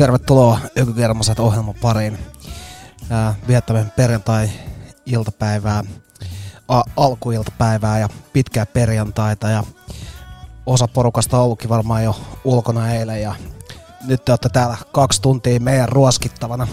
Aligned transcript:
Tervetuloa 0.00 0.58
Ökykermaset 0.78 1.38
ohjelman 1.38 1.74
pariin. 1.82 2.18
Ää, 3.10 3.34
Viettämme 3.48 3.86
perjantai-iltapäivää, 3.96 5.84
a- 6.68 6.82
alkuiltapäivää 6.96 7.98
ja 7.98 8.08
pitkää 8.32 8.66
perjantaita 8.66 9.48
ja 9.48 9.64
osa 10.66 10.88
porukasta 10.88 11.38
on 11.38 11.44
ollutkin 11.44 11.70
varmaan 11.70 12.04
jo 12.04 12.16
ulkona 12.44 12.90
eilen 12.90 13.22
ja 13.22 13.34
nyt 14.06 14.24
te 14.24 14.32
olette 14.32 14.48
täällä 14.48 14.76
kaksi 14.92 15.22
tuntia 15.22 15.60
meidän 15.60 15.88
ruoskittavana. 15.88 16.66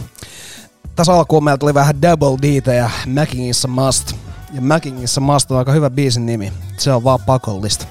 Tässä 0.95 1.13
alkuun 1.13 1.43
meillä 1.43 1.57
tuli 1.57 1.73
vähän 1.73 2.01
Double 2.01 2.37
D 2.41 2.75
ja 2.75 2.89
Macking 3.07 3.49
is 3.49 3.65
a 3.65 3.67
Must. 3.67 4.13
Ja 4.53 4.61
Macking 4.61 5.03
is 5.03 5.17
a 5.17 5.21
Must 5.21 5.51
on 5.51 5.57
aika 5.57 5.71
hyvä 5.71 5.89
biisin 5.89 6.25
nimi. 6.25 6.53
Se 6.77 6.93
on 6.93 7.03
vaan 7.03 7.19
pakollista. 7.25 7.85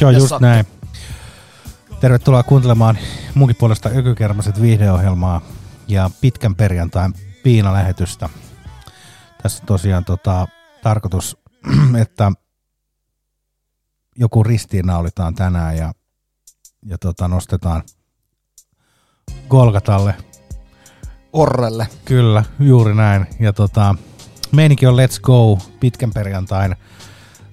Joo, 0.00 0.10
just 0.10 0.40
näin. 0.40 0.66
Tervetuloa 2.00 2.42
kuuntelemaan 2.42 2.98
munkin 3.34 3.56
puolesta 3.56 3.88
Ökykermaset 3.88 4.62
viihdeohjelmaa 4.62 5.40
ja 5.88 6.10
pitkän 6.20 6.54
perjantain 6.54 7.14
piinalähetystä. 7.42 8.28
Tässä 9.42 9.62
on 9.62 9.66
tosiaan 9.66 10.04
tota, 10.04 10.48
tarkoitus, 10.82 11.36
että 12.02 12.32
joku 14.18 14.42
ristiinnaulitaan 14.42 15.34
tänään 15.34 15.76
ja, 15.76 15.92
ja 16.86 16.98
tota, 16.98 17.28
nostetaan 17.28 17.82
Golgatalle. 19.48 20.14
Orrelle. 21.32 21.88
Kyllä, 22.04 22.44
juuri 22.60 22.94
näin. 22.94 23.26
Ja 23.40 23.52
tota, 23.52 23.94
meininki 24.52 24.86
on 24.86 24.94
Let's 24.94 25.20
Go 25.22 25.58
pitkän 25.80 26.12
perjantain 26.12 26.76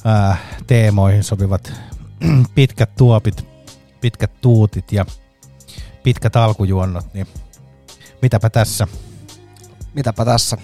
ää, 0.05 0.37
teemoihin 0.67 1.23
sopivat 1.23 1.73
pitkät 2.55 2.95
tuopit, 2.95 3.52
pitkät 4.03 4.41
tuutit 4.41 4.91
ja 4.91 5.05
pitkät 6.03 6.35
alkujuonnot, 6.35 7.13
niin 7.13 7.27
mitäpä 8.21 8.49
tässä. 8.49 8.87
mitäpä 9.93 10.25
tässä. 10.25 10.57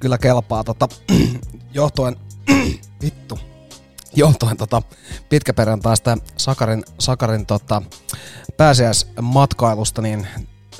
Kyllä 0.00 0.18
kelpaa 0.18 0.64
tota, 0.64 0.88
johtuen, 1.72 2.16
vittu, 3.02 3.38
johtuen 4.16 4.56
tota, 4.56 4.82
pitkäperjantaista 5.28 6.18
Sakarin, 6.36 6.84
Sakarin 6.98 7.46
tota, 7.46 7.82
pääsiäismatkailusta, 8.56 10.02
niin 10.02 10.26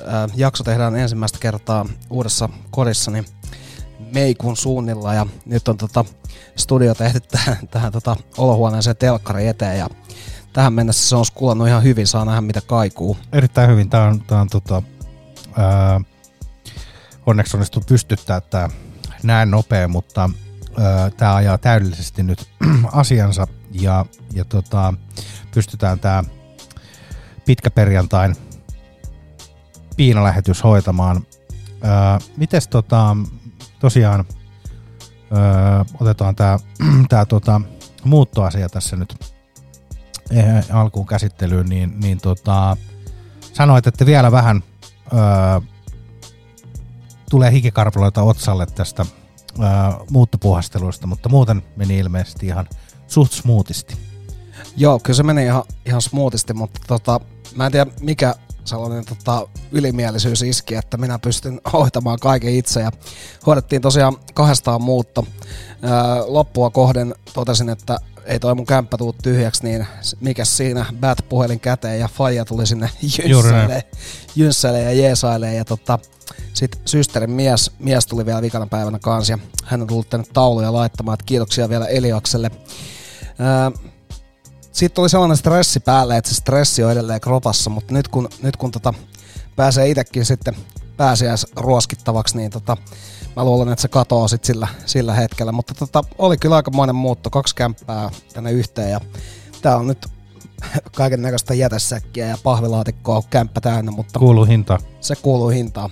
ää, 0.05 0.29
jakso 0.35 0.63
tehdään 0.63 0.95
ensimmäistä 0.95 1.39
kertaa 1.39 1.85
uudessa 2.09 2.49
kodissani 2.71 3.23
Meikun 4.13 4.57
suunnilla 4.57 5.13
ja 5.13 5.25
nyt 5.45 5.67
on 5.67 5.77
tota, 5.77 6.05
studio 6.55 6.95
tehty 6.95 7.19
tähän, 7.19 7.67
tähän 7.67 7.91
tota, 7.91 8.15
olohuoneeseen 8.37 8.97
telkkari 8.97 9.47
eteen 9.47 9.79
ja 9.79 9.89
tähän 10.55 10.73
mennessä 10.73 11.09
se 11.09 11.15
on 11.15 11.25
kulannut 11.33 11.67
ihan 11.67 11.83
hyvin, 11.83 12.07
saa 12.07 12.25
nähdä 12.25 12.41
mitä 12.41 12.61
kaikuu. 12.61 13.17
Erittäin 13.31 13.69
hyvin. 13.69 13.89
Tämä 13.89 14.03
on, 14.03 14.21
tää 14.21 14.41
on 14.41 14.49
tota, 14.49 14.81
ää, 15.57 16.01
onneksi 17.25 17.57
onnistu 17.57 17.81
pystyttää 17.87 18.41
tämä 18.41 18.69
näin 19.23 19.51
nopea, 19.51 19.87
mutta 19.87 20.29
tämä 21.17 21.35
ajaa 21.35 21.57
täydellisesti 21.57 22.23
nyt 22.23 22.49
asiansa 22.91 23.47
ja, 23.71 24.05
ja 24.33 24.45
tota, 24.45 24.93
pystytään 25.53 25.99
tämä 25.99 26.23
pitkä 27.45 27.71
perjantain 27.71 28.35
piinalähetys 29.97 30.63
hoitamaan. 30.63 31.25
Mites 32.37 32.67
tota, 32.67 33.17
tosiaan 33.79 34.25
ää, 35.31 35.85
otetaan 35.99 36.35
tämä 36.35 36.59
tää, 37.09 37.25
tota, 37.25 37.61
muuttoasia 38.03 38.69
tässä 38.69 38.95
nyt 38.95 39.34
eh, 40.31 40.65
alkuun 40.69 41.07
käsittelyyn, 41.07 41.65
niin, 41.65 41.99
niin 41.99 42.17
tota, 42.17 42.77
sanoit, 43.53 43.87
että 43.87 44.05
vielä 44.05 44.31
vähän 44.31 44.63
ää, 45.13 45.61
tulee 47.29 47.51
hikikarpaloita 47.51 48.21
otsalle 48.21 48.65
tästä 48.65 49.05
ää, 49.59 49.97
muuttopuhasteluista, 50.09 51.07
mutta 51.07 51.29
muuten 51.29 51.63
meni 51.75 51.97
ilmeisesti 51.97 52.45
ihan 52.45 52.69
suht 53.07 53.31
smoothisti. 53.31 53.97
Joo, 54.77 54.99
kyllä 54.99 55.17
se 55.17 55.23
meni 55.23 55.43
ihan, 55.43 55.63
ihan 55.85 56.01
smoothisti, 56.01 56.53
mutta 56.53 56.79
tota, 56.87 57.19
mä 57.55 57.65
en 57.65 57.71
tiedä 57.71 57.91
mikä 58.01 58.35
sellainen 58.65 59.05
tota, 59.05 59.47
ylimielisyys 59.71 60.41
iski, 60.41 60.75
että 60.75 60.97
minä 60.97 61.19
pystyn 61.19 61.61
hoitamaan 61.73 62.19
kaiken 62.19 62.55
itse 62.55 62.81
ja 62.81 62.91
hoidettiin 63.45 63.81
tosiaan 63.81 64.17
kahdestaan 64.33 64.81
muutto. 64.81 65.25
Ää, 65.81 66.23
loppua 66.27 66.69
kohden 66.69 67.15
totesin, 67.33 67.69
että 67.69 67.97
ei 68.25 68.39
toi 68.39 68.55
mun 68.55 68.65
kämppä 68.65 68.97
tuu 68.97 69.15
tyhjäksi, 69.23 69.63
niin 69.63 69.87
mikä 70.19 70.45
siinä, 70.45 70.85
bat 70.99 71.25
puhelin 71.29 71.59
käteen 71.59 71.99
ja 71.99 72.07
faija 72.07 72.45
tuli 72.45 72.67
sinne 72.67 72.89
jynssäilee, 73.27 73.83
jynssäilee 74.35 74.83
ja 74.83 74.93
jeesailee 74.93 75.55
ja 75.55 75.65
tota, 75.65 75.99
sitten 76.53 76.81
systerin 76.85 77.31
mies, 77.31 77.71
mies 77.79 78.07
tuli 78.07 78.25
vielä 78.25 78.41
vikana 78.41 78.67
päivänä 78.67 78.99
kanssa 78.99 79.33
ja 79.33 79.37
hän 79.65 79.81
on 79.81 79.87
tullut 79.87 80.09
tänne 80.09 80.25
tauluja 80.33 80.73
laittamaan, 80.73 81.13
että 81.13 81.25
kiitoksia 81.25 81.69
vielä 81.69 81.85
Eliakselle. 81.85 82.51
Ää, 83.39 83.71
siitä 84.71 84.93
tuli 84.93 85.09
sellainen 85.09 85.37
stressi 85.37 85.79
päälle, 85.79 86.17
että 86.17 86.29
se 86.29 86.35
stressi 86.35 86.83
on 86.83 86.91
edelleen 86.91 87.21
kropassa, 87.21 87.69
mutta 87.69 87.93
nyt 87.93 88.07
kun, 88.07 88.29
nyt 88.41 88.57
kun 88.57 88.71
tota, 88.71 88.93
pääsee 89.55 89.89
itsekin 89.89 90.25
sitten 90.25 90.55
pääsiäis 90.97 91.47
ruoskittavaksi, 91.55 92.37
niin 92.37 92.51
tota, 92.51 92.77
mä 93.35 93.43
luulen, 93.43 93.69
että 93.69 93.81
se 93.81 93.87
katoaa 93.87 94.27
sit 94.27 94.43
sillä, 94.43 94.67
sillä 94.85 95.13
hetkellä. 95.13 95.51
Mutta 95.51 95.73
tota, 95.73 96.03
oli 96.17 96.37
kyllä 96.37 96.55
aikamoinen 96.55 96.95
muutto, 96.95 97.29
kaksi 97.29 97.55
kämppää 97.55 98.09
tänne 98.33 98.51
yhteen 98.51 98.91
ja 98.91 98.99
tää 99.61 99.77
on 99.77 99.87
nyt 99.87 100.05
kaiken 100.97 101.21
näköistä 101.21 101.53
jätesäkkiä 101.53 102.27
ja 102.27 102.37
pahvilaatikkoa 102.43 103.23
kämppä 103.29 103.61
täynnä, 103.61 103.91
mutta 103.91 104.19
Kuuluu 104.19 104.45
hinta. 104.45 104.77
se 105.01 105.15
kuuluu 105.15 105.49
hintaan. 105.49 105.89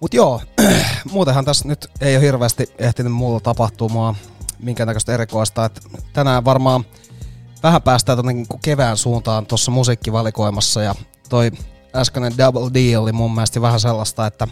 Mut 0.00 0.14
joo, 0.14 0.40
muutenhan 1.12 1.44
tässä 1.44 1.68
nyt 1.68 1.90
ei 2.00 2.16
ole 2.16 2.24
hirveästi 2.24 2.66
ehtinyt 2.78 3.12
muulla 3.12 3.40
tapahtumaa 3.40 4.14
minkäännäköistä 4.58 5.14
erikoista. 5.14 5.64
Et 5.64 5.80
tänään 6.12 6.44
varmaan 6.44 6.84
vähän 7.62 7.82
päästään 7.82 8.18
tonne 8.18 8.32
niinku 8.32 8.58
kevään 8.64 8.96
suuntaan 8.96 9.46
tuossa 9.46 9.70
musiikkivalikoimassa 9.70 10.82
ja 10.82 10.94
toi 11.28 11.50
äskeinen 11.96 12.38
Double 12.38 12.70
D 12.74 12.96
oli 12.98 13.12
mun 13.12 13.34
mielestä 13.34 13.60
vähän 13.60 13.80
sellaista, 13.80 14.26
että 14.26 14.48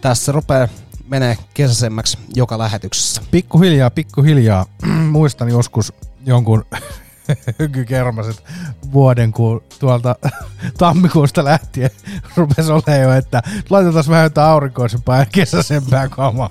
tässä 0.00 0.32
rupeaa 0.32 0.68
menee 1.08 1.36
kesäisemmäksi 1.54 2.18
joka 2.34 2.58
lähetyksessä. 2.58 3.22
Pikkuhiljaa, 3.30 3.90
pikkuhiljaa. 3.90 4.66
Muistan 5.12 5.48
joskus 5.48 5.92
jonkun 6.26 6.64
hykykermaset 7.58 8.44
vuoden, 8.92 9.32
kun 9.32 9.64
tuolta 9.78 10.16
tammikuusta 10.78 11.44
lähtien 11.44 11.90
rupesi 12.36 12.72
olemaan 12.72 13.00
jo, 13.00 13.12
että 13.12 13.42
laitetaan 13.70 14.04
vähän 14.08 14.24
jotain 14.24 14.50
aurinkoisempaa 14.50 15.18
ja 15.18 15.26
kesäisempää 15.32 16.08
kamaa. 16.08 16.50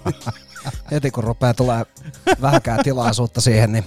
Heti 0.92 1.12
kun 1.12 1.24
rupeaa 1.24 1.54
tulee 1.54 1.86
vähäkään 2.42 2.80
tilaisuutta 2.84 3.42
siihen, 3.42 3.72
niin 3.72 3.84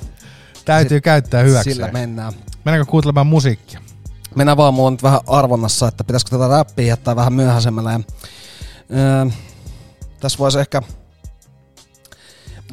Täytyy 0.64 1.00
käyttää 1.00 1.43
hyväksi. 1.43 1.73
sillä 1.73 1.88
mennään. 1.93 2.32
Mennäänkö 2.64 2.91
kuuntelemaan 2.91 3.26
musiikkia? 3.26 3.81
Mennään 4.35 4.56
vaan, 4.56 4.75
mulla 4.75 4.87
on 4.87 4.93
nyt 4.93 5.03
vähän 5.03 5.21
arvonnassa, 5.26 5.88
että 5.88 6.05
pitäisikö 6.05 6.31
tätä 6.31 6.49
räppiä 6.49 6.85
jättää 6.87 7.17
vähän 7.17 7.32
myöhäisemmällä. 7.32 7.93
Ja, 7.93 8.00
öö, 8.97 9.26
tässä 10.20 10.38
voisi 10.38 10.59
ehkä... 10.59 10.82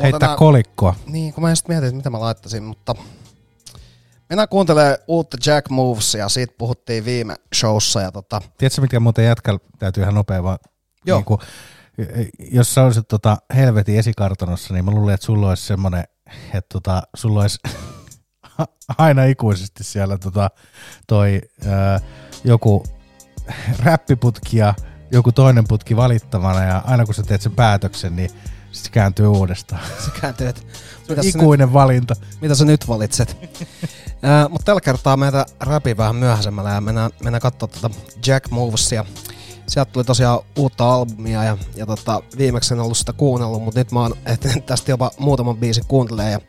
Heittää 0.03 0.19
tänään- 0.19 0.38
kolikkoa. 0.38 0.95
Niin, 1.06 1.33
kun 1.33 1.44
mä 1.44 1.50
en 1.50 1.56
sit 1.56 1.68
mietin, 1.68 1.88
että 1.88 1.97
mitä 1.97 2.09
mä 2.09 2.19
laittaisin, 2.19 2.63
mutta... 2.63 2.95
Mennään 4.30 4.50
kuuntelemaan 4.50 4.97
uutta 5.07 5.38
Jack 5.45 5.69
Movesia, 5.69 6.30
siitä 6.30 6.53
puhuttiin 6.57 7.06
viime 7.06 7.36
showssa 7.56 8.01
ja 8.01 8.12
tota... 8.12 8.42
Tiedätkö, 8.57 8.81
mikä 8.81 9.00
muuten 9.00 9.25
jätkällä 9.25 9.59
täytyy 9.80 10.03
ihan 10.03 10.15
nopea 10.15 10.44
vaan, 10.44 10.57
Joo. 11.06 11.18
niin 11.18 11.25
kuin, 11.25 11.39
jos 12.51 12.74
sä 12.74 12.83
olisit 12.83 13.07
tota 13.07 13.38
helvetin 13.56 14.00
esikartanossa, 14.00 14.74
niin 14.74 14.86
mä 14.86 14.91
luulen, 14.91 15.13
että 15.13 15.25
sulla 15.25 15.50
olisi 15.50 15.65
semmoinen, 15.65 16.03
että 16.53 16.69
tota, 16.74 17.03
sulla 17.15 17.41
olisi 17.41 17.59
aina 18.98 19.24
ikuisesti 19.24 19.83
siellä 19.83 20.18
tota, 20.18 20.50
toi 21.07 21.41
ää, 21.68 22.00
joku 22.44 22.83
räppiputki 23.83 24.57
ja 24.57 24.74
joku 25.15 25.31
toinen 25.31 25.67
putki 25.67 25.95
valittavana 25.95 26.63
ja 26.63 26.81
aina 26.85 27.06
kun 27.06 27.15
sä 27.15 27.23
teet 27.23 27.41
sen 27.41 27.51
päätöksen, 27.51 28.15
niin 28.15 28.29
sit 28.71 28.83
se 28.85 28.89
kääntyy 28.89 29.27
uudestaan. 29.27 29.81
Se 30.06 30.21
kääntyy, 30.21 30.47
että 30.47 30.62
mitä 31.09 31.21
sä, 31.21 31.27
nyt, 31.27 31.35
Ikuinen 31.35 31.73
valinta. 31.73 32.15
mitä 32.41 32.56
sä 32.56 32.65
nyt 32.65 32.88
valitset. 32.88 33.38
Ää, 34.21 34.50
mutta 34.50 34.65
tällä 34.65 34.81
kertaa 34.81 35.17
meitä 35.17 35.45
räpi 35.59 35.97
vähän 35.97 36.15
myöhäisemmällä 36.15 36.69
ja 36.69 36.81
mennään, 36.81 37.12
mennään 37.23 37.41
katsoa 37.41 37.67
tota 37.67 37.89
Jack 38.27 38.51
Movesia. 38.51 39.06
Sieltä 39.67 39.91
tuli 39.91 40.03
tosiaan 40.03 40.39
uutta 40.56 40.94
albumia 40.94 41.44
ja, 41.44 41.57
ja 41.75 41.85
tota, 41.85 42.21
viimeksi 42.38 42.73
en 42.73 42.79
ollut 42.79 42.97
sitä 42.97 43.13
kuunnellut, 43.13 43.63
mutta 43.63 43.79
nyt 43.79 43.91
mä 43.91 44.00
oon 44.00 44.13
ehtinyt 44.25 44.65
tästä 44.75 44.91
jopa 44.91 45.12
muutaman 45.19 45.57
biisin 45.57 45.85
kuuntelemaan. 45.88 46.31
Ja 46.31 46.39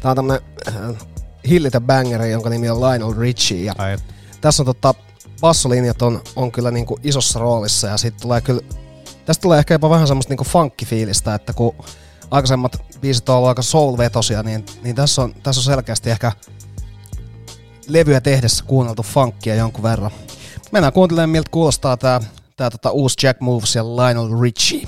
tää 0.00 0.10
on 0.10 0.16
tämmönen 0.16 0.42
äh, 0.68 0.74
hillitä 1.48 1.80
bangeri, 1.80 2.30
jonka 2.30 2.50
nimi 2.50 2.70
on 2.70 2.80
Lionel 2.80 3.18
Richie. 3.18 3.64
Ja 3.64 3.74
Ai, 3.78 3.98
tässä 4.40 4.62
on 4.62 4.66
tota, 4.66 4.94
bassolinjat 5.42 6.02
on, 6.02 6.22
on 6.36 6.52
kyllä 6.52 6.70
niinku 6.70 6.98
isossa 7.02 7.38
roolissa 7.38 7.86
ja 7.86 7.96
sitten 7.96 8.22
tulee 8.22 8.40
kyllä, 8.40 8.60
tästä 9.24 9.42
tulee 9.42 9.58
ehkä 9.58 9.74
jopa 9.74 9.90
vähän 9.90 10.06
semmoista 10.06 10.30
niinku 10.30 10.44
funkkifiilistä, 10.44 11.34
että 11.34 11.52
kun 11.52 11.74
aikaisemmat 12.30 12.82
biisit 13.00 13.28
on 13.28 13.36
ollut 13.36 13.48
aika 13.48 13.62
soul-vetosia, 13.62 14.42
niin, 14.42 14.66
niin 14.82 14.96
tässä, 14.96 15.22
on, 15.22 15.34
tässä 15.42 15.60
on 15.60 15.64
selkeästi 15.64 16.10
ehkä 16.10 16.32
levyä 17.88 18.20
tehdessä 18.20 18.64
kuunneltu 18.64 19.02
funkia 19.02 19.54
jonkun 19.54 19.82
verran. 19.82 20.10
Mennään 20.72 20.92
kuuntelemaan, 20.92 21.30
miltä 21.30 21.50
kuulostaa 21.50 21.96
tää 21.96 22.20
tota 22.70 22.90
uusi 22.90 23.26
Jack 23.26 23.40
Moves 23.40 23.74
ja 23.74 23.84
Lionel 23.84 24.40
Richie. 24.40 24.86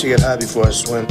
To 0.00 0.08
get 0.08 0.20
high 0.20 0.36
before 0.36 0.66
I 0.66 0.70
swim. 0.70 1.06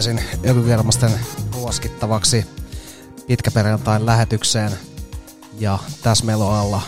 Takaisin 0.00 0.50
Ökykermasten 0.50 1.10
ruoskittavaksi 1.54 2.46
pitkäperjantain 3.26 4.06
lähetykseen. 4.06 4.72
Ja 5.58 5.78
tässä 6.02 6.24
meillä 6.24 6.44
on 6.44 6.54
alla 6.54 6.82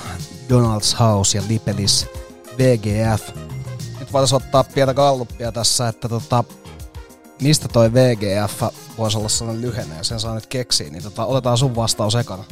Donald's 0.49 0.99
House 1.01 1.39
ja 1.39 1.45
Lipelis 1.49 2.07
VGF. 2.59 3.37
Nyt 4.01 4.13
voitaisiin 4.13 4.37
ottaa 4.37 4.65
pientä 4.65 4.95
galluppia 4.95 5.53
tässä, 5.53 5.89
että 5.89 6.09
tota, 6.09 6.45
mistä 7.43 7.69
toi 7.69 7.93
VGF 7.93 8.63
voisi 8.99 9.19
olla 9.19 9.29
sellainen 9.29 9.63
lyhenne, 9.63 10.05
sen 10.05 10.21
saa 10.21 10.35
nyt 10.35 10.47
keksiä, 10.47 10.91
niin 10.91 11.03
tota, 11.03 11.25
otetaan 11.25 11.59
sun 11.59 11.77
vastaus 11.77 12.15
ekana. 12.15 12.45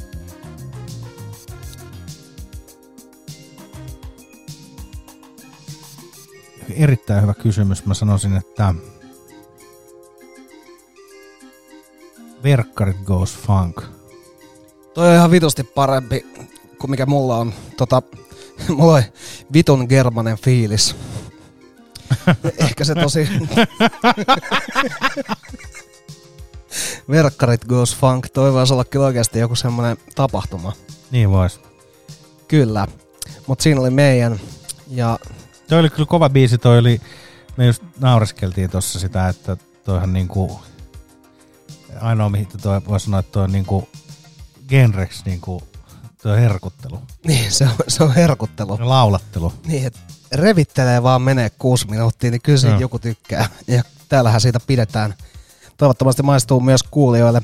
Erittäin 6.71 7.23
hyvä 7.23 7.35
kysymys. 7.35 7.87
Mä 7.87 7.95
sanoisin, 7.95 8.37
että 8.37 8.75
Verkkarit 12.43 12.97
goes 13.05 13.39
funk. 13.39 13.83
Toi 14.95 15.09
on 15.09 15.15
ihan 15.15 15.31
vitusti 15.31 15.65
parempi 15.65 16.27
kuin 16.79 16.91
mikä 16.91 17.07
mulla 17.07 17.37
on. 17.37 17.55
Tota, 17.77 18.03
mulla 18.77 18.95
on 18.95 19.03
vitun 19.53 19.87
germanen 19.89 20.37
fiilis. 20.39 20.97
Ehkä 22.59 22.85
se 22.85 22.95
tosi... 22.95 23.29
Verkkarit 27.11 27.65
goes 27.65 27.97
funk. 27.97 28.29
Toi 28.29 28.53
voisi 28.53 28.73
olla 28.73 28.85
kyllä 28.85 29.07
oikeasti 29.07 29.39
joku 29.39 29.55
semmonen 29.57 29.97
tapahtuma. 30.15 30.73
Niin 31.11 31.31
vois. 31.31 31.61
Kyllä. 32.49 32.87
Mut 33.47 33.61
siinä 33.61 33.81
oli 33.81 33.91
meidän. 33.91 34.41
Ja 34.89 35.19
Toi 35.69 35.79
oli 35.81 35.91
kyllä 35.91 36.07
kova 36.07 36.31
biisi, 36.31 36.59
toi 36.59 36.79
oli, 36.79 37.01
me 37.57 37.67
just 37.67 37.83
naureskeltiin 38.01 38.71
tossa 38.71 38.99
sitä, 38.99 39.29
että 39.29 39.57
toihan 39.85 40.13
niinku, 40.13 40.61
ainoa 42.01 42.29
mihin 42.29 42.49
toi 42.63 42.81
voi 42.89 43.01
sanoa, 43.01 43.21
että 43.21 43.33
toi 43.33 43.45
on 43.45 43.53
niinku 43.53 43.89
genreksi 44.69 45.23
niinku, 45.25 45.63
toi 46.23 46.41
herkuttelu 46.41 47.01
niin, 47.27 47.53
se 47.53 47.65
on, 47.65 47.75
se 47.89 48.05
on 48.05 48.15
herkuttelu. 48.15 48.77
ja 48.79 48.89
laulattelu. 48.89 49.53
Niin, 49.67 49.87
että 49.87 50.01
revittelee 50.33 51.03
vaan 51.03 51.23
menee 51.23 51.51
kuusi 51.51 51.91
minuuttia, 51.91 52.31
niin 52.31 52.43
kyllä 52.43 52.59
siitä 52.59 52.75
Joo. 52.75 52.81
joku 52.81 52.99
tykkää. 52.99 53.49
Ja 53.67 53.83
täällähän 54.09 54.41
siitä 54.41 54.61
pidetään. 54.67 55.15
Toivottavasti 55.77 56.23
maistuu 56.23 56.61
myös 56.61 56.83
kuulijoille. 56.83 57.43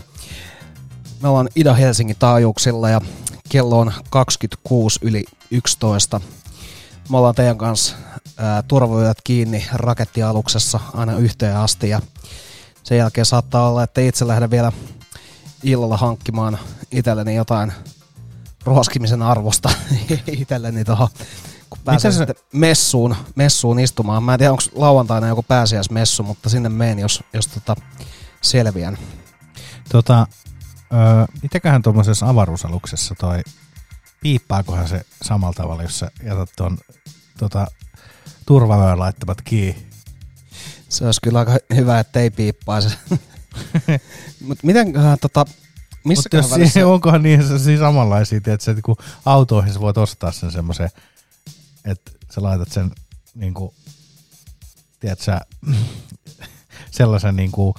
Me 1.23 1.29
ollaan 1.29 1.49
Ida-Helsingin 1.57 2.17
taajuuksilla 2.19 2.91
ja 2.91 3.01
kello 3.49 3.79
on 3.79 3.93
26 4.11 4.99
yli 5.03 5.25
11. 5.51 6.21
Me 7.11 7.17
ollaan 7.17 7.35
teidän 7.35 7.59
kanssa 7.59 7.97
ää, 8.37 8.63
kiinni 9.25 9.67
rakettialuksessa 9.73 10.81
aina 10.95 11.19
yhteen 11.19 11.57
asti 11.57 11.89
ja 11.89 12.01
sen 12.87 12.99
jälkeen 12.99 13.27
saattaa 13.27 13.69
olla, 13.69 13.83
että 13.83 14.01
itse 14.01 14.27
lähden 14.27 14.51
vielä 14.51 14.73
illalla 15.63 15.97
hankkimaan 15.97 16.59
itselleni 16.91 17.35
jotain 17.35 17.73
ruoskimisen 18.65 19.23
arvosta 19.23 19.71
itselleni 20.41 20.85
tuohon, 20.85 21.09
kun 21.71 21.79
pääsen 21.85 22.13
se- 22.13 22.19
sitten 22.19 22.37
messuun, 22.53 23.17
messuun 23.35 23.79
istumaan. 23.79 24.23
Mä 24.23 24.35
en 24.35 24.39
tiedä, 24.39 24.51
onko 24.51 24.63
lauantaina 24.75 25.29
joku 25.29 25.43
pääsiäismessu, 25.43 26.23
mutta 26.23 26.49
sinne 26.49 26.69
meen, 26.69 26.99
jos, 26.99 27.23
jos 27.33 27.47
tota 27.47 27.77
selviän. 28.43 28.99
Tota, 29.89 30.27
öö, 30.93 31.25
mitäköhän 31.43 31.83
tuommoisessa 31.83 32.29
avaruusaluksessa 32.29 33.15
toi, 33.15 33.43
piippaakohan 34.23 34.89
se 34.89 35.01
samalla 35.23 35.55
tavalla, 35.55 35.83
jos 35.83 35.99
sä 35.99 36.11
jätät 36.23 36.51
tuon 36.57 36.79
tota, 37.39 37.67
turvavyön 38.47 38.99
laittamat 38.99 39.43
kiinni? 39.43 39.96
Se 40.89 41.05
olisi 41.05 41.21
kyllä 41.23 41.39
aika 41.39 41.59
hyvä, 41.75 42.01
että 42.01 42.21
ei 42.21 42.31
piippaisi. 42.31 42.89
Mutta 44.47 44.67
mitenköhän 44.67 45.19
tota, 45.21 45.45
Mutta 45.49 45.57
missäköhän 46.05 46.45
jos 46.45 46.51
välissä... 46.51 46.87
onkohan 46.87 47.23
niin 47.23 47.43
sellaisia 47.43 47.79
samanlaisia, 47.79 48.37
että 48.37 48.53
että 48.53 48.83
kun 48.83 48.97
autoihin 49.25 49.73
sä 49.73 49.81
voit 49.81 49.99
ostaa 49.99 50.33
sen 50.33 50.53
semmoisen, 50.53 50.91
että 51.85 52.11
sä 52.35 52.43
laitat 52.43 52.73
sen 52.73 52.91
niin 53.35 53.55
kuin, 53.55 53.75
tiedät 55.01 55.21
sä, 55.21 55.41
sellaisen 56.91 57.37
niin 57.37 57.53
kuin, 57.53 57.75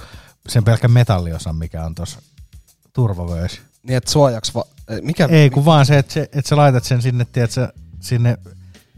sen 0.49 0.63
pelkän 0.63 0.91
metalliosan, 0.91 1.55
mikä 1.55 1.85
on 1.85 1.95
tuossa 1.95 2.21
turvavöissä. 2.93 3.61
Niin, 3.83 3.97
että 3.97 4.11
suojaks 4.11 4.55
va... 4.55 4.65
Mikä... 5.01 5.27
Ei, 5.31 5.49
kun 5.49 5.65
vaan 5.65 5.85
se, 5.85 5.97
että, 5.97 6.13
se, 6.13 6.21
että 6.21 6.49
sä 6.49 6.57
laitat 6.57 6.83
sen 6.83 7.01
sinne, 7.01 7.25
tiedät 7.25 7.51
sä, 7.51 7.73
sinne 7.99 8.37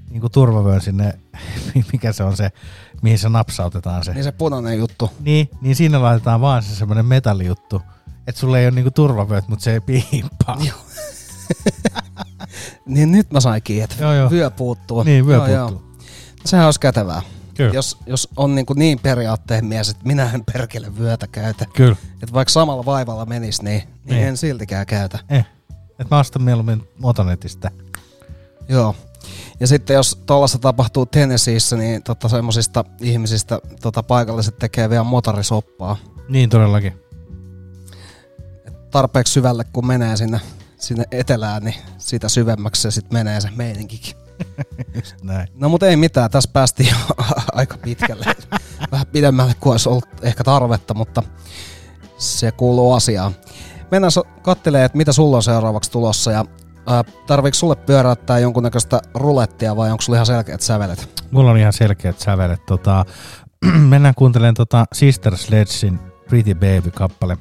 niin 0.10 0.22
kuin 0.22 0.32
turvavöön 0.32 0.82
sinne, 0.82 1.20
mikä 1.94 2.14
se 2.14 2.24
on 2.24 2.38
se, 2.38 2.52
mihin 3.02 3.20
se 3.20 3.30
napsautetaan 3.30 4.04
se. 4.04 4.14
Niin 4.14 4.24
se 4.24 4.32
punainen 4.32 4.78
juttu. 4.80 5.12
Niin, 5.20 5.50
niin 5.62 5.76
sinne 5.76 5.98
laitetaan 5.98 6.42
vaan 6.42 6.64
se 6.64 6.76
semmoinen 6.76 7.06
metallijuttu, 7.06 7.82
että 8.28 8.42
sulla 8.42 8.60
ei 8.60 8.66
ole 8.66 8.72
niinku 8.76 8.92
turvavööt, 8.92 9.48
mutta 9.48 9.64
se 9.64 9.74
ei 9.74 9.80
piippaa. 9.82 10.58
Niin 12.86 13.12
nyt 13.12 13.32
mä 13.32 13.40
sain 13.40 13.64
kiinni, 13.64 13.84
että 13.84 13.96
Joo, 14.00 14.14
joo. 14.14 14.30
vyö 14.30 14.50
puuttuu. 14.50 15.04
Niin, 15.04 15.28
vyö 15.28 15.48
Joo, 15.48 15.68
puuttuu. 15.70 15.92
Sehän 16.46 16.66
olisi 16.66 16.80
kätevää. 16.80 17.22
Kyllä. 17.54 17.74
Jos, 17.74 17.98
jos 18.06 18.30
on 18.38 18.56
niin, 18.56 18.66
kuin 18.66 18.80
niin 18.80 19.00
periaatteen 19.00 19.66
mies, 19.66 19.90
että 19.90 20.08
minä 20.08 20.32
en 20.34 20.44
perkele 20.54 20.98
vyötä 20.98 21.28
käytä. 21.28 21.66
Kyllä. 21.76 21.96
Että 22.14 22.34
vaikka 22.34 22.52
samalla 22.52 22.86
vaivalla 22.86 23.26
menisi, 23.26 23.64
niin, 23.64 23.82
niin 23.82 24.16
Niin. 24.16 24.28
en 24.28 24.38
siltikään 24.38 24.86
käytä. 24.86 25.20
Eh. 25.30 25.46
Et 26.00 26.10
mä 26.10 26.20
ostan 26.20 26.42
mieluummin 26.42 26.84
Motonetista. 27.00 27.72
Joo. 28.70 28.96
Ja 29.60 29.68
sitten 29.68 29.94
jos 29.94 30.20
tuollaista 30.26 30.60
tapahtuu 30.60 31.06
Tennesseeissä, 31.06 31.78
niin 31.78 32.04
tota 32.04 32.30
semmoisista 32.30 32.86
ihmisistä 33.02 33.60
tota 33.82 34.04
paikalliset 34.04 34.58
tekee 34.60 34.90
vielä 34.90 35.04
motorisoppaa. 35.04 35.98
Niin 36.30 36.50
todellakin. 36.50 36.94
Tarpeeksi 38.92 39.34
syvälle 39.34 39.64
kun 39.74 39.88
menee 39.88 40.18
sinne, 40.18 40.42
sinne 40.78 41.04
etelään, 41.12 41.64
niin 41.64 41.76
sitä 41.98 42.30
syvemmäksi 42.30 42.82
se 42.82 42.92
sitten 42.92 43.14
menee 43.14 43.42
se 43.42 43.50
meininkikin. 43.56 44.16
Näin. 45.24 45.48
No 45.56 45.70
mutta 45.70 45.88
ei 45.88 45.96
mitään, 45.96 46.32
tässä 46.32 46.50
päästiin 46.54 46.90
jo 46.90 47.16
aika 47.52 47.78
pitkälle. 47.78 48.26
Vähän 48.92 49.08
pidemmälle 49.08 49.54
kuin 49.60 49.72
olisi 49.72 49.90
ollut 49.90 50.06
ehkä 50.22 50.44
tarvetta, 50.44 50.94
mutta 50.94 51.24
se 52.18 52.52
kuuluu 52.52 52.94
asiaan. 52.94 53.36
Mennään 53.92 54.12
so- 54.12 54.28
kattelee, 54.42 54.86
että 54.86 54.98
mitä 54.98 55.12
sulla 55.12 55.36
on 55.38 55.44
seuraavaksi 55.44 55.92
tulossa 55.92 56.32
ja 56.32 56.46
ää, 56.88 57.04
tarviiko 57.28 57.56
sulle 57.56 57.76
pyöräyttää 57.76 58.40
jonkunnäköistä 58.40 59.02
rulettia 59.14 59.76
vai 59.76 59.92
onko 59.92 60.02
sulla 60.02 60.18
ihan 60.18 60.26
selkeät 60.26 60.62
sävelet? 60.62 61.26
Mulla 61.32 61.52
on 61.52 61.58
ihan 61.58 61.74
selkeät 61.74 62.20
sävelet. 62.20 62.66
Tota, 62.66 63.06
mennään 63.90 64.16
kuuntelemaan 64.16 64.56
tota 64.56 64.86
Sister 64.94 65.38
Sledgein 65.38 66.00
Pretty 66.30 66.54
Baby-kappale. 66.54 67.38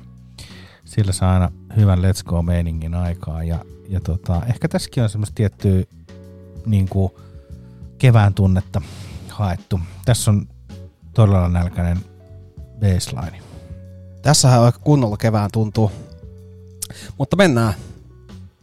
Sillä 0.84 1.12
saa 1.12 1.32
aina 1.32 1.50
hyvän 1.76 1.98
Let's 1.98 2.22
Go-meiningin 2.24 2.94
aikaa. 2.94 3.44
Ja, 3.44 3.58
ja 3.88 4.00
tota, 4.00 4.42
ehkä 4.48 4.68
tässäkin 4.68 5.02
on 5.02 5.08
semmoista 5.08 5.34
tiettyä 5.34 5.82
niin 6.66 6.88
kuin 6.88 7.12
kevään 7.98 8.34
tunnetta 8.34 8.82
haettu. 9.28 9.80
Tässä 10.04 10.30
on 10.30 10.46
todella 11.14 11.48
nälkäinen 11.48 11.98
baseline. 12.80 13.42
Tässähän 14.22 14.62
aika 14.62 14.78
kunnolla 14.78 15.16
kevään 15.16 15.50
tuntuu. 15.52 15.92
Mutta 17.18 17.36
mennään. 17.36 17.74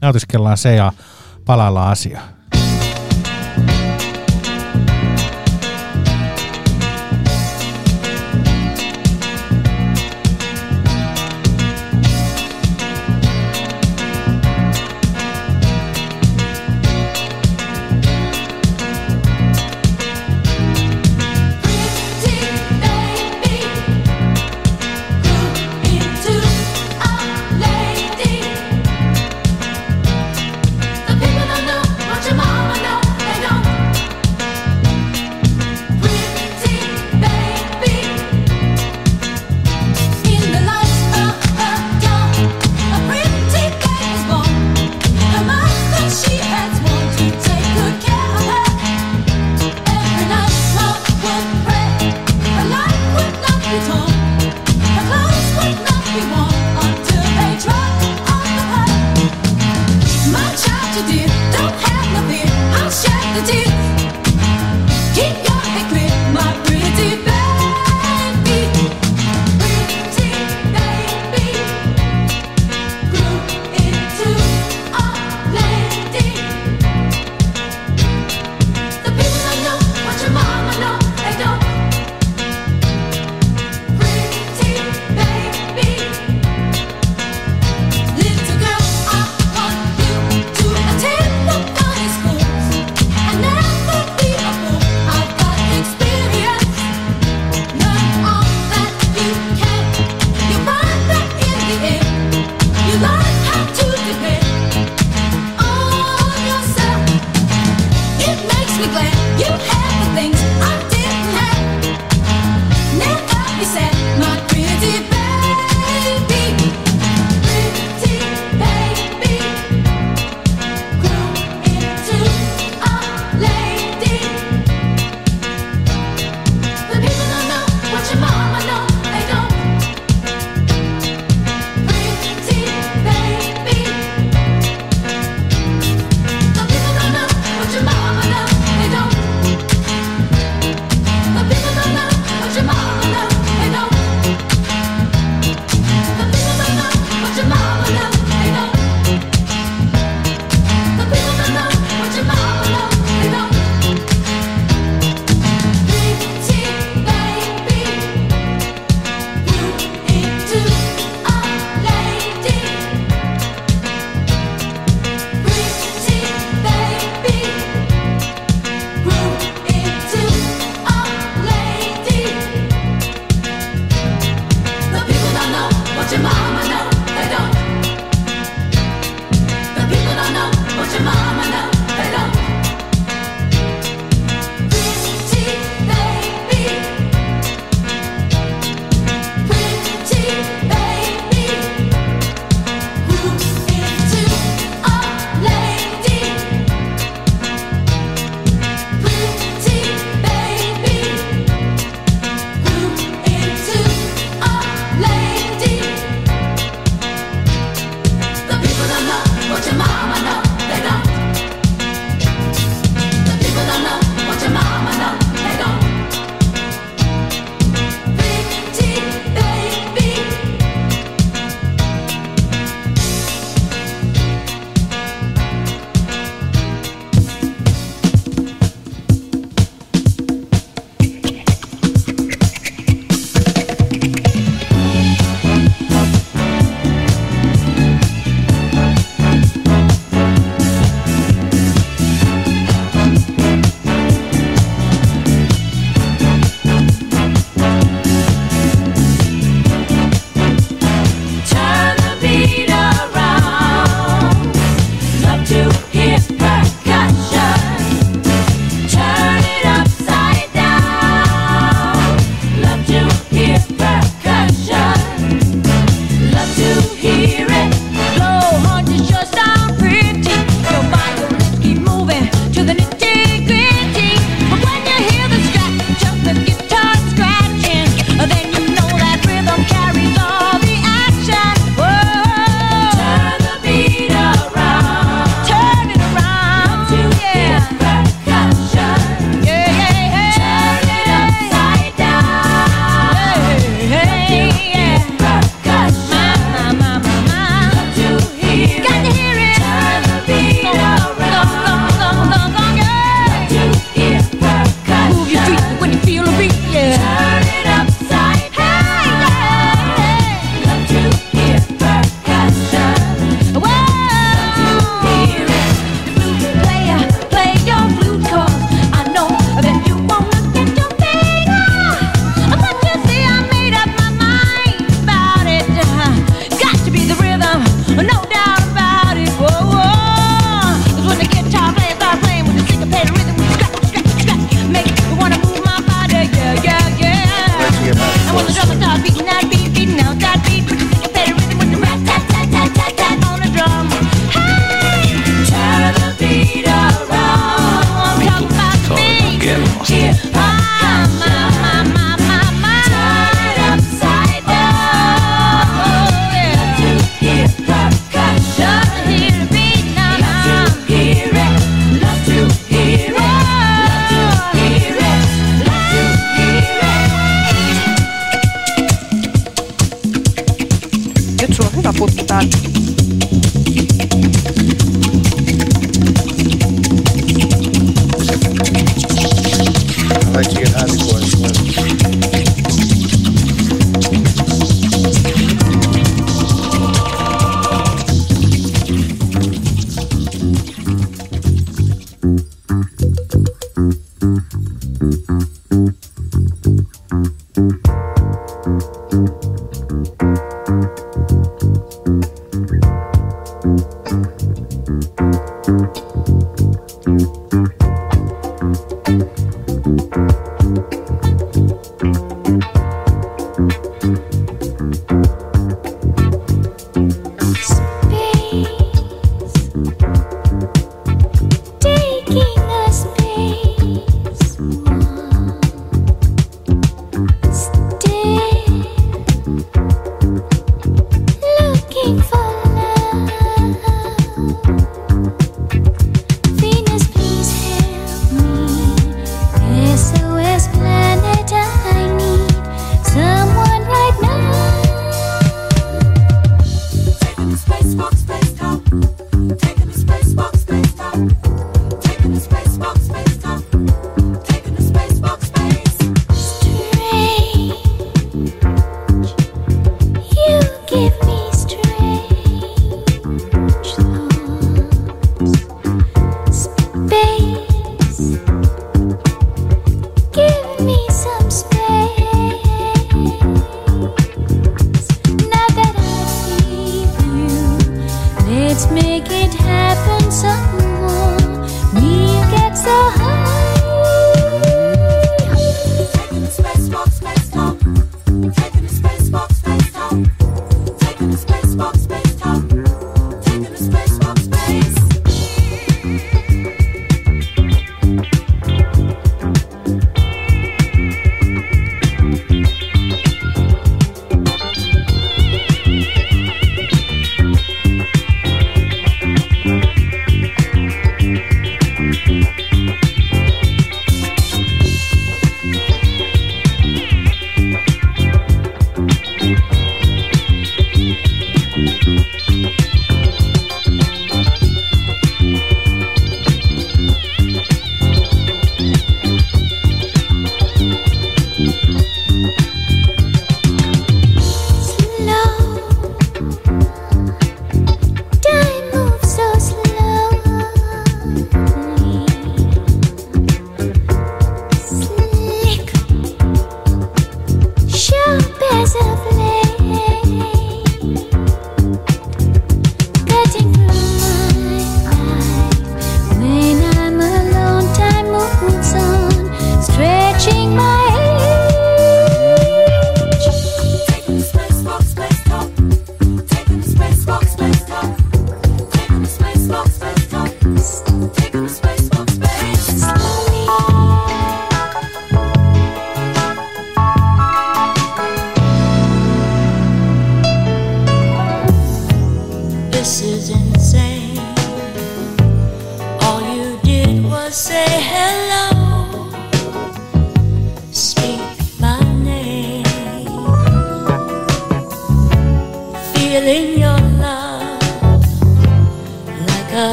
Nautiskellaan 0.00 0.56
se 0.56 0.74
ja 0.74 0.92
palaillaan 1.44 1.92
asiaan. 1.92 2.39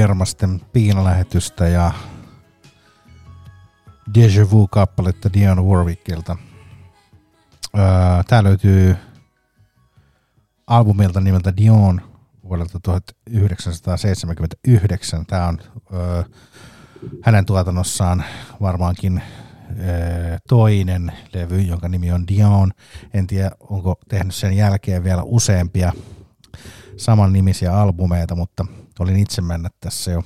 Ökykermasten 0.00 0.60
piinalähetystä 0.72 1.68
ja 1.68 1.92
Deja 4.14 4.50
Vu-kappaletta 4.50 5.32
Dion 5.32 5.66
Warwickilta. 5.66 6.36
Öö, 7.78 7.84
tää 8.28 8.44
löytyy 8.44 8.96
albumilta 10.66 11.20
nimeltä 11.20 11.56
Dion 11.56 12.00
vuodelta 12.44 12.80
1979. 12.80 15.26
Tämä 15.26 15.46
on 15.46 15.58
öö, 15.92 16.22
hänen 17.22 17.46
tuotannossaan 17.46 18.24
varmaankin 18.60 19.22
öö, 19.78 20.38
toinen 20.48 21.12
levy, 21.32 21.60
jonka 21.60 21.88
nimi 21.88 22.12
on 22.12 22.28
Dion. 22.28 22.70
En 23.14 23.26
tiedä, 23.26 23.50
onko 23.60 23.94
tehnyt 24.08 24.34
sen 24.34 24.56
jälkeen 24.56 25.04
vielä 25.04 25.22
useampia 25.22 25.92
saman 26.96 27.32
nimisiä 27.32 27.80
albumeita, 27.80 28.36
mutta 28.36 28.66
olin 29.02 29.18
itse 29.18 29.42
mennä 29.42 29.68
tässä 29.80 30.10
jo 30.10 30.22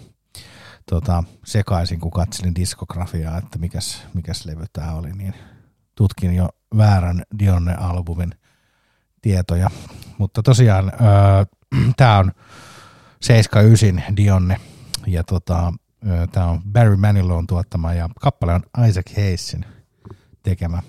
tota, 0.91 1.25
sekaisin, 1.45 2.01
kun 2.01 2.11
katselin 2.11 2.55
diskografiaa, 2.55 3.39
että 3.39 3.59
mikäs, 3.59 4.03
mikäs 4.14 4.45
levy 4.45 4.64
tämä 4.72 4.93
oli, 4.93 5.12
niin 5.12 5.35
tutkin 5.95 6.35
jo 6.35 6.49
väärän 6.77 7.22
Dionne-albumin 7.39 8.35
tietoja. 9.22 9.70
Mutta 10.18 10.43
tosiaan 10.43 10.93
öö, 10.95 11.45
tämä 11.97 12.18
on 12.18 12.33
79 13.20 14.16
Dionne 14.16 14.61
ja 15.07 15.25
tota, 15.25 15.72
öö, 16.09 16.27
tämä 16.27 16.47
on 16.47 16.62
Barry 16.72 16.97
Manilon 16.97 17.47
tuottama 17.47 17.95
ja 17.95 18.09
kappale 18.20 18.55
on 18.55 18.85
Isaac 18.89 19.16
Hayesin 19.16 19.64
tekemä. 20.43 20.83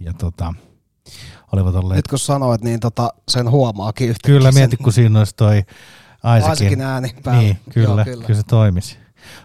Ja 0.00 0.12
tota, 0.12 0.54
olivat 1.52 1.74
olleet 1.74 1.96
Nyt 1.96 2.08
kun 2.08 2.18
sanoit, 2.18 2.62
niin 2.62 2.80
tota, 2.80 3.10
sen 3.28 3.50
huomaakin 3.50 4.08
yhtäkkiä. 4.08 4.34
Kyllä, 4.34 4.52
sen- 4.52 4.60
mieti 4.60 4.76
kun 4.76 4.92
siinä 4.92 5.18
olisi 5.18 5.34
toi 5.36 5.62
Isaacin 6.38 6.80
ääni 6.80 7.14
päällä. 7.22 7.42
Niin, 7.42 7.58
kyllä, 7.70 7.88
Joo, 7.88 8.04
kyllä. 8.04 8.26
kyllä. 8.26 8.40
se 8.40 8.46
toimisi. 8.46 8.98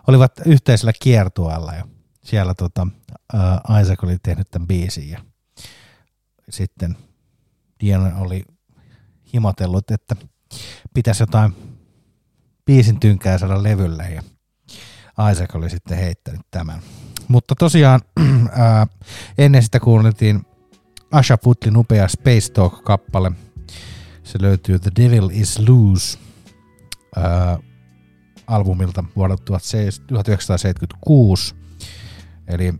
Olivat 0.08 0.32
yhteisellä 0.46 0.92
kiertueella 1.04 1.74
ja 1.74 1.86
siellä 2.24 2.54
tota, 2.54 2.88
uh, 3.34 3.80
Isaac 3.82 4.04
oli 4.04 4.18
tehnyt 4.24 4.52
tämän 4.52 4.68
biisin 4.68 5.10
ja 5.10 5.20
sitten 6.50 6.98
Dion 7.80 8.14
oli 8.14 8.44
himotellut, 9.34 9.92
että 9.92 10.16
pitäisi 10.94 11.24
jotain 11.24 11.56
biisin 12.66 13.00
tynkää 13.00 13.38
saada 13.38 13.64
levylle 13.64 14.04
ja 14.04 14.22
Isaac 15.32 15.56
oli 15.56 15.70
sitten 15.70 15.98
heittänyt 15.98 16.42
tämän. 16.52 16.80
Mutta 17.28 17.56
tosiaan 17.60 18.02
ää, 18.52 18.88
ennen 19.38 19.64
sitä 19.64 19.80
kuunneltiin 19.80 20.46
Asha 21.12 21.38
Putlin 21.38 21.78
upea 21.78 22.08
Space 22.08 22.52
Talk-kappale. 22.54 23.32
Se 24.24 24.42
löytyy 24.42 24.80
The 24.80 24.92
Devil 24.96 25.30
is 25.32 25.60
Loose 25.60 26.18
ää, 27.18 27.60
albumilta 28.48 29.04
vuodelta 29.16 29.44
1976. 29.46 31.56
Eli 32.48 32.74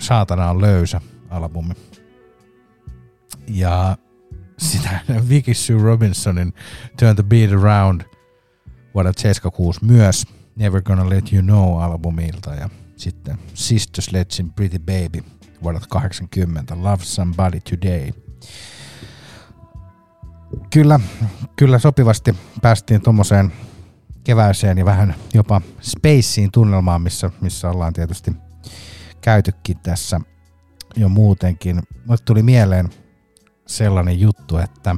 Saatana 0.00 0.50
on 0.50 0.60
löysä 0.60 1.00
albumi. 1.30 1.74
Ja 3.48 3.96
sitä 4.58 5.00
Vicky 5.28 5.54
Sue 5.54 5.82
Robinsonin 5.82 6.54
Turn 6.98 7.16
the 7.16 7.22
Beat 7.22 7.52
Around 7.52 8.00
vuodelta 8.94 9.20
76 9.20 9.84
myös 9.84 10.26
Never 10.56 10.82
Gonna 10.82 11.10
Let 11.10 11.32
You 11.32 11.42
Know 11.42 11.82
albumilta 11.82 12.54
ja 12.54 12.70
sitten 12.96 13.38
Sister 13.54 14.04
Sledgein 14.04 14.52
Pretty 14.52 14.78
Baby 14.78 15.22
vuodelta 15.62 15.86
80 15.88 16.76
Love 16.82 17.04
Somebody 17.04 17.60
Today. 17.60 18.12
Kyllä, 20.72 21.00
kyllä 21.56 21.78
sopivasti 21.78 22.36
päästiin 22.62 23.02
tuommoiseen 23.02 23.52
kevääseen 24.24 24.78
ja 24.78 24.84
vähän 24.84 25.14
jopa 25.34 25.60
spaceen 25.80 26.50
tunnelmaan, 26.52 27.02
missä, 27.02 27.30
missä 27.40 27.70
ollaan 27.70 27.92
tietysti 27.92 28.32
käytykin 29.20 29.78
tässä 29.78 30.20
jo 30.96 31.08
muutenkin. 31.08 31.82
Mulle 32.06 32.18
tuli 32.24 32.42
mieleen 32.42 32.88
sellainen 33.66 34.20
juttu, 34.20 34.58
että 34.58 34.96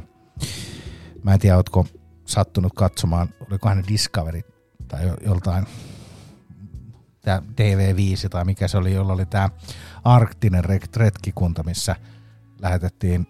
mä 1.23 1.33
en 1.33 1.39
tiedä, 1.39 1.57
ootko 1.57 1.85
sattunut 2.25 2.73
katsomaan, 2.75 3.29
olikohan 3.49 3.77
ne 3.77 3.83
Discovery 3.87 4.41
tai 4.87 5.07
jo- 5.07 5.17
joltain 5.25 5.65
tämä 7.21 7.41
TV5 7.55 8.29
tai 8.29 8.45
mikä 8.45 8.67
se 8.67 8.77
oli, 8.77 8.93
jolla 8.93 9.13
oli 9.13 9.25
tämä 9.25 9.49
arktinen 10.03 10.63
retkikunta, 10.95 11.63
missä 11.63 11.95
lähetettiin 12.61 13.27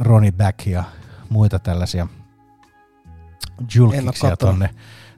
Ronnie 0.00 0.32
Back 0.32 0.66
ja 0.66 0.84
muita 1.32 1.58
tällaisia 1.58 2.06
julkiksia 3.74 4.30
kattonut. 4.30 4.38
tonne, 4.38 4.70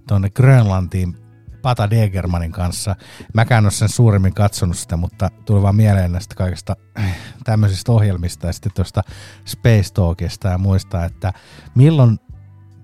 tonne 0.08 0.30
Grönlantiin 0.30 1.16
Pata 1.62 1.90
Degermanin 1.90 2.52
kanssa. 2.52 2.96
Mäkään 3.34 3.58
en 3.58 3.64
ole 3.64 3.70
sen 3.70 3.88
suuremmin 3.88 4.34
katsonut 4.34 4.78
sitä, 4.78 4.96
mutta 4.96 5.30
tuli 5.44 5.62
vaan 5.62 5.76
mieleen 5.76 6.12
näistä 6.12 6.34
kaikista 6.34 6.76
tämmöisistä 7.44 7.92
ohjelmista 7.92 8.46
ja 8.46 8.52
sitten 8.52 8.72
tuosta 8.74 9.02
Space 9.44 9.92
Talkista 9.94 10.48
ja 10.48 10.58
muista, 10.58 11.04
että 11.04 11.32
milloin 11.74 12.18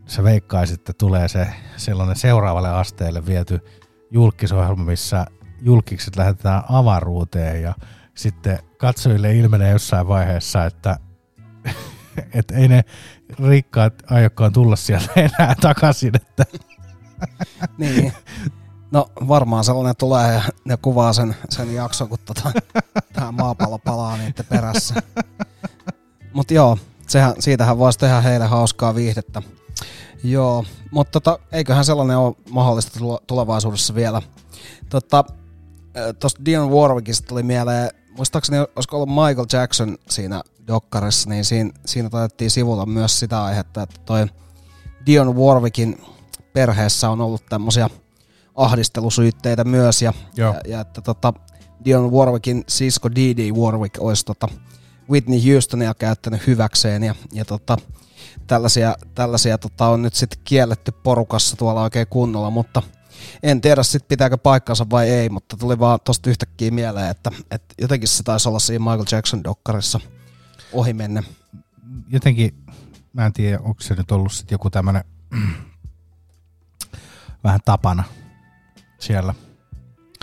sä 0.07 0.25
veikkaisit, 0.25 0.81
että 0.81 0.93
tulee 0.93 1.29
se 1.29 1.47
sellainen 1.77 2.17
seuraavalle 2.17 2.71
asteelle 2.71 3.27
viety 3.27 3.61
julkisohjelma, 4.11 4.85
missä 4.85 5.27
julkikset 5.61 6.17
lähetetään 6.17 6.63
avaruuteen 6.69 7.63
ja 7.63 7.75
sitten 8.15 8.59
katsojille 8.79 9.37
ilmenee 9.37 9.71
jossain 9.71 10.09
vaiheessa, 10.09 10.65
että 10.65 10.97
et 12.35 12.51
ei 12.51 12.69
ne 12.69 12.85
rikkaat 13.49 13.95
aiokkaan 14.11 14.53
tulla 14.53 14.77
sieltä 14.77 15.09
enää 15.17 15.55
takaisin, 15.61 16.17
että 16.17 16.45
Niin. 17.79 18.13
No 18.91 19.07
varmaan 19.29 19.65
sellainen 19.65 19.97
tulee 19.97 20.35
ja 20.35 20.43
ne 20.65 20.79
kuvaa 20.83 21.13
sen, 21.13 21.37
sen 21.49 21.75
jakson, 21.75 22.09
kun 22.09 22.19
tota, 22.25 22.53
tämä 23.13 23.33
maapallo 23.33 23.79
palaa 23.79 24.17
niiden 24.17 24.47
perässä. 24.49 24.95
Mutta 26.33 26.55
joo, 26.55 26.79
sehän, 27.07 27.35
siitähän 27.39 27.79
voisi 27.79 27.99
tehdä 27.99 28.21
heille 28.21 28.47
hauskaa 28.47 28.95
viihdettä. 28.95 29.43
Joo, 30.25 30.65
mutta 30.91 31.21
tota, 31.21 31.39
eiköhän 31.53 31.85
sellainen 31.85 32.17
ole 32.17 32.35
mahdollista 32.51 33.01
tulevaisuudessa 33.27 33.95
vielä. 33.95 34.23
Tota, 34.89 35.25
Tuosta 36.19 36.45
Dion 36.45 36.71
Warwickista 36.71 37.29
tuli 37.29 37.43
mieleen, 37.43 37.91
muistaakseni 38.17 38.59
olisiko 38.59 38.97
ollut 38.97 39.09
Michael 39.09 39.47
Jackson 39.53 39.99
siinä 40.09 40.43
dokkarissa, 40.67 41.29
niin 41.29 41.45
siinä, 41.45 41.71
siinä 41.87 42.11
taidettiin 42.11 42.51
sivulla 42.51 42.87
myös 42.87 43.21
sitä 43.21 43.45
aihetta, 43.45 43.83
että 43.83 44.01
toi 44.05 44.27
Dion 45.07 45.37
Warwickin 45.37 46.03
perheessä 46.53 47.11
on 47.11 47.21
ollut 47.21 47.47
tämmöisiä 47.49 47.91
ahdistelusyytteitä 48.55 49.65
myös, 49.65 50.03
ja, 50.03 50.13
Joo. 50.37 50.55
ja, 50.55 50.61
ja 50.71 50.81
että 50.81 51.01
tota, 51.01 51.33
Dion 51.85 52.13
Warwickin 52.13 52.65
sisko 52.69 53.11
D.D. 53.11 53.53
Warwick 53.53 53.97
olisi 54.01 54.25
tota 54.25 54.49
Whitney 55.11 55.53
Houstonia 55.53 55.95
käyttänyt 55.95 56.47
hyväkseen, 56.47 57.03
ja, 57.03 57.15
ja 57.33 57.45
tota, 57.45 57.77
tällaisia, 58.47 58.95
tällaisia 59.15 59.59
tota, 59.59 59.87
on 59.87 60.03
nyt 60.03 60.15
sitten 60.15 60.41
kielletty 60.45 60.93
porukassa 60.93 61.57
tuolla 61.57 61.83
oikein 61.83 62.07
kunnolla, 62.11 62.51
mutta 62.51 62.83
en 63.43 63.61
tiedä 63.61 63.83
sitten 63.83 64.09
pitääkö 64.09 64.39
paikkansa 64.39 64.87
vai 64.91 65.09
ei, 65.09 65.29
mutta 65.29 65.57
tuli 65.57 65.79
vaan 65.79 65.99
tosta 66.05 66.31
yhtäkkiä 66.31 66.71
mieleen, 66.71 67.11
että, 67.11 67.31
että 67.51 67.75
jotenkin 67.81 68.09
se 68.09 68.23
taisi 68.23 68.49
olla 68.49 68.59
siinä 68.59 68.79
Michael 68.79 69.05
Jackson 69.13 69.45
dokkarissa 69.45 70.01
ohi 70.73 70.93
menne. 70.93 71.25
Jotenkin, 72.09 72.65
mä 73.13 73.27
en 73.27 73.33
tiedä, 73.33 73.59
onko 73.59 73.81
se 73.81 73.95
nyt 73.95 74.13
ollut 74.13 74.33
sit 74.33 74.51
joku 74.51 74.71
tämmönen 74.71 75.05
vähän 77.45 77.61
tapana 77.65 78.05
siellä. 78.99 79.35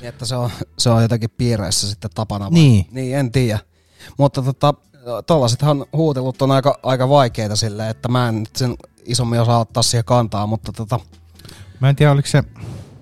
Niin, 0.02 0.10
Että 0.10 0.26
se 0.26 0.36
on, 0.36 0.50
se 0.78 0.90
on 0.90 1.02
jotenkin 1.02 1.30
piireissä 1.30 1.90
sitten 1.90 2.12
tapana. 2.16 2.46
Vai? 2.46 2.52
Niin. 2.52 2.86
Niin, 2.92 3.18
en 3.18 3.32
tiedä. 3.32 3.60
Mutta 4.18 4.42
tota, 4.42 4.74
tollasethan 5.28 5.86
huutelut 5.94 6.42
on 6.42 6.52
aika, 6.52 6.80
aika 6.84 7.10
vaikeita 7.10 7.56
silleen, 7.56 7.90
että 7.90 8.08
mä 8.08 8.30
en 8.30 8.40
nyt 8.40 8.56
sen 8.56 8.76
isommin 9.06 9.42
osaa 9.42 9.60
ottaa 9.60 9.84
siihen 9.84 10.06
kantaa, 10.06 10.48
mutta 10.48 10.72
tota, 10.72 11.00
Mä 11.80 11.90
en 11.90 11.96
tiedä, 11.96 12.12
oliko 12.12 12.28
se, 12.28 12.44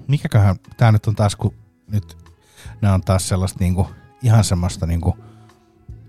mikäköhän, 0.08 0.56
tää 0.78 0.92
nyt 0.92 1.08
on 1.08 1.16
taas, 1.16 1.36
kun 1.36 1.54
nyt 1.92 2.18
nämä 2.82 2.94
on 2.94 3.02
taas 3.02 3.28
sellaista 3.28 3.60
niinku, 3.60 3.88
ihan 4.22 4.44
semmoista 4.44 4.86
niinku 4.86 5.18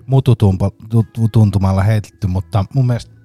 mututuntumalla 0.06 1.82
heitetty, 1.82 2.26
mutta 2.26 2.64
mun 2.74 2.86
mielestä 2.86 3.16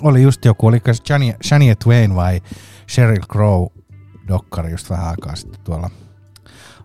oli 0.00 0.22
just 0.22 0.44
joku, 0.44 0.66
oliko 0.66 0.94
se 0.94 1.02
Shania 1.44 1.76
Twain 1.76 2.14
vai 2.14 2.40
Sheryl 2.88 3.26
Crow 3.32 3.66
dokkari 4.28 4.70
just 4.70 4.90
vähän 4.90 5.08
aikaa 5.08 5.36
sitten 5.36 5.60
tuolla 5.64 5.90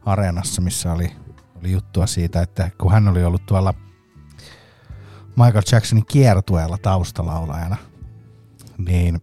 areenassa, 0.05 0.61
missä 0.61 0.93
oli, 0.93 1.11
oli 1.59 1.71
juttua 1.71 2.07
siitä, 2.07 2.41
että 2.41 2.71
kun 2.77 2.91
hän 2.91 3.07
oli 3.07 3.23
ollut 3.23 3.45
tuolla 3.45 3.73
Michael 5.27 5.63
Jacksonin 5.71 6.05
kiertueella 6.05 6.77
taustalaulajana, 6.77 7.77
niin 8.77 9.21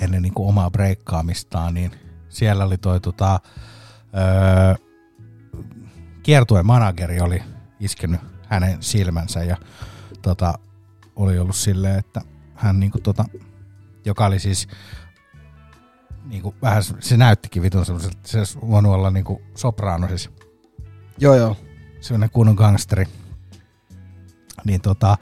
ennen 0.00 0.22
niin 0.22 0.34
kuin 0.34 0.48
omaa 0.48 0.70
breikkaamistaan, 0.70 1.74
niin 1.74 1.90
siellä 2.34 2.64
oli 2.64 2.78
toi 2.78 3.00
tota, 3.00 3.40
öö, 4.16 4.74
kiertueen 6.22 6.66
manageri 6.66 7.20
oli 7.20 7.42
iskenyt 7.80 8.20
hänen 8.48 8.82
silmänsä 8.82 9.44
ja 9.44 9.56
tota, 10.22 10.58
oli 11.16 11.38
ollut 11.38 11.56
silleen, 11.56 11.98
että 11.98 12.20
hän 12.54 12.80
niinku 12.80 13.00
tota, 13.00 13.24
joka 14.04 14.26
oli 14.26 14.38
siis 14.38 14.68
niinku, 16.24 16.54
vähän, 16.62 16.82
se 17.00 17.16
näyttikin 17.16 17.62
vitun 17.62 17.84
semmoiselta, 17.86 18.18
se 18.24 18.38
olisi 18.38 18.58
voinut 18.60 18.92
olla 18.92 19.10
niinku 19.10 19.42
soprano 19.54 20.08
siis. 20.08 20.30
Joo, 21.18 21.34
joo. 21.34 21.56
Sellainen 22.00 22.30
kunnon 22.30 22.54
gangsteri. 22.54 23.04
Niin 24.64 24.80
tota, 24.80 25.16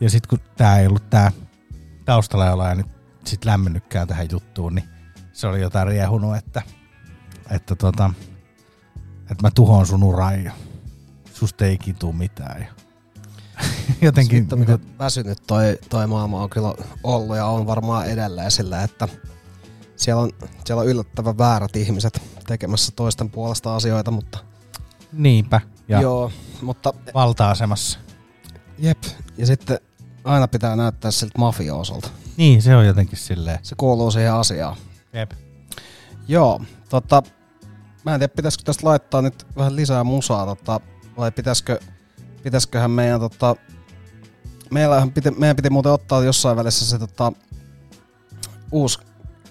ja 0.00 0.10
sitten 0.10 0.28
kun 0.28 0.48
tää 0.56 0.78
ei 0.78 0.86
ollut 0.86 1.10
tää 1.10 1.32
taustalla 2.04 2.68
ja 2.68 2.74
nyt 2.74 2.86
sit 3.24 3.44
lämmennytkään 3.44 4.08
tähän 4.08 4.28
juttuun, 4.32 4.74
niin 4.74 4.99
se 5.40 5.46
oli 5.46 5.60
jotain 5.60 5.86
riehunut, 5.86 6.36
että, 6.36 6.62
että, 7.50 7.74
tota, 7.74 8.10
että 9.20 9.42
mä 9.42 9.50
tuhoan 9.50 9.86
sun 9.86 10.02
uran 10.02 10.44
ja 10.44 10.52
susta 11.34 11.64
ei 11.64 11.74
ikin 11.74 11.96
tuu 11.96 12.12
mitään. 12.12 12.60
Ja 12.60 12.66
jotenkin, 14.06 14.38
Sitten 14.38 14.58
miten 14.58 14.78
väsynyt 14.98 15.38
toi, 15.46 15.78
toi 15.88 16.06
maailma 16.06 16.42
on 16.42 16.50
kyllä 16.50 16.74
ollut 17.02 17.36
ja 17.36 17.46
on 17.46 17.66
varmaan 17.66 18.06
edelleen 18.06 18.50
sillä, 18.50 18.82
että 18.82 19.08
siellä 19.96 20.22
on, 20.22 20.30
siellä 20.66 20.80
on 20.80 20.88
yllättävän 20.88 21.38
väärät 21.38 21.76
ihmiset 21.76 22.22
tekemässä 22.46 22.92
toisten 22.96 23.30
puolesta 23.30 23.76
asioita, 23.76 24.10
mutta 24.10 24.38
niinpä. 25.12 25.60
Ja 25.88 26.00
joo, 26.00 26.32
mutta 26.62 26.94
valta-asemassa. 27.14 27.98
jep. 28.78 29.02
Ja 29.38 29.46
sitten 29.46 29.78
aina 30.24 30.48
pitää 30.48 30.76
näyttää 30.76 31.10
siltä 31.10 31.38
mafioosolta. 31.38 32.08
Niin, 32.36 32.62
se 32.62 32.76
on 32.76 32.86
jotenkin 32.86 33.18
silleen. 33.18 33.58
Se 33.62 33.74
kuuluu 33.78 34.10
siihen 34.10 34.32
asiaan. 34.32 34.76
Jep. 35.12 35.32
Joo, 36.28 36.60
tota, 36.88 37.22
mä 38.04 38.14
en 38.14 38.20
tiedä, 38.20 38.32
pitäisikö 38.36 38.64
tästä 38.64 38.86
laittaa 38.86 39.22
nyt 39.22 39.46
vähän 39.56 39.76
lisää 39.76 40.04
musaa, 40.04 40.46
tota, 40.46 40.80
vai 41.16 41.32
pitäisikö, 41.32 41.80
pitäisiköhän 42.42 42.90
meidän, 42.90 43.20
tota, 43.20 43.56
meillähän 44.70 45.12
piti, 45.12 45.30
meidän 45.30 45.56
piti 45.56 45.70
muuten 45.70 45.92
ottaa 45.92 46.24
jossain 46.24 46.56
välissä 46.56 46.86
se 46.86 46.98
tota, 46.98 47.32
uusi 48.72 48.98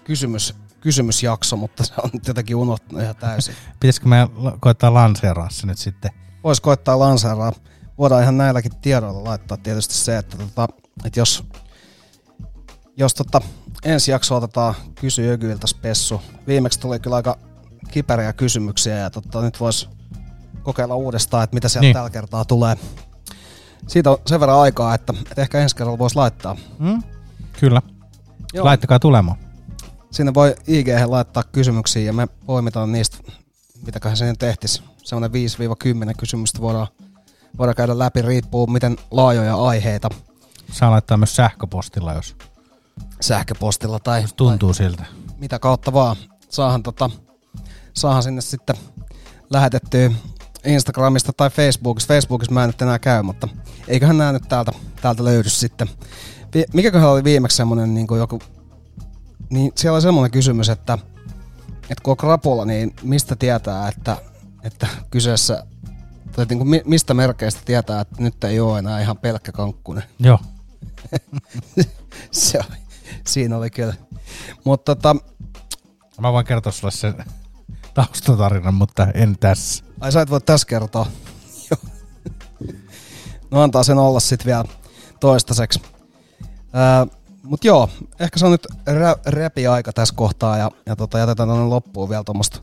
kysymys, 0.03 0.55
kysymysjakso, 0.81 1.55
mutta 1.55 1.83
se 1.83 1.93
on 2.03 2.09
nyt 2.13 2.27
jotenkin 2.27 2.55
unohtunut 2.55 3.03
ihan 3.03 3.15
täysin. 3.15 3.55
Pitäisikö 3.79 4.07
me 4.07 4.27
la- 4.35 4.57
koittaa 4.59 4.93
lanseeraa 4.93 5.49
se 5.49 5.67
nyt 5.67 5.77
sitten? 5.77 6.11
Voisi 6.43 6.61
koittaa 6.61 6.99
lanseeraa. 6.99 7.53
Voidaan 7.97 8.23
ihan 8.23 8.37
näilläkin 8.37 8.71
tiedoilla 8.81 9.23
laittaa 9.23 9.57
tietysti 9.57 9.93
se, 9.93 10.17
että, 10.17 10.37
tota, 10.37 10.67
että 11.05 11.19
jos, 11.19 11.43
jos 12.99 13.13
tota, 13.13 13.41
ensi 13.83 14.11
jakso 14.11 14.35
otetaan 14.35 14.73
kysy 14.95 15.25
Jökyiltä 15.25 15.67
spessu. 15.67 16.21
Viimeksi 16.47 16.79
tuli 16.79 16.99
kyllä 16.99 17.15
aika 17.15 17.37
kiperiä 17.91 18.33
kysymyksiä 18.33 18.97
ja 18.97 19.09
tota, 19.09 19.41
nyt 19.41 19.59
voisi 19.59 19.89
kokeilla 20.63 20.95
uudestaan, 20.95 21.43
että 21.43 21.53
mitä 21.53 21.69
sieltä 21.69 21.85
Niin. 21.85 21.93
tällä 21.93 22.09
kertaa 22.09 22.45
tulee. 22.45 22.77
Siitä 23.87 24.11
on 24.11 24.17
sen 24.25 24.39
verran 24.39 24.59
aikaa, 24.59 24.95
että, 24.95 25.13
että 25.21 25.41
ehkä 25.41 25.59
ensi 25.59 25.75
kerralla 25.75 25.97
voisi 25.99 26.15
laittaa. 26.15 26.57
Mm? 26.79 27.03
Kyllä. 27.59 27.81
Joo. 28.53 28.65
Laittakaa 28.65 28.99
tulemaan. 28.99 29.37
Sinne 30.11 30.33
voi 30.33 30.55
ig 30.67 30.87
laittaa 31.05 31.43
kysymyksiä 31.43 32.01
ja 32.01 32.13
me 32.13 32.27
poimitaan 32.45 32.91
niistä, 32.91 33.17
mitäköhän 33.85 34.17
sinne 34.17 34.33
tehtis. 34.39 34.83
Semmoinen 35.03 35.31
5-10 36.11 36.13
kysymystä 36.17 36.61
voidaan, 36.61 36.87
voidaan 37.57 37.75
käydä 37.75 37.99
läpi, 37.99 38.21
riippuu 38.21 38.67
miten 38.67 38.97
laajoja 39.11 39.55
aiheita 39.55 40.09
Saa 40.71 40.91
laittaa 40.91 41.17
myös 41.17 41.35
sähköpostilla, 41.35 42.13
jos 42.13 42.35
sähköpostilla 43.21 43.99
tai, 43.99 44.25
tuntuu 44.35 44.73
siltä. 44.73 45.03
tai 45.03 45.29
mitä 45.39 45.59
kautta 45.59 45.93
vaan. 45.93 46.15
Saahan, 46.49 46.83
tota, 46.83 47.09
saahan 47.93 48.23
sinne 48.23 48.41
sitten 48.41 48.75
lähetettyä 49.49 50.11
Instagramista 50.65 51.33
tai 51.33 51.49
Facebookista. 51.49 52.13
Facebookissa 52.13 52.53
mä 52.53 52.63
en 52.63 52.69
nyt 52.69 52.81
enää 52.81 52.99
käy, 52.99 53.23
mutta 53.23 53.47
eiköhän 53.87 54.17
nämä 54.17 54.31
nyt 54.31 54.43
täältä, 54.49 54.71
täältä 55.01 55.23
löydy 55.23 55.49
sitten. 55.49 55.89
Mikäköhän 56.73 57.09
oli 57.09 57.23
viimeksi 57.23 57.57
semmonen 57.57 57.93
niin 57.93 58.07
joku, 58.17 58.39
niin 59.49 59.71
siellä 59.75 59.95
oli 59.95 60.01
semmoinen 60.01 60.31
kysymys, 60.31 60.69
että, 60.69 60.97
että 61.89 62.03
kun 62.03 62.11
on 62.11 62.17
krapula, 62.17 62.65
niin 62.65 62.95
mistä 63.01 63.35
tietää, 63.35 63.87
että, 63.87 64.17
että 64.63 64.87
kyseessä, 65.11 65.63
tai 66.31 66.45
niin 66.49 66.59
kuin 66.59 66.69
mi- 66.69 66.83
mistä 66.85 67.13
merkeistä 67.13 67.61
tietää, 67.65 68.01
että 68.01 68.23
nyt 68.23 68.43
ei 68.43 68.59
ole 68.59 68.79
enää 68.79 69.01
ihan 69.01 69.17
pelkkä 69.17 69.51
kankkunen. 69.51 70.03
Joo. 70.19 70.39
Se 72.31 72.57
oli, 72.57 72.77
siinä 73.29 73.57
oli 73.57 73.69
kyllä. 73.69 73.93
Mutta 74.63 74.95
tota, 74.95 75.15
Mä 76.19 76.33
voin 76.33 76.45
kertoa 76.45 76.71
sulle 76.71 76.91
sen 76.91 77.15
taustatarinan, 77.93 78.73
mutta 78.73 79.07
en 79.13 79.35
tässä. 79.39 79.83
ai 80.01 80.11
sä 80.11 80.21
et 80.21 80.29
voi 80.29 80.41
tässä 80.41 80.67
kertoa. 80.67 81.05
No 83.51 83.61
antaa 83.61 83.83
sen 83.83 83.97
olla 83.97 84.19
sitten 84.19 84.45
vielä 84.45 84.63
toistaiseksi. 85.19 85.81
Öö, 86.75 87.17
Mutta 87.43 87.67
joo, 87.67 87.89
ehkä 88.19 88.39
se 88.39 88.45
on 88.45 88.51
nyt 88.51 88.67
rä- 88.87 89.15
räpi-aika 89.25 89.93
tässä 89.93 90.15
kohtaa 90.15 90.57
ja, 90.57 90.71
ja 90.85 90.95
tota, 90.95 91.19
jätetään 91.19 91.49
tuonne 91.49 91.65
loppuun 91.65 92.09
vielä 92.09 92.23
tuommoista 92.23 92.59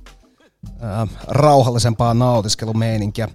öö, 0.83 1.07
rauhallisempaa 1.29 2.15
nautiskelumeininkiä. 2.15 3.29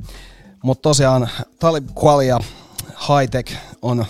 Mutta 0.64 0.82
tosiaan 0.82 1.30
Talib 1.60 1.88
Kweli 2.00 2.28
ja 2.28 2.40
High 2.88 3.30
Tech 3.32 3.54
on 3.82 4.06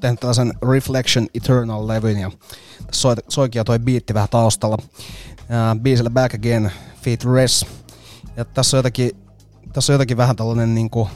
tehnyt 0.00 0.20
tällaisen 0.20 0.52
Reflection 0.72 1.26
Eternal-levyn 1.34 2.18
ja 2.18 2.30
soi, 2.92 3.14
soikin 3.28 3.60
jo 3.60 3.64
toi 3.64 3.78
biitti 3.78 4.14
vähän 4.14 4.28
taustalla. 4.28 4.76
Uh, 4.80 5.80
biisillä 5.80 6.10
Back 6.10 6.34
Again, 6.34 6.72
Feet 7.02 7.24
Res. 7.24 7.66
Ja 8.36 8.44
tässä 8.44 8.76
on 8.76 8.78
jotenkin, 8.78 9.10
tässä 9.72 9.92
on 9.92 9.94
jotenkin 9.94 10.16
vähän 10.16 10.36
tällainen 10.36 10.74
niinku, 10.74 11.08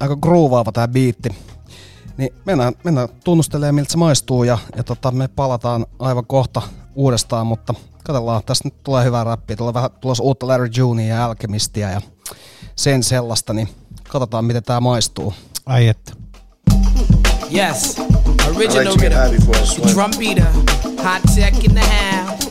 aika 0.00 0.16
groovaava 0.16 0.72
tää 0.72 0.88
biitti. 0.88 1.28
Niin 2.16 2.34
mennään, 2.44 2.72
mennään 2.84 3.08
tunnustelemaan 3.24 3.74
miltä 3.74 3.92
se 3.92 3.98
maistuu 3.98 4.44
ja, 4.44 4.58
ja 4.76 4.84
tota, 4.84 5.10
me 5.10 5.28
palataan 5.28 5.86
aivan 5.98 6.26
kohta 6.26 6.62
uudestaan, 6.94 7.46
mutta 7.46 7.74
katsellaan, 8.04 8.42
tässä 8.46 8.64
nyt 8.64 8.82
tulee 8.82 9.04
hyvää 9.04 9.24
räppiä, 9.24 9.56
tulee 9.56 9.74
vähän 9.74 9.90
tulossa 10.00 10.22
uutta 10.22 10.46
Larry 10.46 10.68
Junia 10.76 11.16
ja 11.16 11.24
Alchemistia 11.24 11.90
ja 11.90 12.00
sen 12.76 13.02
sellaista, 13.02 13.52
niin 13.52 13.68
katsotaan 14.08 14.44
miten 14.44 14.62
tää 14.62 14.80
maistuu. 14.80 15.34
Ai 15.66 15.88
että. 15.88 16.21
Yes. 17.52 17.98
Original 18.48 18.94
to 18.94 18.98
get 18.98 19.12
high 19.12 19.30
rhythm. 19.30 19.50
The 19.50 19.90
drum 19.92 20.10
beater. 20.18 20.50
Hot 21.02 21.20
tech 21.34 21.62
in 21.62 21.74
the 21.74 21.84
house. 21.84 22.48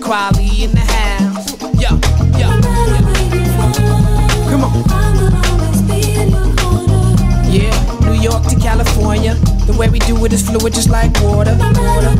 Quality 0.00 0.62
in 0.62 0.70
the 0.70 0.78
house. 0.78 1.50
Yo, 1.74 1.98
yo, 2.38 2.46
yo. 2.46 2.48
Come 4.48 4.62
on. 4.62 4.84
Yeah, 7.50 7.74
New 8.06 8.22
York 8.22 8.44
to 8.46 8.56
California. 8.60 9.34
The 9.66 9.76
way 9.76 9.88
we 9.88 9.98
do 9.98 10.24
it 10.24 10.32
is 10.32 10.48
fluid, 10.48 10.74
just 10.74 10.90
like 10.90 11.10
water. 11.22 11.56
water. 11.58 12.14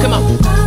Come 0.00 0.12
on. 0.12 0.59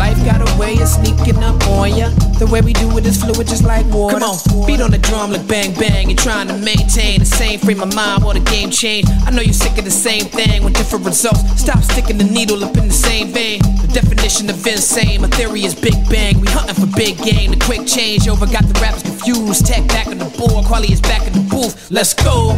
Life 0.00 0.24
got 0.24 0.40
a 0.40 0.58
way 0.58 0.80
of 0.80 0.88
sneaking 0.88 1.44
up 1.44 1.60
on 1.68 1.94
ya. 1.94 2.08
The 2.40 2.46
way 2.46 2.62
we 2.62 2.72
do 2.72 2.88
it 2.96 3.04
is 3.04 3.22
fluid, 3.22 3.46
just 3.46 3.64
like 3.64 3.84
water. 3.92 4.18
Come 4.18 4.30
on, 4.32 4.66
beat 4.66 4.80
on 4.80 4.90
the 4.90 4.96
drum 4.96 5.30
like 5.30 5.46
bang 5.46 5.74
bang. 5.74 6.08
You're 6.08 6.16
trying 6.16 6.48
to 6.48 6.56
maintain 6.56 7.20
the 7.20 7.26
same 7.26 7.60
frame 7.60 7.82
of 7.82 7.94
mind 7.94 8.24
while 8.24 8.32
the 8.32 8.40
game 8.40 8.70
change. 8.70 9.04
I 9.26 9.30
know 9.30 9.42
you're 9.42 9.52
sick 9.52 9.76
of 9.76 9.84
the 9.84 9.90
same 9.90 10.24
thing 10.24 10.64
with 10.64 10.72
different 10.72 11.04
results. 11.04 11.44
Stop 11.60 11.82
sticking 11.84 12.16
the 12.16 12.24
needle 12.24 12.64
up 12.64 12.78
in 12.78 12.88
the 12.88 12.94
same 12.94 13.28
vein. 13.28 13.60
The 13.60 13.90
definition 13.92 14.48
of 14.48 14.66
insane, 14.66 15.20
my 15.20 15.28
theory 15.28 15.64
is 15.64 15.74
big 15.74 16.00
bang. 16.08 16.40
We 16.40 16.48
hunting 16.48 16.80
for 16.80 16.88
big 16.96 17.18
game. 17.18 17.50
The 17.50 17.60
quick 17.60 17.86
change 17.86 18.26
over 18.26 18.46
got 18.46 18.64
the 18.64 18.80
rappers 18.80 19.02
confused. 19.02 19.66
Tech 19.66 19.86
back 19.88 20.06
on 20.06 20.16
the 20.16 20.32
board, 20.40 20.64
quality 20.64 20.94
is 20.94 21.02
back 21.02 21.26
in 21.26 21.34
the 21.34 21.44
booth. 21.44 21.90
Let's 21.90 22.14
go. 22.14 22.56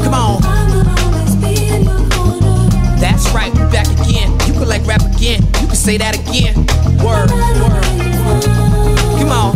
Come 0.00 0.14
on. 0.14 0.40
That's 2.96 3.28
right, 3.36 3.52
we're 3.52 3.70
back 3.70 3.88
again. 4.00 4.35
You 4.56 4.60
can 4.62 4.70
like 4.70 4.86
rap 4.86 5.02
again. 5.02 5.42
You 5.60 5.66
can 5.66 5.76
say 5.76 5.98
that 5.98 6.16
again. 6.16 6.56
Word, 7.04 7.30
word. 7.30 7.84
Come 9.20 9.30
on. 9.30 9.54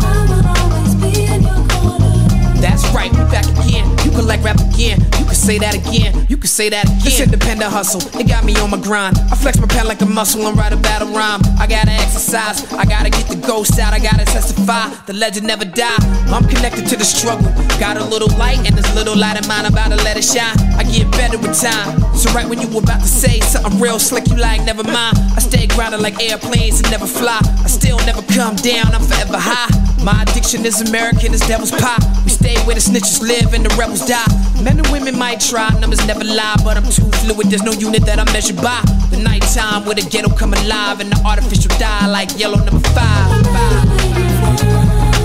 That's 2.61 2.87
right, 2.93 3.11
we 3.11 3.25
back 3.33 3.47
again. 3.65 4.00
You 4.11 4.17
can 4.17 4.27
like 4.27 4.43
rap 4.43 4.59
again. 4.59 4.99
You 5.23 5.25
can 5.25 5.39
say 5.39 5.59
that 5.59 5.75
again. 5.75 6.27
You 6.29 6.37
can 6.37 6.49
say 6.49 6.69
that 6.69 6.85
again. 6.85 6.99
This 7.05 7.21
independent 7.21 7.71
hustle, 7.71 8.03
it 8.19 8.27
got 8.27 8.45
me 8.45 8.57
on 8.57 8.71
my 8.71 8.81
grind. 8.81 9.17
I 9.31 9.37
flex 9.37 9.61
my 9.61 9.69
pen 9.69 9.87
like 9.87 10.01
a 10.03 10.07
muscle 10.07 10.45
and 10.49 10.59
write 10.59 10.73
a 10.73 10.77
battle 10.77 11.15
rhyme. 11.15 11.41
I 11.61 11.69
gotta 11.69 11.93
exercise, 11.93 12.67
I 12.75 12.85
gotta 12.85 13.09
get 13.09 13.29
the 13.29 13.37
ghost 13.47 13.79
out, 13.79 13.95
I 13.95 14.01
gotta 14.01 14.25
testify. 14.25 14.91
The 15.07 15.13
legend 15.13 15.47
never 15.47 15.65
die. 15.65 16.03
I'm 16.27 16.43
connected 16.49 16.89
to 16.89 16.97
the 16.97 17.05
struggle. 17.05 17.53
Got 17.79 17.99
a 17.99 18.05
little 18.05 18.29
light 18.37 18.59
and 18.67 18.77
this 18.77 18.93
little 18.97 19.17
light 19.17 19.39
of 19.39 19.47
mine, 19.47 19.65
I'm 19.65 19.73
about 19.73 19.91
to 19.95 19.97
let 20.03 20.17
it 20.17 20.25
shine. 20.25 20.59
I 20.75 20.83
get 20.83 21.09
better 21.13 21.39
with 21.39 21.55
time. 21.55 21.95
So 22.17 22.33
right 22.33 22.49
when 22.49 22.61
you 22.61 22.67
were 22.67 22.83
about 22.83 23.01
to 23.03 23.09
say 23.09 23.39
something 23.41 23.79
real 23.81 24.01
slick, 24.01 24.27
you 24.27 24.37
like 24.37 24.65
never 24.65 24.83
mind. 24.83 25.19
I 25.37 25.39
stay 25.39 25.69
grounded 25.69 26.01
like 26.01 26.21
airplanes 26.21 26.81
and 26.81 26.91
never 26.91 27.07
fly. 27.07 27.39
I 27.63 27.69
still 27.69 27.99
never 27.99 28.23
come 28.35 28.57
down, 28.57 28.91
I'm 28.91 29.07
forever 29.07 29.39
high. 29.39 29.71
My 30.03 30.23
addiction 30.23 30.67
is 30.67 30.81
American 30.81 31.33
as 31.33 31.41
devil's 31.47 31.71
pie. 31.71 32.01
We 32.25 32.31
stay 32.31 32.57
where 32.65 32.75
the 32.75 32.81
snitches 32.81 33.21
live 33.21 33.55
and 33.55 33.65
the 33.65 33.75
rebels 33.77 34.00
die. 34.07 34.63
Men 34.63 34.79
and 34.79 34.87
women 34.89 35.19
might 35.19 35.41
try, 35.41 35.69
numbers 35.81 36.07
never 36.07 36.25
lie, 36.25 36.57
but 36.65 36.77
I'm 36.77 36.85
too 36.85 37.09
fluid. 37.21 37.49
There's 37.49 37.63
no 37.63 37.73
unit 37.73 38.05
that 38.07 38.19
I 38.19 38.25
measure 38.33 38.55
by. 38.55 38.81
The 39.11 39.17
nighttime 39.17 39.85
where 39.85 39.95
the 39.95 40.03
ghetto 40.03 40.29
come 40.29 40.55
alive 40.55 41.01
and 41.01 41.11
the 41.11 41.21
artificial 41.25 41.71
die 41.79 42.07
like 42.07 42.39
yellow 42.39 42.59
number 42.59 42.87
five. 42.91 43.45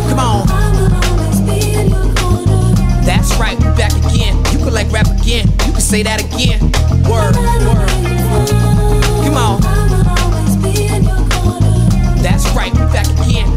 Come 0.09 0.19
on. 0.19 0.47
That's 3.05 3.35
right, 3.37 3.57
we 3.57 3.65
back 3.75 3.93
again. 4.07 4.37
You 4.51 4.59
can 4.59 4.73
like 4.73 4.91
rap 4.91 5.07
again. 5.07 5.47
You 5.65 5.71
can 5.73 5.81
say 5.81 6.03
that 6.03 6.23
again. 6.23 6.59
Word, 7.03 7.35
word. 7.67 7.89
Come 9.25 9.37
on. 9.37 9.61
That's 12.21 12.47
right, 12.55 12.73
we 12.73 12.79
back 12.91 13.07
again. 13.19 13.54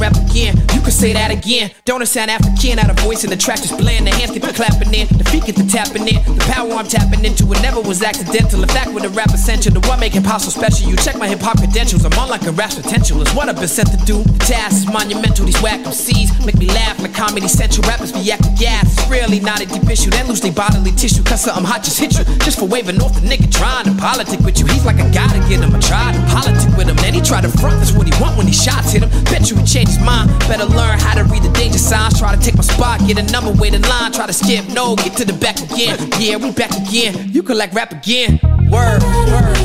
Rap 0.00 0.16
again. 0.16 0.56
You 0.72 0.80
can 0.80 0.96
say 0.96 1.12
that 1.12 1.30
again. 1.30 1.70
Don't 1.84 2.00
it 2.00 2.06
sound 2.06 2.30
African? 2.30 2.78
Out 2.78 2.88
of 2.88 2.98
voice 3.00 3.22
and 3.22 3.30
the 3.30 3.36
track 3.36 3.60
just 3.60 3.76
blend. 3.76 4.06
The 4.06 4.16
hands 4.16 4.32
the 4.32 4.40
clapping 4.40 4.88
in, 4.96 5.12
the 5.12 5.28
feet 5.28 5.44
get 5.44 5.56
the 5.60 5.68
tapping 5.68 6.08
in. 6.08 6.24
The 6.24 6.40
power 6.48 6.72
I'm 6.72 6.88
tapping 6.88 7.20
into 7.20 7.44
it 7.52 7.60
never 7.60 7.84
was 7.84 8.00
accidental. 8.02 8.62
In 8.62 8.68
fact, 8.72 8.96
with 8.96 9.04
a 9.04 9.12
rap 9.12 9.28
essential, 9.28 9.76
the 9.76 9.84
one 9.84 10.00
make 10.00 10.16
hip 10.16 10.24
so 10.24 10.48
special. 10.48 10.88
You 10.88 10.96
check 10.96 11.20
my 11.20 11.28
hip 11.28 11.44
hop 11.44 11.58
credentials. 11.60 12.08
I'm 12.08 12.16
on 12.16 12.32
like 12.32 12.48
a 12.48 12.52
rap's 12.52 12.80
potential. 12.80 13.20
It's 13.20 13.34
what 13.36 13.52
I've 13.52 13.60
been 13.60 13.68
sent 13.68 13.92
to 13.92 14.00
do. 14.08 14.24
The 14.24 14.38
task 14.40 14.72
is 14.72 14.86
monumental. 14.88 15.44
These 15.44 15.60
whack 15.60 15.84
MCs 15.84 16.46
make 16.48 16.56
me 16.56 16.72
laugh 16.72 16.96
like 16.98 17.12
comedy 17.12 17.48
central. 17.48 17.84
Rappers 17.84 18.12
be 18.12 18.24
acting 18.32 18.56
gas. 18.56 18.88
It's 18.88 19.04
really 19.12 19.40
not 19.40 19.60
a 19.60 19.66
deep 19.66 19.84
issue. 19.84 20.08
Then 20.08 20.28
lose 20.28 20.40
their 20.40 20.56
bodily 20.56 20.92
tissue. 20.96 21.22
Cause 21.24 21.44
something 21.44 21.68
hot 21.68 21.84
just 21.84 22.00
hit 22.00 22.16
you. 22.16 22.24
Just 22.40 22.58
for 22.58 22.64
waving 22.64 22.96
off 23.04 23.12
the 23.12 23.20
nigga 23.20 23.52
trying 23.52 23.84
to 23.84 23.92
politic 24.00 24.40
with 24.40 24.56
you. 24.56 24.64
He's 24.72 24.88
like, 24.88 24.96
I 24.96 25.04
gotta 25.12 25.44
get 25.44 25.60
him. 25.60 25.76
I 25.76 25.80
tried 25.80 26.16
to 26.16 26.22
politic 26.32 26.72
with 26.72 26.88
him. 26.88 26.96
Then 26.96 27.12
he 27.12 27.20
tried 27.20 27.44
to 27.44 27.52
front. 27.60 27.76
That's 27.84 27.92
what 27.92 28.08
he 28.08 28.14
want 28.16 28.40
when 28.40 28.46
these 28.46 28.64
shots 28.64 28.96
hit 28.96 29.04
him. 29.04 29.12
Bet 29.28 29.50
you 29.52 29.59
he 29.60 29.66
changed 29.66 29.92
his 29.92 30.04
mind. 30.04 30.30
Better 30.48 30.64
learn 30.64 30.98
how 30.98 31.14
to 31.14 31.24
read 31.24 31.42
the 31.42 31.50
danger 31.50 31.78
signs. 31.78 32.18
Try 32.18 32.34
to 32.34 32.40
take 32.40 32.56
my 32.56 32.62
spot. 32.62 33.00
Get 33.06 33.18
a 33.18 33.32
number, 33.32 33.52
wait 33.52 33.74
in 33.74 33.82
line. 33.82 34.12
Try 34.12 34.26
to 34.26 34.32
skip. 34.32 34.66
No, 34.68 34.96
get 34.96 35.16
to 35.18 35.24
the 35.24 35.34
back 35.34 35.60
again. 35.60 35.98
Yeah, 36.18 36.36
we 36.36 36.50
back 36.52 36.70
again. 36.76 37.30
You 37.30 37.42
can 37.42 37.58
like 37.58 37.72
rap 37.74 37.92
again. 37.92 38.40
Word, 38.70 39.02
word. 39.02 39.56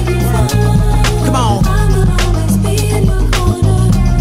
Come 1.26 1.36
on. 1.36 1.64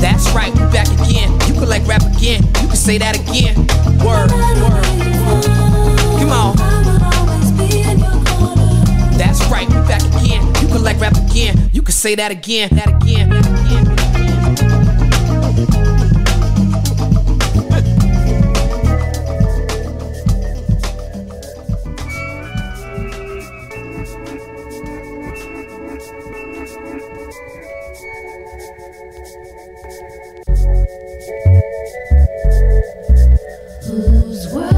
That's 0.01 0.31
right, 0.33 0.53
we 0.53 0.61
back 0.71 0.89
again. 1.01 1.33
You 1.49 1.55
can 1.55 1.69
like 1.69 1.87
rap 1.87 2.03
again. 2.17 2.43
You 2.63 2.69
can 2.69 2.77
say 2.77 2.99
that 2.99 3.19
again. 3.19 3.57
Word, 4.05 4.31
word. 4.31 4.85
Come 6.21 6.33
on. 6.33 6.57
That's 9.17 9.43
right, 9.51 9.69
we 9.69 9.75
back 9.89 10.03
again. 10.23 10.47
You 10.61 10.69
can 10.69 10.83
like 10.85 11.01
rap 11.01 11.17
again. 11.17 11.71
You 11.73 11.83
can 11.83 11.93
say 11.93 12.15
that 12.15 12.31
again. 12.31 12.69
That 12.75 12.89
again. 13.03 13.31
That 13.31 13.47
again. 13.47 13.94
Whose 33.87 34.49
world 34.53 34.74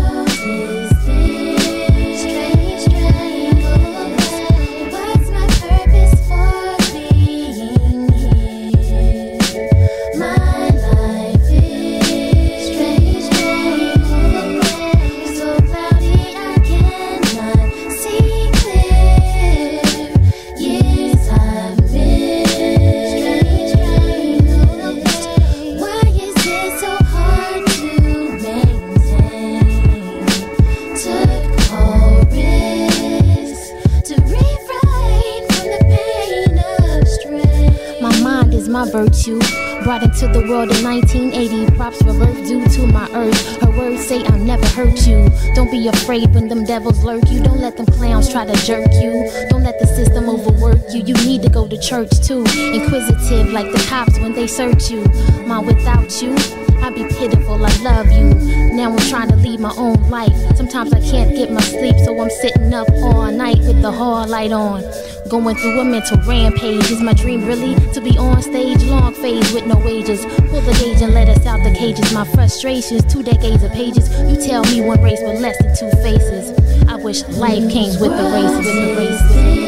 afraid 46.07 46.33
when 46.37 46.47
them 46.47 46.65
devils 46.65 47.03
lurk 47.03 47.29
you. 47.29 47.43
Don't 47.43 47.59
let 47.59 47.77
them 47.77 47.87
clowns 47.87 48.31
try 48.31 48.47
to 48.47 48.55
jerk 48.65 48.87
you. 49.03 49.29
Don't 49.51 49.65
let 49.65 49.77
the 49.81 49.89
system 49.89 50.29
overwork 50.29 50.79
you. 50.91 51.03
You 51.03 51.15
need 51.27 51.43
to 51.43 51.49
go 51.49 51.67
to 51.67 51.77
church 51.81 52.11
too. 52.21 52.45
Inquisitive 52.55 53.53
like 53.53 53.73
the 53.73 53.85
cops 53.89 54.17
when 54.21 54.33
they 54.33 54.47
search 54.47 54.89
you. 54.89 55.03
Ma, 55.49 55.61
without 55.61 56.23
you, 56.23 56.33
I'd 56.81 56.95
be 56.95 57.09
pitiful. 57.09 57.59
I 57.67 57.77
love 57.83 58.07
you. 58.13 58.35
Now 58.73 58.93
I'm 58.93 59.09
trying 59.11 59.31
to 59.31 59.37
lead 59.37 59.59
my 59.59 59.75
own 59.77 60.01
life. 60.09 60.37
Sometimes 60.57 60.93
I 60.93 61.01
can't 61.01 61.35
get 61.35 61.51
my 61.51 61.61
sleep, 61.61 61.97
so 62.05 62.17
I'm 62.21 62.31
sitting 62.31 62.73
up 62.73 62.89
all 63.03 63.33
night 63.33 63.59
with 63.59 63.83
the 63.83 63.91
hall 63.91 64.29
light 64.29 64.53
on. 64.53 64.85
Going 65.29 65.57
through 65.57 65.81
a 65.81 65.85
mental 65.85 66.19
rampage. 66.19 66.91
Is 66.91 67.01
my 67.01 67.13
dream 67.13 67.45
really 67.45 67.75
to 67.93 68.01
be 68.01 68.17
on 68.17 68.41
stage? 68.43 68.85
Long 68.85 69.13
phase 69.13 69.53
with 69.53 69.67
no 69.67 69.77
wages. 69.77 70.25
Pull 70.25 70.61
the 70.61 70.73
gauge 70.79 71.03
and 71.03 71.15
let 71.15 71.29
us 71.29 71.45
out 71.47 71.65
the 71.65 71.75
cages. 71.75 72.13
My 72.13 72.25
frustrations, 72.25 73.05
two 73.13 73.25
decades 73.25 73.63
of 73.65 73.73
pages. 73.73 74.09
You 74.31 74.37
tell 74.37 74.63
me 74.65 74.81
one 74.81 75.03
race 75.03 75.21
with 75.23 75.41
less 75.41 75.61
than 75.63 75.75
two 75.77 75.97
faces. 76.03 76.51
I 76.89 76.95
wish 76.95 77.27
life 77.29 77.71
came 77.73 77.99
with 78.01 78.17
the 78.17 78.31
races. 78.33 78.67
With 78.67 78.75
the 78.75 78.95
races. 78.97 79.66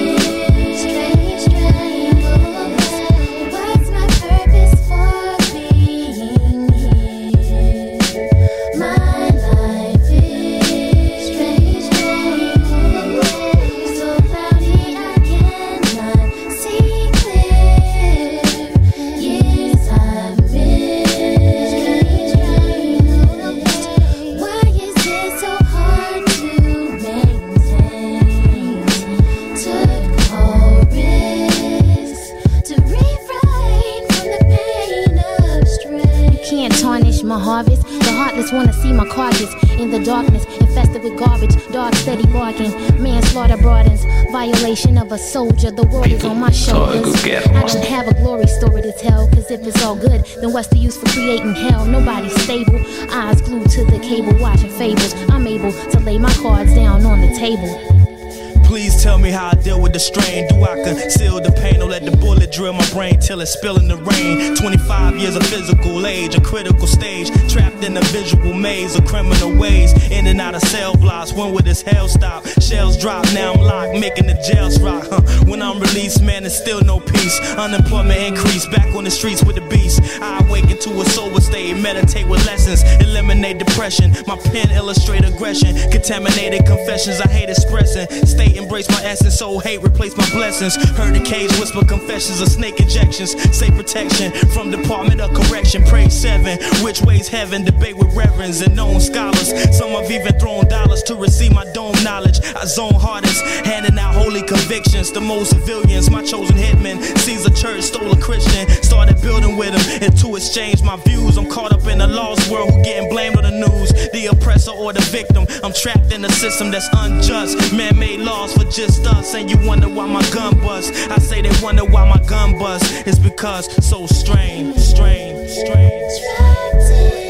Till 63.38 63.42
it's 63.42 63.52
spilling 63.52 63.88
the 63.88 63.96
rain? 63.96 64.56
25 64.56 65.16
years 65.16 65.36
of 65.36 65.46
physical 65.46 66.06
age, 66.06 66.34
a 66.34 66.40
critical 66.40 66.86
stage, 66.86 67.30
trapped 67.50 67.84
in 67.84 67.96
a 67.96 68.00
visual 68.06 68.52
maze 68.52 68.96
of 68.96 69.04
criminal 69.06 69.54
ways. 69.56 69.92
In 70.10 70.26
and 70.26 70.40
out 70.40 70.54
of 70.54 70.62
cell 70.62 70.96
blocks, 70.96 71.32
when 71.32 71.52
will 71.52 71.62
this 71.62 71.82
hell 71.82 72.08
stop? 72.08 72.46
Shells 72.60 72.96
drop, 72.96 73.24
now 73.34 73.52
I'm 73.52 73.60
locked, 73.60 74.00
making 74.00 74.26
the 74.26 74.34
jails 74.42 74.80
rock. 74.80 75.06
Huh. 75.08 75.20
When 75.46 75.62
I'm 75.62 75.78
released, 75.78 76.22
man, 76.22 76.42
there's 76.42 76.56
still 76.56 76.80
no 76.82 77.00
Unemployment 77.18 78.20
increase, 78.20 78.66
back 78.66 78.94
on 78.94 79.04
the 79.04 79.10
streets 79.10 79.42
with 79.42 79.56
the 79.56 79.66
beast. 79.68 80.00
I 80.22 80.38
awaken 80.46 80.78
to 80.78 81.00
a 81.00 81.04
sober 81.06 81.40
state, 81.40 81.76
meditate 81.76 82.28
with 82.28 82.44
lessons, 82.46 82.82
eliminate 83.02 83.58
depression. 83.58 84.14
My 84.26 84.36
pen 84.36 84.70
illustrate 84.70 85.24
aggression, 85.24 85.74
contaminated 85.90 86.64
confessions 86.64 87.20
I 87.20 87.28
hate 87.28 87.50
expressing. 87.50 88.06
State 88.24 88.56
embrace 88.56 88.88
my 88.88 89.02
essence, 89.02 89.38
soul 89.38 89.58
hate 89.58 89.82
replace 89.82 90.16
my 90.16 90.28
blessings. 90.30 90.76
Heard 90.96 91.14
the 91.14 91.20
cage 91.20 91.50
whisper 91.58 91.84
confessions 91.84 92.40
of 92.40 92.48
snake 92.48 92.78
injections. 92.80 93.32
Say 93.56 93.70
protection 93.70 94.30
from 94.50 94.70
Department 94.70 95.20
of 95.20 95.34
Correction. 95.34 95.82
Pray 95.84 96.08
seven. 96.08 96.58
Which 96.84 97.02
way's 97.02 97.28
heaven? 97.28 97.64
Debate 97.64 97.96
with 97.96 98.14
reverends 98.14 98.60
and 98.60 98.76
known 98.76 99.00
scholars. 99.00 99.48
Some 99.76 99.90
have 99.90 100.10
even 100.10 100.38
thrown 100.38 100.68
dollars 100.68 101.02
to 101.04 101.16
receive 101.16 101.52
my 101.52 101.64
dome 101.72 101.96
knowledge. 102.04 102.40
I 102.54 102.64
zone 102.64 102.94
hardest, 102.94 103.44
handing 103.66 103.98
out 103.98 104.14
holy 104.14 104.42
convictions 104.42 105.10
to 105.12 105.20
most 105.20 105.50
civilians. 105.50 106.10
My 106.10 106.22
chosen 106.22 106.56
hitman. 106.56 107.07
Caesar 107.16 107.50
Church 107.50 107.82
stole 107.82 108.10
a 108.12 108.16
Christian. 108.20 108.68
Started 108.82 109.20
building 109.22 109.56
with 109.56 109.74
him 109.74 110.02
and 110.02 110.18
to 110.18 110.36
exchange 110.36 110.82
my 110.82 110.96
views. 110.96 111.36
I'm 111.36 111.48
caught 111.48 111.72
up 111.72 111.86
in 111.86 112.00
a 112.00 112.06
lost 112.06 112.50
world 112.50 112.70
who 112.70 112.82
getting 112.82 113.08
blamed 113.08 113.36
on 113.36 113.44
the 113.44 113.50
news. 113.50 113.92
The 114.12 114.26
oppressor 114.26 114.72
or 114.72 114.92
the 114.92 115.02
victim. 115.02 115.46
I'm 115.62 115.72
trapped 115.72 116.12
in 116.12 116.24
a 116.24 116.30
system 116.30 116.70
that's 116.70 116.88
unjust. 116.92 117.72
Man-made 117.72 118.20
laws 118.20 118.54
for 118.54 118.64
just 118.64 119.06
us. 119.06 119.34
And 119.34 119.50
you 119.50 119.58
wonder 119.66 119.88
why 119.88 120.06
my 120.06 120.22
gun 120.30 120.58
bust. 120.60 120.92
I 121.10 121.18
say 121.18 121.42
they 121.42 121.52
wonder 121.62 121.84
why 121.84 122.08
my 122.08 122.22
gun 122.26 122.58
bust. 122.58 123.06
It's 123.06 123.18
because 123.18 123.66
so 123.86 124.06
strange, 124.06 124.76
strange, 124.78 125.50
strange. 125.50 127.27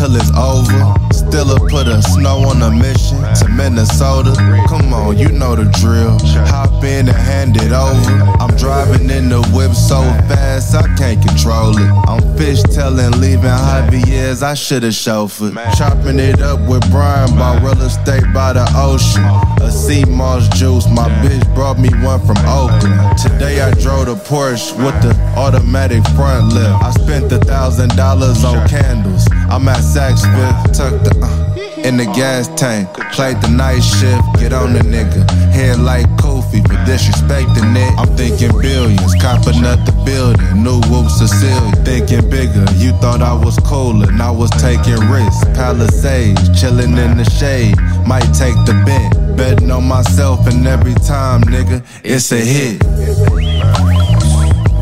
till 0.00 0.16
it's 0.16 0.30
over. 0.34 1.09
Still 1.30 1.52
a 1.52 1.60
put 1.60 1.86
a 1.86 2.02
snow 2.02 2.38
on 2.48 2.60
a 2.60 2.72
mission 2.72 3.22
to 3.22 3.48
Minnesota. 3.48 4.34
Come 4.66 4.92
on, 4.92 5.16
you 5.16 5.28
know 5.28 5.54
the 5.54 5.70
drill. 5.78 6.18
Hop 6.48 6.82
in 6.82 7.06
and 7.06 7.16
hand 7.16 7.56
it 7.56 7.70
over. 7.70 8.10
I'm 8.42 8.50
driving 8.56 9.08
in 9.10 9.28
the 9.28 9.40
whip 9.54 9.72
so 9.74 10.02
fast 10.26 10.74
I 10.74 10.82
can't 10.96 11.24
control 11.24 11.70
it. 11.78 11.88
I'm 12.08 12.20
fish 12.36 12.60
telling, 12.74 13.12
leaving 13.20 13.44
Javier's, 13.44 14.42
I 14.42 14.54
should've 14.54 14.92
chauffeured. 14.92 15.54
Chopping 15.78 16.18
it 16.18 16.42
up 16.42 16.68
with 16.68 16.82
Brian, 16.90 17.30
by 17.38 17.60
real 17.62 17.80
estate 17.80 18.26
by 18.34 18.52
the 18.52 18.66
ocean. 18.74 19.22
A 19.62 19.70
sea 19.70 20.04
moss 20.04 20.48
juice, 20.58 20.88
my 20.88 21.08
bitch 21.22 21.46
brought 21.54 21.78
me 21.78 21.90
one 22.02 22.18
from 22.26 22.38
Oakland. 22.38 23.16
Today 23.18 23.60
I 23.60 23.70
drove 23.74 24.06
the 24.06 24.16
Porsche 24.16 24.74
with 24.76 24.98
the 25.00 25.14
automatic 25.38 26.02
front 26.16 26.52
lift. 26.54 26.82
I 26.82 26.90
spent 26.90 27.30
a 27.30 27.38
thousand 27.38 27.90
dollars 27.94 28.42
on 28.42 28.68
candles. 28.68 29.28
I'm 29.48 29.68
at 29.68 29.78
Saks 29.78 30.26
Fifth, 30.34 30.76
tucked 30.76 31.04
the, 31.04 31.19
uh, 31.22 31.50
in 31.84 31.96
the 31.96 32.04
gas 32.16 32.48
tank. 32.56 32.88
Played 33.12 33.40
the 33.42 33.48
night 33.48 33.80
shift, 33.80 34.22
get 34.38 34.52
on 34.52 34.72
the 34.72 34.80
nigga. 34.80 35.28
Head 35.50 35.80
like 35.80 36.06
Kofi 36.16 36.62
for 36.62 36.78
disrespecting 36.88 37.74
it. 37.76 37.92
I'm 37.98 38.08
thinking 38.16 38.52
billions, 38.60 39.14
copping 39.20 39.64
up 39.64 39.84
the 39.86 39.92
building. 40.04 40.62
New 40.62 40.80
whoops 40.88 41.18
Cecilia, 41.18 41.72
thinking 41.84 42.28
bigger. 42.30 42.64
You 42.76 42.92
thought 43.00 43.22
I 43.22 43.34
was 43.34 43.58
cooler, 43.58 44.08
and 44.08 44.22
I 44.22 44.30
was 44.30 44.50
taking 44.62 45.00
risks. 45.10 45.44
Palisades, 45.56 46.60
chilling 46.60 46.96
in 46.96 47.16
the 47.16 47.28
shade. 47.38 47.76
Might 48.06 48.28
take 48.34 48.56
the 48.66 48.74
bent, 48.86 49.36
betting 49.36 49.70
on 49.70 49.84
myself, 49.84 50.46
and 50.46 50.66
every 50.66 50.94
time, 50.94 51.42
nigga, 51.42 51.84
it's 52.04 52.32
a 52.32 52.36
hit. 52.40 52.82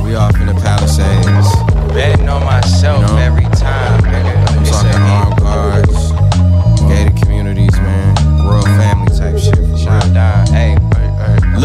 We 0.04 0.14
off 0.14 0.34
in 0.36 0.46
the 0.46 0.54
Palisades. 0.54 1.48
Betting 1.92 2.28
on 2.28 2.44
myself 2.44 3.04
every 3.18 3.44
time, 3.56 4.00
nigga. 4.02 4.48
I'm 4.48 4.64
talking 4.64 5.02
armed 5.02 5.37
guards, 5.37 5.37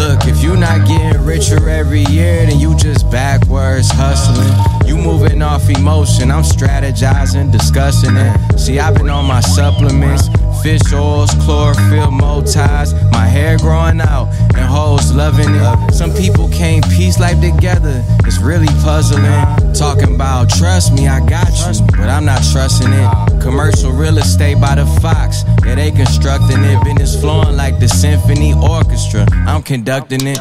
Look, 0.03 0.27
if 0.27 0.43
you 0.43 0.57
not 0.57 0.85
getting 0.85 1.23
richer 1.23 1.69
every 1.69 2.03
year, 2.03 2.45
then 2.45 2.59
you 2.59 2.75
just 2.75 3.09
backwards 3.09 3.89
hustling. 3.89 4.53
You 4.85 4.97
moving 4.97 5.41
off 5.41 5.69
emotion, 5.69 6.29
I'm 6.29 6.43
strategizing, 6.43 7.53
discussing 7.53 8.17
it. 8.17 8.59
See, 8.59 8.79
I've 8.79 8.95
been 8.95 9.09
on 9.09 9.25
my 9.25 9.39
supplements, 9.39 10.27
fish 10.63 10.93
oils, 10.93 11.29
chlorophyll, 11.43 12.09
motives. 12.09 12.93
My 13.11 13.27
hair 13.27 13.57
growing 13.57 13.99
out, 13.99 14.29
and 14.55 14.65
hoes 14.65 15.13
loving 15.13 15.53
it. 15.53 15.93
Some 15.93 16.13
people 16.13 16.47
can't 16.49 16.83
piece 16.89 17.19
life 17.19 17.39
together, 17.41 18.03
it's 18.25 18.39
really 18.39 18.71
puzzling. 18.81 19.23
Talking 19.73 20.15
about 20.15 20.49
trust 20.49 20.93
me, 20.93 21.07
I 21.07 21.19
got 21.27 21.51
you, 21.51 21.85
but 21.97 22.07
I'm 22.07 22.25
not 22.25 22.41
trusting 22.51 22.91
it. 22.91 23.41
Commercial 23.41 23.91
real 23.91 24.17
estate 24.17 24.61
by 24.61 24.75
the 24.75 24.85
Fox, 25.01 25.43
yeah, 25.65 25.75
they 25.75 25.91
constructing 25.91 26.63
it. 26.63 26.81
Business 26.85 27.19
flowing 27.19 27.57
like 27.57 27.79
the 27.79 27.89
symphony 27.89 28.53
orchestra, 28.53 29.25
I'm 29.45 29.61
conducting 29.61 30.25
it. 30.25 30.39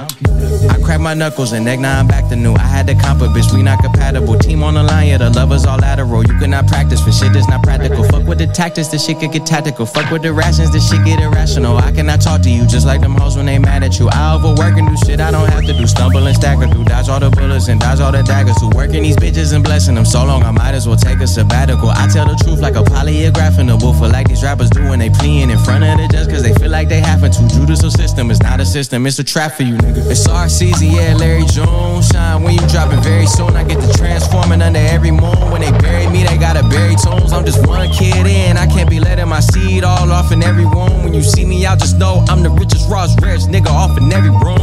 I 0.70 0.78
crack 0.84 1.00
my 1.00 1.14
knuckles 1.14 1.52
and 1.52 1.64
neck, 1.64 1.80
now 1.80 1.98
I'm 1.98 2.06
back 2.06 2.28
to 2.28 2.36
new. 2.36 2.54
I 2.54 2.60
had 2.60 2.86
to 2.86 2.94
comp 2.94 3.20
a 3.22 3.26
bitch, 3.26 3.52
we 3.52 3.62
not 3.62 3.82
compatible. 3.82 4.38
Team 4.38 4.62
on 4.62 4.74
the 4.74 4.84
line, 4.84 5.08
yeah, 5.08 5.18
the 5.18 5.30
lovers 5.30 5.66
all 5.66 5.78
lateral. 5.78 6.22
You 6.22 6.38
cannot 6.38 6.68
practice 6.68 7.02
for 7.02 7.10
shit 7.10 7.32
that's 7.32 7.48
not 7.48 7.64
practical. 7.64 8.04
Fuck 8.04 8.28
with 8.28 8.38
the 8.38 8.46
tactics, 8.46 8.88
this 8.88 9.04
shit 9.04 9.18
could 9.18 9.32
get 9.32 9.44
tactical. 9.44 9.86
Fuck 9.86 10.11
with 10.12 10.22
the 10.22 10.32
rations, 10.32 10.70
this 10.70 10.88
shit 10.88 11.02
get 11.06 11.18
irrational. 11.20 11.78
I 11.78 11.90
cannot 11.90 12.20
talk 12.20 12.42
to 12.42 12.50
you 12.50 12.66
just 12.66 12.86
like 12.86 13.00
them 13.00 13.16
hoes 13.16 13.34
when 13.34 13.46
they 13.46 13.58
mad 13.58 13.82
at 13.82 13.98
you. 13.98 14.08
I 14.12 14.34
overwork 14.34 14.76
and 14.76 14.86
do 14.86 14.96
shit 15.06 15.20
I 15.20 15.30
don't 15.30 15.48
have 15.48 15.64
to 15.64 15.72
do. 15.72 15.86
Stumble 15.86 16.26
and 16.26 16.36
stagger 16.36 16.68
through, 16.68 16.84
dodge 16.84 17.08
all 17.08 17.18
the 17.18 17.30
bullets 17.30 17.68
and 17.68 17.80
dodge 17.80 18.00
all 18.00 18.12
the 18.12 18.22
daggers. 18.22 18.60
Who 18.60 18.68
working 18.76 19.02
these 19.02 19.16
bitches 19.16 19.54
and 19.54 19.64
blessing 19.64 19.94
them 19.94 20.04
so 20.04 20.24
long, 20.24 20.42
I 20.42 20.50
might 20.50 20.74
as 20.74 20.86
well 20.86 20.98
take 20.98 21.20
a 21.20 21.26
sabbatical. 21.26 21.88
I 21.88 22.06
tell 22.08 22.28
the 22.28 22.36
truth 22.44 22.60
like 22.60 22.76
a 22.76 22.84
polygraph 22.84 23.58
in 23.58 23.66
the 23.68 23.76
booth, 23.78 24.00
like 24.00 24.28
these 24.28 24.42
rappers 24.42 24.68
do 24.68 24.82
when 24.84 24.98
they 24.98 25.08
pleading 25.08 25.48
in 25.48 25.58
front 25.58 25.82
of 25.82 25.96
the 25.96 26.06
judge, 26.12 26.28
cause 26.28 26.42
they 26.42 26.52
feel 26.54 26.70
like 26.70 26.88
they 26.90 27.00
having 27.00 27.32
to. 27.32 27.48
Judicial 27.48 27.90
system 27.90 28.30
is 28.30 28.40
not 28.42 28.60
a 28.60 28.66
system, 28.66 29.06
it's 29.06 29.18
a 29.18 29.24
trap 29.24 29.52
for 29.52 29.62
you, 29.62 29.76
nigga. 29.76 30.10
It's 30.10 30.28
our 30.28 30.48
season, 30.48 30.90
yeah, 30.90 31.14
Larry 31.16 31.44
Jones. 31.46 32.08
Shine 32.08 32.42
when 32.42 32.54
you 32.54 32.66
dropping 32.68 33.00
very 33.02 33.26
soon. 33.26 33.56
I 33.56 33.64
get 33.64 33.80
to 33.80 33.98
transforming 33.98 34.60
under 34.60 34.78
every 34.78 35.10
moon. 35.10 35.50
When 35.50 35.62
they 35.62 35.72
bury 35.78 36.06
me, 36.08 36.24
they 36.24 36.36
gotta 36.36 36.62
bury 36.68 36.96
tones. 36.96 37.32
I'm 37.32 37.46
just 37.46 37.66
one 37.66 37.88
kid 37.90 38.26
in, 38.26 38.58
I 38.58 38.66
can't 38.66 38.90
be 38.90 39.00
letting 39.00 39.28
my 39.28 39.40
seed 39.40 39.84
all 39.84 40.01
off 40.10 40.32
in 40.32 40.42
every 40.42 40.64
room. 40.64 41.04
When 41.04 41.14
you 41.14 41.22
see 41.22 41.44
me 41.44 41.64
out, 41.66 41.78
just 41.78 41.98
know 41.98 42.24
I'm 42.28 42.42
the 42.42 42.50
richest 42.50 42.88
Ross 42.90 43.14
Rich 43.22 43.42
nigga 43.42 43.68
off 43.68 43.96
in 43.98 44.12
every 44.12 44.30
room. 44.30 44.58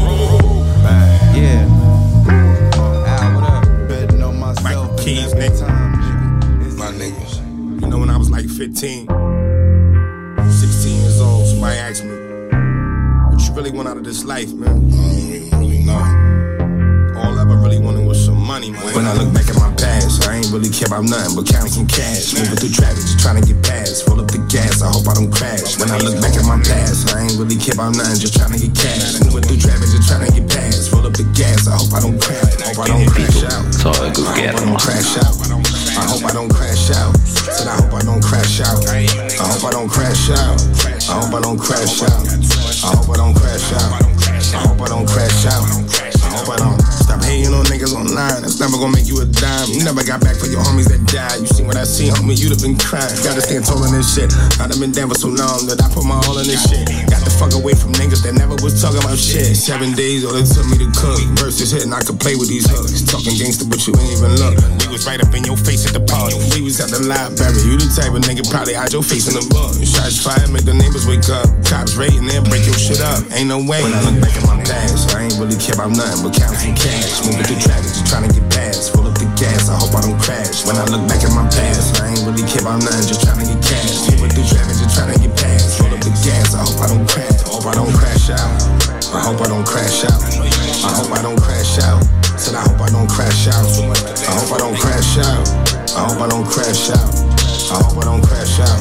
Yeah. 1.35 1.67
Michael 4.63 4.89
Keys, 4.97 5.33
nigga. 5.33 5.67
My 6.77 6.91
niggas. 6.91 7.39
You 7.81 7.87
know 7.87 7.97
when 7.99 8.09
I 8.09 8.17
was 8.17 8.29
like 8.29 8.45
15, 8.45 9.07
16 9.07 11.01
years 11.01 11.21
old, 11.21 11.47
somebody 11.47 11.77
asked 11.77 12.03
me, 12.03 12.15
what 13.29 13.41
you 13.47 13.53
really 13.53 13.71
want 13.71 13.87
out 13.87 13.97
of 13.97 14.03
this 14.03 14.23
life, 14.25 14.51
man? 14.53 14.69
I 14.69 14.71
don't 14.71 14.91
even 14.91 15.59
really 15.59 15.83
know. 15.83 16.01
All 17.19 17.37
I 17.37 17.41
ever 17.41 17.55
really 17.57 17.79
wanted 17.79 17.98
some 18.62 18.74
money. 18.74 18.95
When 18.95 19.05
I 19.05 19.14
look 19.14 19.32
back 19.34 19.47
at 19.47 19.55
my 19.55 19.72
past, 19.76 20.28
I 20.28 20.38
ain't 20.38 20.51
really 20.51 20.70
care 20.70 20.88
about 20.88 21.07
nothing 21.07 21.36
but 21.36 21.47
counting 21.47 21.72
some 21.72 21.88
cash. 21.88 22.34
Moving 22.36 22.57
through 22.57 22.76
traffic, 22.76 23.03
just 23.03 23.20
trying 23.20 23.39
to 23.39 23.45
get 23.45 23.62
past. 23.64 24.07
Roll 24.07 24.20
up 24.20 24.28
the 24.28 24.39
gas, 24.51 24.82
I 24.82 24.91
hope 24.91 25.07
I 25.07 25.14
don't 25.16 25.32
crash. 25.32 25.80
When 25.80 25.89
I 25.89 25.97
look 25.99 26.20
back 26.22 26.36
at 26.36 26.45
my 26.45 26.60
past, 26.60 27.14
I 27.16 27.24
ain't 27.24 27.38
really 27.39 27.55
care 27.55 27.76
about 27.76 27.95
nothing, 27.95 28.20
just 28.20 28.36
trying 28.36 28.53
to 28.53 28.60
get 28.60 28.76
cash. 28.76 29.20
Moving 29.24 29.43
through 29.43 29.62
traffic, 29.62 29.88
just 29.89 30.07
trying 30.07 30.28
to 30.28 30.32
get 30.34 30.45
past. 30.49 30.91
Roll 30.91 31.05
up 31.07 31.16
the 31.16 31.28
gas, 31.36 31.68
I 31.68 31.76
hope 31.80 31.93
I 31.95 31.99
don't 32.03 32.20
crash. 32.20 32.60
I 32.60 32.74
hope 32.74 32.80
I 32.84 32.88
don't 32.89 33.07
crash 33.07 33.39
out. 33.47 33.64
I 33.80 33.95
hope 33.95 34.16
I 34.20 34.64
don't 34.64 34.80
crash 34.80 35.14
out. 35.20 35.36
I 35.99 36.03
hope 36.07 36.24
I 36.24 36.32
don't 36.34 36.51
crash 36.51 36.91
out. 36.91 37.12
Said 37.20 37.68
I 37.68 37.76
hope 37.80 37.93
I 37.93 38.01
don't 38.03 38.24
crash 38.24 38.62
out, 38.62 38.84
I 38.88 39.45
hope 39.51 39.64
I 39.64 39.72
don't 39.72 39.89
crash 39.89 40.30
out. 40.32 40.60
I 41.10 41.14
hope 41.22 41.34
I 41.34 41.41
don't 41.41 41.60
crash 41.60 42.01
out. 42.01 42.24
I 42.84 42.95
hope 42.95 43.10
I 43.10 43.18
don't 43.18 43.36
crash 43.36 43.72
out. 43.74 43.91
I 44.49 44.57
hope 44.68 44.82
I 44.82 44.88
don't 44.88 45.07
crash 45.07 45.45
out. 45.45 45.66
I 46.30 46.88
gon' 48.80 48.95
make 48.95 49.11
you 49.11 49.19
a 49.21 49.27
dime. 49.27 49.69
You 49.69 49.84
never 49.84 50.01
got 50.01 50.23
back 50.23 50.39
for 50.39 50.47
your 50.47 50.63
homies 50.63 50.88
that 50.89 51.03
died. 51.05 51.43
You 51.43 51.47
seen 51.51 51.67
what 51.67 51.75
I 51.75 51.84
seen, 51.84 52.09
homie, 52.15 52.39
you'd 52.39 52.55
have 52.55 52.63
been 52.63 52.80
crying. 52.80 53.11
Gotta 53.21 53.43
stand 53.43 53.67
tall 53.67 53.84
on 53.84 53.91
this 53.91 54.15
shit. 54.15 54.32
I 54.57 54.65
done 54.65 54.80
been 54.80 54.95
down 54.95 55.11
for 55.11 55.19
so 55.19 55.30
long 55.30 55.67
that 55.67 55.77
I 55.84 55.91
put 55.91 56.07
my 56.07 56.17
all 56.25 56.39
in 56.39 56.47
this 56.47 56.63
shit. 56.65 56.88
Got 57.11 57.21
the 57.27 57.30
fuck 57.30 57.53
away 57.53 57.75
from 57.75 57.93
niggas 57.99 58.23
that 58.23 58.34
never 58.34 58.55
was 58.63 58.80
talking 58.80 59.03
about 59.03 59.19
shit. 59.19 59.53
Seven 59.53 59.93
days, 59.93 60.25
all 60.25 60.34
it 60.34 60.47
took 60.49 60.65
me 60.71 60.80
to 60.80 60.89
cook. 60.95 61.19
Verses 61.38 61.69
hitting, 61.69 61.91
I 61.91 62.01
could 62.01 62.17
play 62.17 62.39
with 62.39 62.49
these 62.49 62.65
hooks. 62.65 63.03
Talking 63.05 63.36
gangster, 63.36 63.67
but 63.67 63.84
you 63.86 63.93
ain't 63.99 64.15
even 64.15 64.34
look. 64.39 64.55
We 64.82 64.95
was 64.95 65.05
right 65.05 65.19
up 65.19 65.30
in 65.36 65.43
your 65.43 65.59
face 65.59 65.86
at 65.86 65.93
the 65.93 66.01
party. 66.01 66.39
We 66.55 66.63
was 66.63 66.80
at 66.80 66.89
the 66.89 67.03
library. 67.03 67.59
You 67.67 67.75
the 67.77 67.91
type 67.91 68.15
of 68.15 68.23
nigga 68.25 68.47
probably 68.47 68.80
hide 68.80 68.95
your 68.95 69.03
face 69.03 69.27
in 69.27 69.36
the 69.36 69.45
book. 69.51 69.75
Shots 69.84 70.23
fired, 70.23 70.49
make 70.49 70.63
the 70.63 70.73
neighbors 70.73 71.03
wake 71.03 71.27
up. 71.30 71.45
Cops 71.67 71.99
raiding 71.99 72.25
there, 72.25 72.41
break 72.47 72.63
your 72.63 72.80
shit 72.80 73.03
up. 73.03 73.21
Ain't 73.36 73.51
no 73.51 73.59
way. 73.59 73.84
When 73.84 73.91
I 73.91 74.01
look 74.07 74.23
back 74.23 74.36
at 74.39 74.45
my 74.47 74.57
past, 74.63 75.11
I 75.11 75.27
ain't 75.27 75.36
really 75.36 75.59
care 75.59 75.75
about 75.75 75.91
nothing 75.91 76.23
but 76.23 76.34
counting 76.34 76.75
cash. 76.80 77.18
Moving 77.26 77.43
through 77.43 77.59
traffic, 77.59 77.91
just 77.91 78.07
trying 78.07 78.28
to 78.28 78.32
get 78.32 78.47
past. 78.49 78.95
Full 78.95 79.07
up 79.07 79.15
the 79.17 79.28
gas, 79.36 79.67
I 79.67 79.76
hope 79.76 79.93
I 79.95 80.01
don't 80.01 80.20
crash. 80.20 80.63
When 80.63 80.76
I 80.80 80.86
look 80.88 81.03
back 81.07 81.24
at 81.24 81.34
my 81.36 81.43
past, 81.51 81.99
I 81.99 82.15
ain't 82.15 82.24
really 82.24 82.45
care 82.47 82.63
about 82.63 82.80
nothing, 82.84 83.07
just 83.07 83.22
trying 83.24 83.43
to 83.43 83.47
get 83.47 83.59
cash. 83.59 84.07
Moving 84.11 84.32
through 84.32 84.47
traffic, 84.47 84.76
just 84.80 84.95
trying 84.95 85.11
to 85.11 85.20
get 85.20 85.34
past. 85.36 85.80
Full 85.80 85.91
up 85.91 85.99
the 85.99 86.13
gas, 86.24 86.55
I 86.55 86.63
hope 86.63 86.80
I 86.80 86.88
don't 86.88 87.07
crash. 87.07 87.43
I 87.43 87.51
hope 87.51 87.65
I 87.67 87.74
don't 87.76 87.93
crash 87.93 88.30
out. 88.30 88.51
I 89.11 89.20
hope 89.26 89.41
I 89.41 89.47
don't 89.47 89.65
crash 89.65 90.05
out. 90.05 90.22
I 90.86 90.91
hope 90.95 91.11
I 91.11 91.22
don't 91.22 91.39
crash 91.41 91.80
out. 91.80 92.03
Said 92.39 92.55
I 92.55 92.61
hope 92.61 92.80
I 92.80 92.89
don't 92.89 93.09
crash 93.09 93.47
out. 93.47 93.67
I 93.67 94.32
hope 94.38 94.53
I 94.53 94.57
don't 94.57 94.78
crash 94.78 95.17
out. 95.17 95.49
I 95.97 96.07
hope 96.07 96.22
I 96.22 96.28
don't 96.30 96.45
crash 96.45 96.89
out. 96.89 97.09
I 97.72 97.84
hope 97.84 97.97
I 97.97 98.05
don't 98.05 98.22
crash 98.24 98.59
out. 98.59 98.80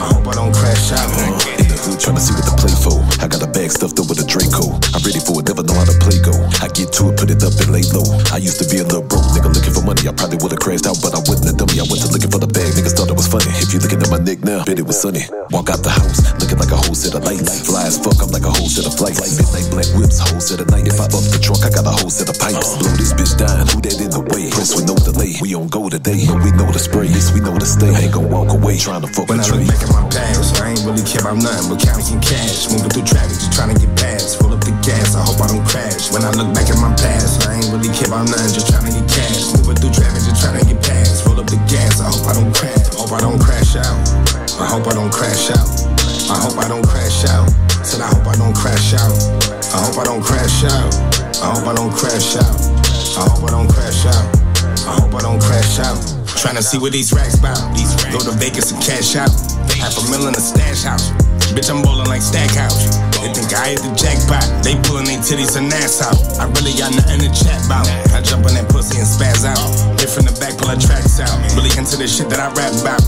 I 0.00 0.12
hope 0.12 0.26
I 0.26 0.34
don't 0.34 0.54
crash 0.54 0.92
out. 0.92 1.57
In 1.78 1.94
the 1.94 1.94
hood, 1.94 2.02
tryna 2.02 2.18
see 2.18 2.34
what 2.34 2.42
the 2.42 2.54
play 2.58 2.74
for. 2.74 2.98
I 3.22 3.30
got 3.30 3.38
a 3.38 3.46
bag 3.46 3.70
stuffed 3.70 4.02
up 4.02 4.10
with 4.10 4.18
a 4.18 4.26
Draco. 4.26 4.74
I'm 4.98 5.02
ready 5.06 5.22
for 5.22 5.38
it, 5.38 5.46
never 5.46 5.62
know 5.62 5.78
how 5.78 5.86
to 5.86 5.94
play 6.02 6.18
go. 6.18 6.34
I 6.58 6.66
get 6.74 6.90
to 6.98 7.14
it, 7.14 7.14
put 7.14 7.30
it 7.30 7.38
up 7.46 7.54
and 7.54 7.70
lay 7.70 7.86
low. 7.94 8.02
I 8.34 8.42
used 8.42 8.58
to 8.58 8.66
be 8.66 8.82
a 8.82 8.86
little 8.86 9.06
broke 9.06 9.30
nigga 9.30 9.46
looking 9.46 9.70
for 9.70 9.86
money. 9.86 10.02
I 10.10 10.12
probably 10.12 10.42
would've 10.42 10.58
crashed 10.58 10.90
out, 10.90 10.98
but 10.98 11.14
I 11.14 11.22
wouldn't 11.22 11.46
have 11.46 11.54
done 11.54 11.70
me. 11.70 11.78
I 11.78 11.86
went 11.86 12.02
to 12.02 12.10
looking 12.10 12.34
for 12.34 12.42
the 12.42 12.50
bag. 12.50 12.74
Niggas 12.74 12.98
thought 12.98 13.06
it 13.06 13.18
was 13.18 13.30
funny. 13.30 13.46
If 13.62 13.70
you 13.70 13.78
looking 13.78 14.02
at 14.02 14.10
my 14.10 14.18
nick 14.18 14.42
now, 14.42 14.66
bet 14.66 14.82
it 14.82 14.86
was 14.86 14.98
sunny. 14.98 15.22
Walk 15.54 15.70
out 15.70 15.86
the 15.86 15.94
house, 15.94 16.18
looking 16.42 16.58
like 16.58 16.74
a 16.74 16.78
whole 16.82 16.98
set 16.98 17.14
of 17.14 17.22
lights. 17.22 17.62
Fly 17.62 17.86
as 17.86 17.94
fuck, 17.94 18.18
I'm 18.18 18.34
like 18.34 18.42
a 18.42 18.50
whole 18.50 18.66
set 18.66 18.82
of 18.82 18.98
flights. 18.98 19.38
Midnight 19.38 19.70
black 19.70 19.88
whips, 19.94 20.18
whole 20.18 20.42
set 20.42 20.58
of 20.58 20.66
night. 20.74 20.90
If 20.90 20.98
I 20.98 21.06
bump 21.06 21.30
the 21.30 21.38
trunk, 21.38 21.62
I 21.62 21.70
got 21.70 21.86
a 21.86 21.94
whole 21.94 22.10
set 22.10 22.26
of 22.26 22.36
pipes. 22.42 22.74
Blow 22.82 22.90
this 22.98 23.14
bitch 23.14 23.38
down, 23.38 23.70
who 23.70 23.78
that 23.86 24.02
in 24.02 24.10
the 24.10 24.26
way? 24.34 24.50
Press 24.50 24.74
with 24.74 24.90
no 24.90 24.98
delay. 24.98 25.38
We 25.38 25.54
on 25.54 25.70
go 25.70 25.86
today, 25.86 26.26
but 26.26 26.42
we 26.42 26.50
know 26.58 26.66
the 26.74 26.82
spray. 26.82 27.06
Yes, 27.06 27.30
we 27.30 27.38
know 27.38 27.54
the 27.54 27.68
stay. 27.70 27.94
Ain't 27.94 28.18
gon' 28.18 28.26
walk 28.26 28.50
away 28.50 28.82
trying 28.82 29.06
to 29.06 29.10
fuck 29.14 29.30
When 29.30 29.38
I 29.38 29.46
with 29.46 29.62
look 29.62 29.70
back 29.70 29.82
at 29.86 29.92
my 29.94 30.02
past, 30.10 30.58
I 30.58 30.74
ain't 30.74 30.82
really 30.82 31.06
care 31.06 31.22
about 31.22 31.38
nothing 31.38 31.67
but 31.68 31.84
counting 31.84 32.20
cash. 32.20 32.72
Moving 32.72 32.88
through 32.88 33.04
traffic, 33.04 33.36
just 33.36 33.52
trying 33.52 33.70
to 33.72 33.78
get 33.78 33.92
past. 34.00 34.40
Full 34.40 34.52
up 34.52 34.64
the 34.64 34.72
gas, 34.80 35.14
I 35.14 35.20
hope 35.20 35.40
I 35.44 35.48
don't 35.52 35.64
crash. 35.68 36.08
When 36.10 36.24
I 36.24 36.32
look 36.32 36.50
back 36.56 36.72
at 36.72 36.80
my 36.80 36.90
past, 36.96 37.44
I 37.44 37.60
ain't 37.60 37.68
really 37.68 37.92
care 37.92 38.08
about 38.08 38.26
nothing, 38.32 38.52
just 38.56 38.72
trying 38.72 38.88
to 38.88 38.92
get 38.92 39.06
cash. 39.06 39.52
Moving 39.52 39.76
through 39.76 39.92
traffic, 39.92 40.24
just 40.24 40.40
trying 40.40 40.56
to 40.56 40.64
get 40.64 40.80
past. 40.80 41.28
Full 41.28 41.36
up 41.36 41.46
the 41.46 41.60
gas, 41.68 42.00
I 42.00 42.08
hope 42.08 42.24
I 42.24 42.34
don't 42.34 42.52
crash. 42.56 42.88
Hope 42.96 43.12
I 43.12 43.20
don't 43.20 43.38
crash 43.38 43.76
out. 43.76 43.96
I 44.58 44.66
hope 44.66 44.88
I 44.88 44.94
don't 44.96 45.12
crash 45.12 45.52
out. 45.52 45.68
I 46.32 46.36
hope 46.40 46.56
I 46.56 46.66
don't 46.66 46.84
crash 46.88 47.24
out. 47.28 47.46
Said 47.84 48.00
I 48.00 48.08
hope 48.08 48.26
I 48.26 48.34
don't 48.36 48.56
crash 48.56 48.96
out. 48.96 49.14
I 49.72 49.78
hope 49.84 50.00
I 50.00 50.04
don't 50.04 50.24
crash 50.24 50.64
out. 50.64 50.88
I 51.44 51.52
hope 51.52 51.68
I 51.68 51.74
don't 51.76 51.92
crash 51.92 52.36
out. 52.36 52.56
I 53.16 53.28
hope 53.28 53.44
I 53.44 53.50
don't 53.52 53.68
crash 53.68 54.06
out. 54.08 54.24
I 54.88 54.92
hope 54.96 55.14
I 55.14 55.20
don't 55.20 55.40
crash 55.40 55.78
out. 55.78 56.17
Tryna 56.38 56.62
see 56.62 56.78
what 56.78 56.92
these 56.92 57.12
racks 57.12 57.34
bout. 57.34 57.58
Go 58.14 58.22
to 58.22 58.30
Vegas 58.38 58.70
and 58.70 58.78
cash 58.78 59.18
out. 59.18 59.34
Half 59.74 59.98
a 59.98 60.06
million 60.06 60.30
in 60.30 60.38
a 60.38 60.40
stash 60.40 60.86
house. 60.86 61.10
Bitch, 61.50 61.66
I'm 61.66 61.82
ballin' 61.82 62.06
like 62.06 62.22
Stackhouse. 62.22 62.94
They 63.18 63.32
think 63.34 63.50
I 63.50 63.74
hit 63.74 63.82
the 63.82 63.90
jackpot. 63.98 64.46
They 64.62 64.78
pullin' 64.86 65.10
their 65.10 65.18
titties 65.18 65.58
and 65.58 65.66
ass 65.82 65.98
out. 65.98 66.14
I 66.38 66.46
really 66.54 66.78
got 66.78 66.94
nothing 66.94 67.26
to 67.26 67.30
chat 67.34 67.58
about. 67.66 67.90
I 68.14 68.22
jump 68.22 68.46
on 68.46 68.54
that 68.54 68.70
pussy 68.70 69.02
and 69.02 69.08
spaz 69.08 69.42
out. 69.42 69.58
From 70.14 70.30
the 70.30 70.34
back, 70.38 70.54
pull 70.62 70.70
tracks 70.78 71.18
out. 71.18 71.34
Really 71.58 71.74
into 71.74 71.98
the 71.98 72.06
shit 72.06 72.30
that 72.30 72.38
I 72.38 72.54
rap 72.54 72.70
about. 72.78 73.02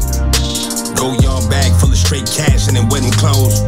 Go 0.98 1.14
yard 1.22 1.46
bag 1.46 1.70
full 1.78 1.94
of 1.94 2.00
straight 2.02 2.26
cash 2.26 2.66
and 2.66 2.74
it 2.74 2.84
wasn't 2.90 3.14
closed. 3.14 3.62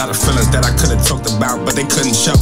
Lot 0.00 0.08
of 0.08 0.16
feelings 0.16 0.48
that 0.54 0.64
I 0.64 0.72
could've 0.80 1.04
talked 1.04 1.28
about, 1.28 1.60
but 1.66 1.76
they 1.76 1.84
couldn't 1.84 2.16
show. 2.16 2.38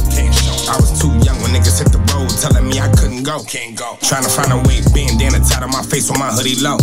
I 0.71 0.79
was 0.79 0.95
too 0.95 1.11
young 1.27 1.41
when 1.43 1.51
niggas 1.51 1.83
hit 1.83 1.91
the 1.91 1.99
road, 2.17 2.29
telling 2.29 2.65
me 2.67 2.79
I 2.79 2.89
couldn't 2.89 3.23
go. 3.23 3.43
Can't 3.45 3.77
go. 3.77 3.97
Trying 4.01 4.23
to 4.23 4.29
find 4.29 4.51
a 4.51 4.57
way, 4.65 4.81
bandana 4.93 5.39
tied 5.45 5.63
on 5.63 5.71
my 5.71 5.85
face 5.85 6.09
with 6.09 6.19
my 6.19 6.33
hoodie 6.33 6.57
low. 6.57 6.77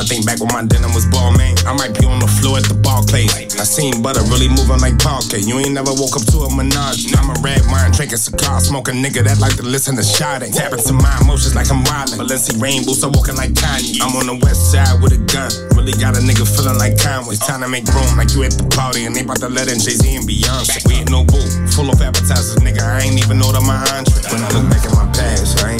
I 0.00 0.02
think 0.08 0.24
back 0.24 0.40
when 0.40 0.48
my 0.52 0.64
denim 0.64 0.94
was 0.96 1.04
ball, 1.06 1.32
man. 1.36 1.54
I 1.68 1.76
might 1.76 1.92
be 1.92 2.06
on 2.06 2.20
the 2.20 2.30
floor 2.40 2.56
at 2.56 2.64
the 2.64 2.74
ball 2.74 3.04
Barclays. 3.04 3.60
I 3.60 3.64
seen 3.68 4.02
butter 4.02 4.24
really 4.32 4.48
moving 4.48 4.80
like 4.80 4.96
parquet. 4.98 5.44
You 5.44 5.60
ain't 5.60 5.76
never 5.76 5.92
woke 5.92 6.16
up 6.16 6.24
to 6.32 6.48
a 6.48 6.50
menage. 6.50 7.12
I'm 7.12 7.28
a 7.28 7.36
red 7.44 7.60
wine, 7.68 7.92
drinking 7.92 8.18
cigar, 8.18 8.60
smoking 8.60 9.04
nigga 9.04 9.22
that 9.28 9.38
like 9.38 9.56
to 9.60 9.62
listen 9.62 9.96
to 9.96 10.02
Sade. 10.02 10.48
Tapping 10.52 10.80
to 10.80 10.92
my 10.96 11.12
emotions 11.20 11.54
like 11.54 11.68
I'm 11.68 11.84
wildin'. 11.84 12.16
Balenci 12.16 12.56
rainbow, 12.56 12.96
so 12.96 13.12
walking 13.12 13.36
like 13.36 13.52
Kanye. 13.52 14.00
I'm 14.00 14.16
on 14.16 14.26
the 14.26 14.38
west 14.40 14.72
side 14.72 14.96
with 15.02 15.12
a 15.12 15.20
gun. 15.28 15.52
Really 15.76 15.92
got 16.00 16.16
a 16.16 16.22
nigga 16.24 16.48
feeling 16.48 16.78
like 16.80 16.96
Conway. 16.96 17.36
Time 17.36 17.60
to 17.60 17.68
make 17.68 17.84
room 17.92 18.16
like 18.16 18.32
you 18.32 18.44
at 18.44 18.56
the 18.56 18.64
party 18.72 19.04
and 19.04 19.12
they 19.14 19.22
about 19.22 19.42
to 19.44 19.48
let 19.48 19.68
in 19.68 19.76
Jay 19.76 19.96
Z 19.98 20.06
and 20.16 20.24
Beyonce. 20.24 20.80
We 20.88 21.04
ain't 21.04 21.10
no 21.10 21.24
boo, 21.24 21.44
full 21.68 21.90
of 21.92 22.00
appetizers, 22.00 22.56
nigga. 22.64 22.80
I 22.80 23.04
ain't 23.04 23.20
even 23.20 23.38
know 23.38 23.50
order 23.50 23.66
my 23.66 23.82
entree. 23.98 24.22
When 24.30 24.40
I 24.46 24.48
look 24.54 24.69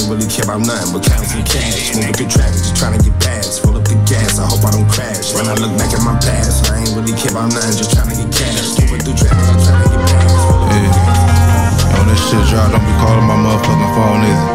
ain't 0.01 0.09
really 0.09 0.25
care 0.25 0.45
about 0.49 0.65
nothing 0.65 0.97
but 0.97 1.05
counting 1.05 1.45
cash. 1.45 1.93
Moving 1.93 2.13
through 2.17 2.33
traffic, 2.33 2.57
just 2.57 2.75
trying 2.75 2.97
to 2.97 3.01
get 3.05 3.13
past. 3.21 3.61
Full 3.61 3.77
up 3.77 3.85
the 3.85 3.93
gas, 4.09 4.39
I 4.41 4.49
hope 4.49 4.65
I 4.65 4.71
don't 4.73 4.89
crash. 4.89 5.33
When 5.37 5.45
I 5.45 5.53
look 5.61 5.77
back 5.77 5.93
at 5.93 6.01
my 6.01 6.17
past, 6.17 6.65
I 6.73 6.81
ain't 6.81 6.89
really 6.97 7.13
care 7.13 7.29
about 7.31 7.53
nothing, 7.53 7.77
just 7.77 7.93
trying 7.93 8.09
to 8.09 8.17
get 8.17 8.33
cash. 8.33 8.81
Moving 8.81 9.05
through 9.05 9.21
traffic, 9.21 9.45
just 9.53 9.69
trying 9.69 9.83
to 9.85 9.89
get 9.93 10.01
past. 10.09 10.41
Full 10.49 10.57
up 10.57 10.73
the 10.73 10.81
gas. 10.81 11.85
When 11.93 12.05
this 12.09 12.21
shit 12.25 12.41
drop, 12.49 12.73
don't 12.73 12.81
be 12.81 12.93
calling 12.97 13.27
my 13.29 13.37
motherfucking 13.37 13.91
phone 13.93 14.25
either. 14.25 14.47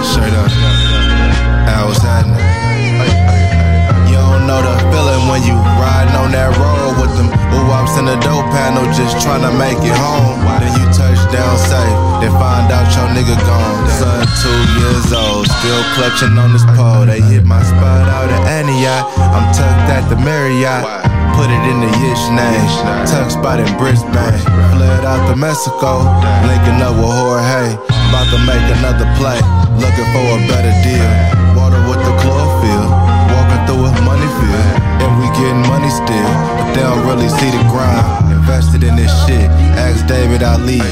Straight 0.10 0.34
up. 0.34 0.50
How 1.70 1.86
happening? 2.02 2.42
You 4.10 4.18
don't 4.18 4.42
know 4.48 4.58
the 4.58 4.74
feeling 4.90 5.22
when 5.30 5.40
you 5.46 5.54
riding 5.78 6.16
on 6.18 6.32
that 6.34 6.50
road 6.58 6.69
oops 7.90 7.98
in 7.98 8.06
the 8.06 8.16
door 8.22 8.42
panel, 8.54 8.84
just 8.94 9.16
tryna 9.18 9.50
make 9.58 9.78
it 9.82 9.96
home. 9.96 10.38
Then 10.60 10.72
you 10.78 10.86
touch 10.94 11.18
down 11.32 11.56
safe, 11.58 11.98
then 12.22 12.32
find 12.38 12.70
out 12.70 12.86
your 12.94 13.08
nigga 13.14 13.36
gone. 13.46 13.88
Son, 13.98 14.26
two 14.42 14.60
years 14.78 15.12
old, 15.12 15.46
still 15.46 15.82
clutching 15.96 16.38
on 16.38 16.52
this 16.52 16.64
pole. 16.76 17.06
They 17.06 17.20
hit 17.20 17.44
my 17.44 17.62
spot 17.62 18.06
out 18.08 18.30
at 18.30 18.42
Antioch. 18.46 19.06
I'm 19.18 19.46
tucked 19.54 19.90
at 19.90 20.08
the 20.08 20.16
Marriott. 20.16 20.84
Put 21.34 21.48
it 21.48 21.62
in 21.70 21.80
the 21.80 21.90
Yish 22.02 22.24
name. 22.36 22.68
Tuck 23.06 23.30
spot 23.30 23.60
in 23.60 23.70
Brisbane. 23.78 24.38
Fled 24.74 25.04
out 25.04 25.26
to 25.30 25.36
Mexico. 25.36 26.04
Linking 26.46 26.82
up 26.82 26.94
with 26.98 27.10
Jorge. 27.10 27.74
About 28.10 28.28
to 28.34 28.38
make 28.44 28.66
another 28.78 29.08
play. 29.16 29.40
Looking 29.78 30.08
for 30.12 30.26
a 30.36 30.38
better 30.50 30.74
deal. 30.84 31.10
Water 31.56 31.80
with 31.88 32.02
the 32.04 32.12
chlorophyll. 32.20 32.86
Walking 33.32 33.62
through 33.64 33.88
a 33.88 33.92
money 34.04 34.30
field. 34.42 34.69
And 35.00 35.12
we 35.20 35.26
getting 35.36 35.64
money 35.68 35.88
still. 35.88 36.32
But 36.60 36.72
they 36.76 36.84
don't 36.84 37.04
really 37.08 37.28
see 37.28 37.50
the 37.50 37.62
grind. 37.72 38.32
Invested 38.32 38.84
in 38.84 38.96
this 38.96 39.12
shit. 39.24 39.48
Ask 39.76 40.06
David 40.06 40.42
Ali. 40.42 40.82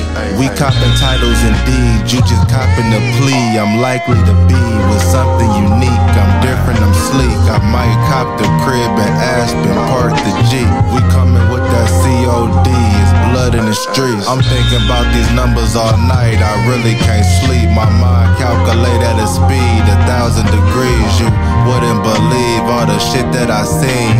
We 0.40 0.48
copping 0.56 0.94
titles 0.96 1.40
and 1.44 1.56
deeds. 1.68 2.12
You 2.12 2.20
just 2.24 2.44
copping 2.48 2.88
the 2.88 3.02
plea. 3.20 3.58
I'm 3.58 3.80
likely 3.80 4.20
to 4.24 4.34
be 4.48 4.62
with 4.88 5.02
something 5.02 5.50
unique. 5.60 6.06
I'm 6.16 6.32
different, 6.40 6.80
I'm 6.80 6.94
sleek. 7.10 7.38
I 7.50 7.58
might 7.68 7.98
cop 8.08 8.28
the 8.38 8.48
crib 8.64 8.92
at 8.96 9.12
Aspen, 9.38 9.76
park 9.92 10.14
the 10.14 10.34
G. 10.48 10.64
We 10.94 11.00
coming 11.12 11.46
with 11.52 11.66
that 11.68 11.88
COD. 12.00 12.68
It's 12.68 13.12
blood 13.38 13.54
in 13.54 13.64
the 13.70 13.74
streets. 13.74 14.26
I'm 14.26 14.42
thinking 14.42 14.82
about 14.82 15.06
these 15.14 15.30
numbers 15.30 15.78
all 15.78 15.94
night. 16.10 16.42
I 16.42 16.54
really 16.66 16.98
can't 17.06 17.28
sleep. 17.38 17.70
My 17.70 17.86
mind 17.86 18.34
calculate 18.34 19.02
at 19.06 19.14
a 19.14 19.28
speed, 19.30 19.82
a 19.86 19.96
thousand 20.10 20.50
degrees. 20.50 21.10
You 21.22 21.30
wouldn't 21.70 22.02
believe 22.02 22.64
all 22.66 22.86
the 22.90 22.98
shit 22.98 23.30
that 23.38 23.46
I 23.46 23.62
seen. 23.62 24.14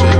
Shit. 0.00 0.18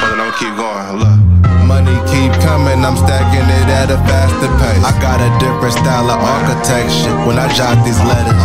Fuck 0.00 0.08
it, 0.08 0.20
I'ma 0.24 0.32
keep 0.40 0.54
going. 0.56 0.96
Look. 1.04 1.20
Money 1.68 2.00
keep 2.08 2.32
coming, 2.40 2.80
I'm 2.80 2.96
stacking 2.96 3.44
it 3.44 3.68
at 3.68 3.92
a 3.92 4.00
faster 4.08 4.48
pace. 4.56 4.84
I 4.88 4.92
got 5.04 5.20
a 5.20 5.28
different 5.36 5.76
style 5.76 6.08
of 6.08 6.16
architecture 6.16 7.12
when 7.28 7.36
I 7.36 7.46
jot 7.52 7.76
these 7.84 8.00
letters. 8.08 8.40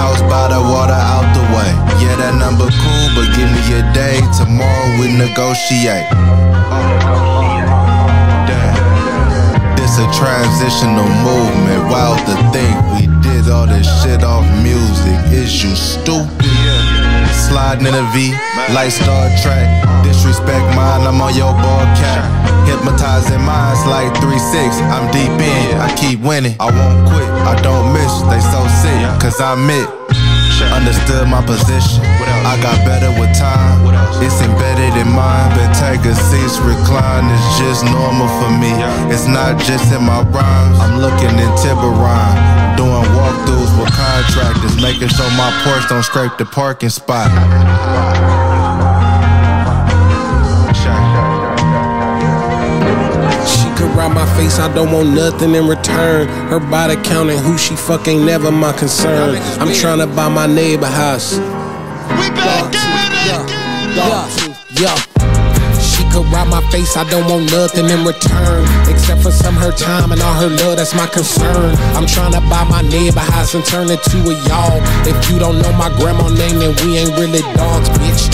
House 0.00 0.22
by 0.32 0.48
the 0.48 0.60
water 0.72 0.96
out. 0.96 1.33
Yeah, 2.04 2.20
that 2.20 2.36
number 2.36 2.68
cool, 2.68 3.06
but 3.16 3.32
give 3.32 3.48
me 3.48 3.64
a 3.80 3.82
day. 3.96 4.20
Tomorrow 4.36 5.00
we 5.00 5.08
negotiate. 5.16 6.04
This 9.80 9.96
a 9.96 10.06
transitional 10.12 11.08
movement. 11.24 11.88
Wild 11.88 12.20
to 12.28 12.36
think 12.52 12.76
we 12.92 13.08
did 13.24 13.48
all 13.48 13.66
this 13.66 13.88
shit 14.04 14.22
off 14.22 14.44
music. 14.60 15.16
Is 15.32 15.48
you 15.64 15.72
stupid? 15.72 16.44
Sliding 17.48 17.86
in 17.86 17.94
a 17.94 18.04
V, 18.12 18.32
like 18.76 18.92
Star 18.92 19.32
Trek. 19.40 19.64
Disrespect 20.04 20.64
mine, 20.76 21.08
I'm 21.08 21.20
on 21.20 21.34
your 21.34 21.52
ball 21.52 21.84
cap. 21.96 22.24
Hypnotizing 22.68 23.40
minds 23.40 23.84
like 23.86 24.12
3-6. 24.20 24.76
I'm 24.92 25.10
deep 25.12 25.32
in, 25.40 25.80
I 25.80 25.88
keep 25.96 26.20
winning. 26.20 26.56
I 26.60 26.68
won't 26.68 27.08
quit, 27.08 27.28
I 27.48 27.56
don't 27.62 27.92
miss. 27.92 28.12
They 28.28 28.40
so 28.52 28.60
sick, 28.80 29.20
cause 29.20 29.40
I'm 29.40 29.68
it. 29.68 30.03
A 30.84 30.86
understood 30.86 31.28
my 31.28 31.40
position. 31.40 32.04
I 32.44 32.60
got 32.60 32.76
better 32.84 33.08
with 33.18 33.32
time. 33.32 33.80
It's 34.20 34.36
embedded 34.42 34.92
in 35.00 35.08
mine. 35.08 35.48
Been 35.56 35.72
taking 35.72 36.12
seats, 36.12 36.60
recline. 36.60 37.24
It's 37.24 37.58
just 37.58 37.84
normal 37.84 38.28
for 38.36 38.52
me. 38.52 38.68
It's 39.08 39.26
not 39.26 39.58
just 39.64 39.92
in 39.96 40.04
my 40.04 40.20
rhymes. 40.28 40.78
I'm 40.80 41.00
looking 41.00 41.32
in 41.40 41.50
Tiburon. 41.56 42.76
Doing 42.76 43.08
walkthroughs 43.16 43.72
with 43.80 43.96
contractors. 43.96 44.76
Making 44.82 45.08
sure 45.08 45.30
my 45.40 45.48
Porsche 45.64 45.88
don't 45.88 46.02
scrape 46.02 46.36
the 46.36 46.44
parking 46.44 46.90
spot. 46.90 47.32
My 54.24 54.36
face, 54.36 54.58
I 54.58 54.72
don't 54.72 54.92
want 54.92 55.10
nothing 55.10 55.54
in 55.54 55.66
return. 55.66 56.28
Her 56.48 56.60
body 56.60 56.96
counting 57.02 57.38
who 57.38 57.58
she 57.58 57.76
fuck 57.76 58.08
ain't 58.08 58.24
never 58.24 58.50
my 58.50 58.72
concern. 58.72 59.36
I'm 59.60 59.72
trying 59.72 59.98
to 59.98 60.06
buy 60.06 60.28
my 60.28 60.46
neighbor 60.46 60.86
house. 60.86 61.36
We 62.18 62.28
back 62.32 62.72
yeah, 63.24 64.28
yeah. 64.80 64.96
She 65.80 66.02
could 66.10 66.26
ride 66.32 66.48
my 66.48 66.62
face, 66.70 66.96
I 66.96 67.08
don't 67.10 67.28
want 67.30 67.50
nothing 67.52 67.88
in 67.88 68.04
return. 68.04 68.64
Except 68.88 69.22
for 69.22 69.30
some 69.30 69.54
her 69.54 69.72
time 69.72 70.12
and 70.12 70.20
all 70.22 70.34
her 70.34 70.48
love, 70.48 70.76
that's 70.78 70.94
my 70.94 71.06
concern. 71.06 71.76
I'm 71.94 72.06
trying 72.06 72.32
to 72.32 72.40
buy 72.48 72.64
my 72.64 72.82
neighbor 72.82 73.20
house 73.20 73.54
and 73.54 73.64
turn 73.64 73.90
it 73.90 74.02
to 74.10 74.18
a 74.18 74.34
y'all. 74.48 74.80
If 75.06 75.30
you 75.30 75.38
don't 75.38 75.60
know 75.60 75.72
my 75.72 75.90
grandma 76.00 76.28
name, 76.28 76.58
then 76.58 76.74
we 76.82 76.98
ain't 76.98 77.12
really 77.18 77.42
dogs, 77.54 77.88
bitch. 78.00 78.33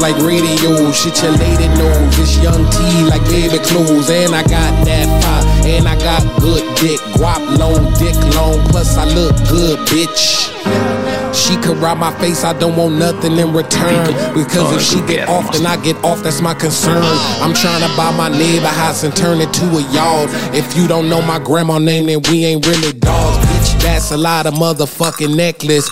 like 0.00 0.16
radio. 0.18 0.92
Shit 0.92 1.22
your 1.22 1.32
lady 1.32 1.68
knows. 1.78 2.16
This 2.16 2.36
young 2.42 2.68
T 2.70 3.04
like 3.08 3.24
baby 3.28 3.58
clothes. 3.64 4.10
And 4.10 4.34
I 4.34 4.42
got 4.42 4.72
that 4.86 5.06
fire. 5.22 5.44
And 5.66 5.88
I 5.88 5.96
got 5.98 6.22
good 6.40 6.64
dick. 6.76 7.00
Guap 7.18 7.42
long, 7.58 7.92
dick 7.98 8.16
long. 8.34 8.60
Plus 8.68 8.96
I 8.96 9.04
look 9.14 9.36
good, 9.48 9.78
bitch. 9.88 10.52
She 11.36 11.54
could 11.56 11.76
rob 11.76 11.98
my 11.98 12.12
face, 12.18 12.44
I 12.44 12.58
don't 12.58 12.76
want 12.76 12.94
nothing 12.94 13.36
in 13.36 13.52
return. 13.52 14.06
Because 14.34 14.74
if 14.74 14.82
she 14.82 15.00
get 15.06 15.28
off, 15.28 15.52
then 15.52 15.66
I 15.66 15.76
get 15.76 15.96
off, 16.02 16.22
that's 16.22 16.40
my 16.40 16.54
concern. 16.54 17.02
I'm 17.42 17.52
trying 17.52 17.82
to 17.82 17.96
buy 17.96 18.10
my 18.16 18.28
neighbor 18.30 18.66
house 18.66 19.04
and 19.04 19.14
turn 19.14 19.40
it 19.40 19.52
to 19.52 19.64
a 19.66 19.82
yard. 19.92 20.30
If 20.54 20.76
you 20.76 20.88
don't 20.88 21.08
know 21.10 21.20
my 21.22 21.38
grandma 21.38 21.78
name, 21.78 22.06
then 22.06 22.22
we 22.30 22.44
ain't 22.46 22.66
really 22.66 22.92
dogs, 22.94 23.36
bitch. 23.46 23.82
That's 23.82 24.12
a 24.12 24.16
lot 24.16 24.46
of 24.46 24.54
motherfucking 24.54 25.36
necklace. 25.36 25.88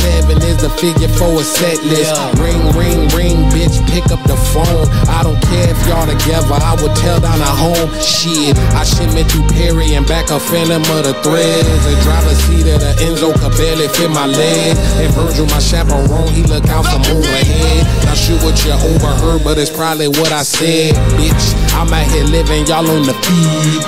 Seven 0.00 0.38
is 0.42 0.58
the 0.60 0.70
figure 0.76 1.08
for 1.16 1.40
a 1.40 1.44
set 1.44 1.80
list. 1.84 2.12
Ring, 2.38 2.60
ring, 2.76 3.08
ring, 3.16 3.38
bitch, 3.52 3.80
pick 3.88 4.04
up 4.12 4.22
the 4.28 4.36
phone. 4.52 4.86
I 5.08 5.22
don't 5.22 5.40
care 5.48 5.70
if 5.70 5.78
y'all 5.88 6.06
together, 6.06 6.56
I 6.56 6.76
would 6.80 6.94
tell 6.96 7.20
down 7.20 7.40
a 7.40 7.52
home. 7.52 7.88
Shit, 8.00 8.56
I 8.76 8.84
shipment 8.84 9.30
through 9.30 9.48
Perry 9.56 9.94
and 9.94 10.06
back 10.06 10.30
a 10.30 10.38
phantom 10.38 10.82
of 10.92 11.02
the 11.08 11.14
threads. 11.24 11.68
A 11.86 11.94
driver's 12.02 12.38
seat 12.44 12.68
of 12.68 12.80
the 12.80 12.92
Enzo 13.06 13.32
could 13.32 13.56
barely 13.56 13.88
fit 13.88 14.10
my 14.10 14.26
leg. 14.26 14.76
And 15.00 15.12
Virgil, 15.14 15.46
my 15.46 15.58
chaperone, 15.58 16.28
he 16.32 16.42
look 16.44 16.66
out 16.68 16.84
from 16.84 17.02
overhead. 17.08 17.86
Not 18.04 18.16
sure 18.16 18.38
what 18.44 18.56
you 18.64 18.72
overheard, 18.72 19.44
but 19.44 19.58
it's 19.58 19.70
probably 19.70 20.08
what 20.08 20.32
I 20.32 20.42
said. 20.42 20.94
Bitch, 21.16 21.46
I'm 21.72 21.92
out 21.92 22.06
here 22.12 22.24
living, 22.24 22.66
y'all 22.66 22.88
on 22.88 23.02
the 23.06 23.14
feed. 23.24 23.82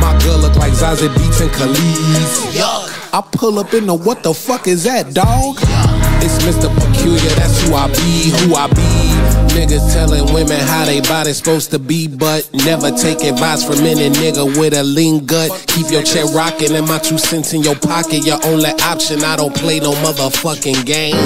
My 0.00 0.16
girl 0.24 0.38
look 0.38 0.56
like 0.56 0.72
Zazie 0.72 1.12
Beats 1.16 1.40
and 1.40 1.50
Khalees. 1.50 2.87
I 3.18 3.20
pull 3.20 3.58
up 3.58 3.74
in 3.74 3.86
the 3.86 3.94
what 3.94 4.22
the 4.22 4.32
fuck 4.32 4.68
is 4.68 4.84
that, 4.84 5.12
dog? 5.12 5.58
It's 6.22 6.38
Mr. 6.46 6.70
Peculiar, 6.70 7.34
that's 7.34 7.66
who 7.66 7.74
I 7.74 7.88
be, 7.90 8.30
who 8.30 8.54
I 8.54 8.68
be. 8.70 8.86
Niggas 9.58 9.92
telling 9.92 10.32
women 10.32 10.60
how 10.60 10.84
they 10.84 11.00
body 11.00 11.32
supposed 11.32 11.72
to 11.72 11.80
be, 11.80 12.06
but 12.06 12.48
never 12.54 12.92
take 12.92 13.24
advice 13.24 13.64
from 13.64 13.82
any 13.84 14.08
nigga 14.10 14.46
with 14.56 14.72
a 14.72 14.84
lean 14.84 15.26
gut. 15.26 15.50
Keep 15.66 15.90
your 15.90 16.04
chair 16.04 16.26
rocking 16.26 16.76
and 16.76 16.86
my 16.86 16.98
two 16.98 17.18
cents 17.18 17.52
in 17.54 17.62
your 17.62 17.74
pocket. 17.74 18.24
Your 18.24 18.38
only 18.46 18.70
option, 18.86 19.24
I 19.24 19.34
don't 19.34 19.52
play 19.52 19.80
no 19.80 19.94
motherfucking 20.06 20.86
game. 20.86 21.18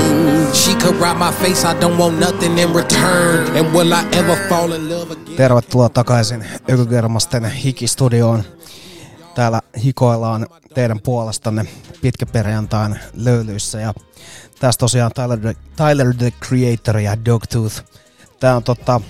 She 0.54 0.72
could 0.80 0.94
ride 0.96 1.18
my 1.18 1.30
face, 1.30 1.62
I 1.62 1.78
don't 1.78 1.98
want 1.98 2.18
nothing 2.18 2.56
in 2.56 2.72
return. 2.72 3.54
And 3.54 3.74
will 3.74 3.92
I 3.92 4.08
ever 4.14 4.36
fall 4.48 4.72
in 4.72 4.88
love 4.88 5.10
again? 5.10 5.36
Tervetuloa 5.36 5.90
takaisin 5.90 6.44
Ökykermasten 6.68 7.44
hikistudioon. 7.44 8.44
Täällä 9.34 9.60
hikoillaan 9.84 10.46
teidän 10.74 11.00
puolestanne 11.00 11.66
pitkäperjantain 12.02 12.98
löylyissä 13.14 13.80
ja 13.80 13.94
tässä 14.60 14.78
tosiaan 14.78 15.10
Tyler 15.14 15.38
the, 15.38 15.56
Tyler 15.76 16.14
the 16.14 16.30
Creator 16.30 16.98
ja 16.98 17.24
Dogtooth. 17.24 17.82
Tää 18.40 18.56
on 18.56 18.62
totta 18.62 19.00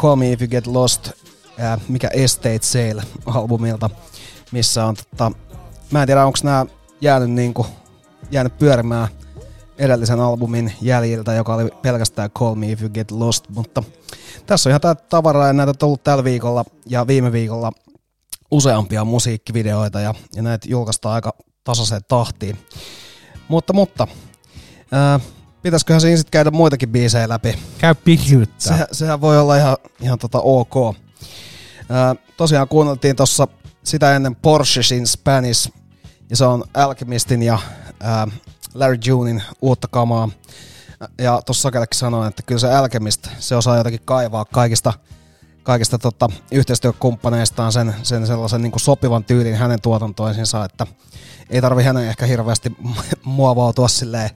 Call 0.00 0.16
Me 0.16 0.32
If 0.32 0.42
You 0.42 0.48
Get 0.48 0.66
Lost, 0.66 1.10
ää, 1.58 1.78
mikä 1.88 2.08
Estate 2.08 2.58
Sale 2.62 3.02
albumilta, 3.26 3.90
missä 4.52 4.86
on 4.86 4.96
totta, 4.96 5.32
mä 5.90 6.02
en 6.02 6.06
tiedä 6.06 6.26
onko 6.26 6.38
nämä 6.42 6.66
jäänyt 7.00 7.30
niinku, 7.30 7.66
jäänyt 8.30 8.58
pyörimään 8.58 9.08
edellisen 9.78 10.20
albumin 10.20 10.72
jäljiltä, 10.80 11.34
joka 11.34 11.54
oli 11.54 11.70
pelkästään 11.82 12.30
Call 12.30 12.54
Me 12.54 12.72
If 12.72 12.80
You 12.80 12.90
Get 12.90 13.10
Lost, 13.10 13.48
mutta 13.48 13.82
tässä 14.46 14.68
on 14.68 14.70
ihan 14.70 14.80
tää 14.80 14.94
tavaraa 14.94 15.46
ja 15.46 15.52
näitä 15.52 15.70
on 15.70 15.78
tullut 15.78 16.04
tällä 16.04 16.24
viikolla 16.24 16.64
ja 16.86 17.06
viime 17.06 17.32
viikolla 17.32 17.72
useampia 18.52 19.04
musiikkivideoita 19.04 20.00
ja, 20.00 20.14
ja 20.36 20.42
näitä 20.42 20.68
julkaistaan 20.70 21.14
aika 21.14 21.32
tasaiseen 21.64 22.02
tahtiin. 22.08 22.58
Mutta, 23.48 23.72
mutta, 23.72 24.06
ää, 24.92 25.20
pitäisiköhän 25.62 26.00
siinä 26.00 26.16
sitten 26.16 26.30
käydä 26.30 26.50
muitakin 26.50 26.88
biisejä 26.88 27.28
läpi? 27.28 27.58
Käy 27.78 27.94
pitkyyttä. 27.94 28.64
Se, 28.64 28.86
sehän 28.92 29.20
voi 29.20 29.38
olla 29.38 29.56
ihan, 29.56 29.76
ihan 30.00 30.18
tota 30.18 30.40
ok. 30.40 30.96
Ää, 31.88 32.14
tosiaan 32.36 32.68
kuunneltiin 32.68 33.16
tuossa 33.16 33.48
sitä 33.84 34.16
ennen 34.16 34.36
Porsches 34.36 34.92
in 34.92 35.06
Spanish, 35.06 35.70
ja 36.30 36.36
se 36.36 36.44
on 36.44 36.64
Alchemistin 36.74 37.42
ja 37.42 37.58
ää, 38.00 38.28
Larry 38.74 38.98
Junein 39.06 39.42
uutta 39.62 39.88
kamaa. 39.88 40.28
Ja 41.18 41.42
tuossa 41.46 41.62
Sakelekin 41.62 41.98
sanoin, 41.98 42.28
että 42.28 42.42
kyllä 42.42 42.58
se 42.58 42.74
Alchemist, 42.74 43.28
se 43.38 43.56
osaa 43.56 43.76
jotenkin 43.76 44.00
kaivaa 44.04 44.44
kaikista, 44.44 44.92
kaikista 45.62 45.98
tota, 45.98 46.28
yhteistyökumppaneistaan 46.52 47.72
sen, 47.72 47.94
sen 48.02 48.26
sellaisen 48.26 48.62
niin 48.62 48.72
kuin 48.72 48.80
sopivan 48.80 49.24
tyylin 49.24 49.54
hänen 49.54 49.80
tuotantoisinsa, 49.80 50.64
että 50.64 50.86
ei 51.50 51.60
tarvi 51.60 51.82
hänen 51.82 52.08
ehkä 52.08 52.26
hirveästi 52.26 52.72
muovautua 53.24 53.88
silleen 53.88 54.30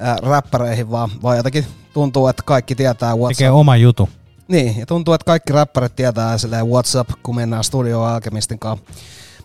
ää, 0.00 0.16
räppäreihin, 0.22 0.90
vaan, 0.90 1.10
vaan 1.22 1.36
jotenkin 1.36 1.66
tuntuu, 1.92 2.28
että 2.28 2.42
kaikki 2.42 2.74
tietää 2.74 3.12
what's 3.12 3.28
Tekee 3.28 3.50
oma 3.50 3.76
jutu. 3.76 4.08
Niin, 4.48 4.78
ja 4.78 4.86
tuntuu, 4.86 5.14
että 5.14 5.24
kaikki 5.24 5.52
räppärit 5.52 5.96
tietää 5.96 6.38
silleen 6.38 6.66
what's 6.66 7.00
up, 7.00 7.08
kun 7.22 7.34
mennään 7.34 7.64
studio 7.64 8.02
Alchemistin 8.02 8.58
kanssa. 8.58 8.86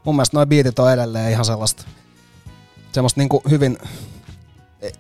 Mun 0.04 0.16
mielestä 0.16 0.38
noi 0.38 0.46
biitit 0.46 0.80
on 0.80 0.92
edelleen 0.92 1.32
ihan 1.32 1.46
sellaista, 1.46 1.84
semmoista 2.92 3.20
niinku 3.20 3.42
hyvin, 3.50 3.78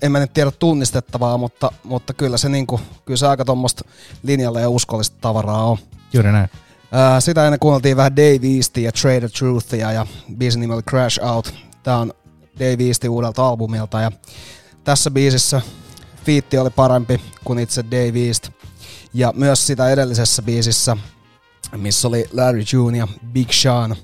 en 0.02 0.12
mä 0.12 0.20
nyt 0.20 0.34
tiedä 0.34 0.52
tunnistettavaa, 0.52 1.38
mutta, 1.38 1.72
mutta 1.84 2.14
kyllä 2.14 2.38
se, 2.38 2.50
niinku, 2.50 2.80
kyllä 3.06 3.18
se 3.18 3.28
aika 3.28 3.46
tuommoista 3.46 3.84
linjalle 4.24 4.62
ja 4.62 4.70
uskollista 4.70 5.18
tavaraa 5.22 5.66
on. 5.66 5.78
Juuri 6.14 6.32
näin. 6.32 6.50
Ää, 6.92 7.22
sitä 7.22 7.46
ennen 7.46 7.60
kuunneltiin 7.60 7.98
vähän 7.98 8.16
Dave 8.16 8.56
Eastia 8.56 8.84
ja 8.84 8.92
Trader 8.92 9.30
Truthia 9.30 9.92
ja 9.92 10.06
biisin 10.38 10.62
nimi 10.62 10.74
oli 10.74 10.82
Crash 10.82 11.24
Out. 11.24 11.54
Tää 11.84 11.98
on 11.98 12.14
Dave 12.60 12.88
Eastin 12.88 13.10
uudelta 13.10 13.48
albumilta 13.48 14.02
ja 14.02 14.12
tässä 14.84 15.12
biisissä 15.12 15.62
fiitti 16.26 16.58
oli 16.58 16.70
parempi 16.70 17.22
kuin 17.44 17.60
itse 17.60 17.84
Dave 17.92 18.28
East. 18.28 18.50
Ja 19.14 19.34
myös 19.36 19.68
sitä 19.68 19.90
edellisessä 19.90 20.42
biisissä, 20.42 20.98
missä 21.78 22.08
oli 22.08 22.26
Larry 22.34 22.64
June 22.74 22.98
ja 22.98 23.08
Big 23.34 23.52
Sean. 23.52 23.96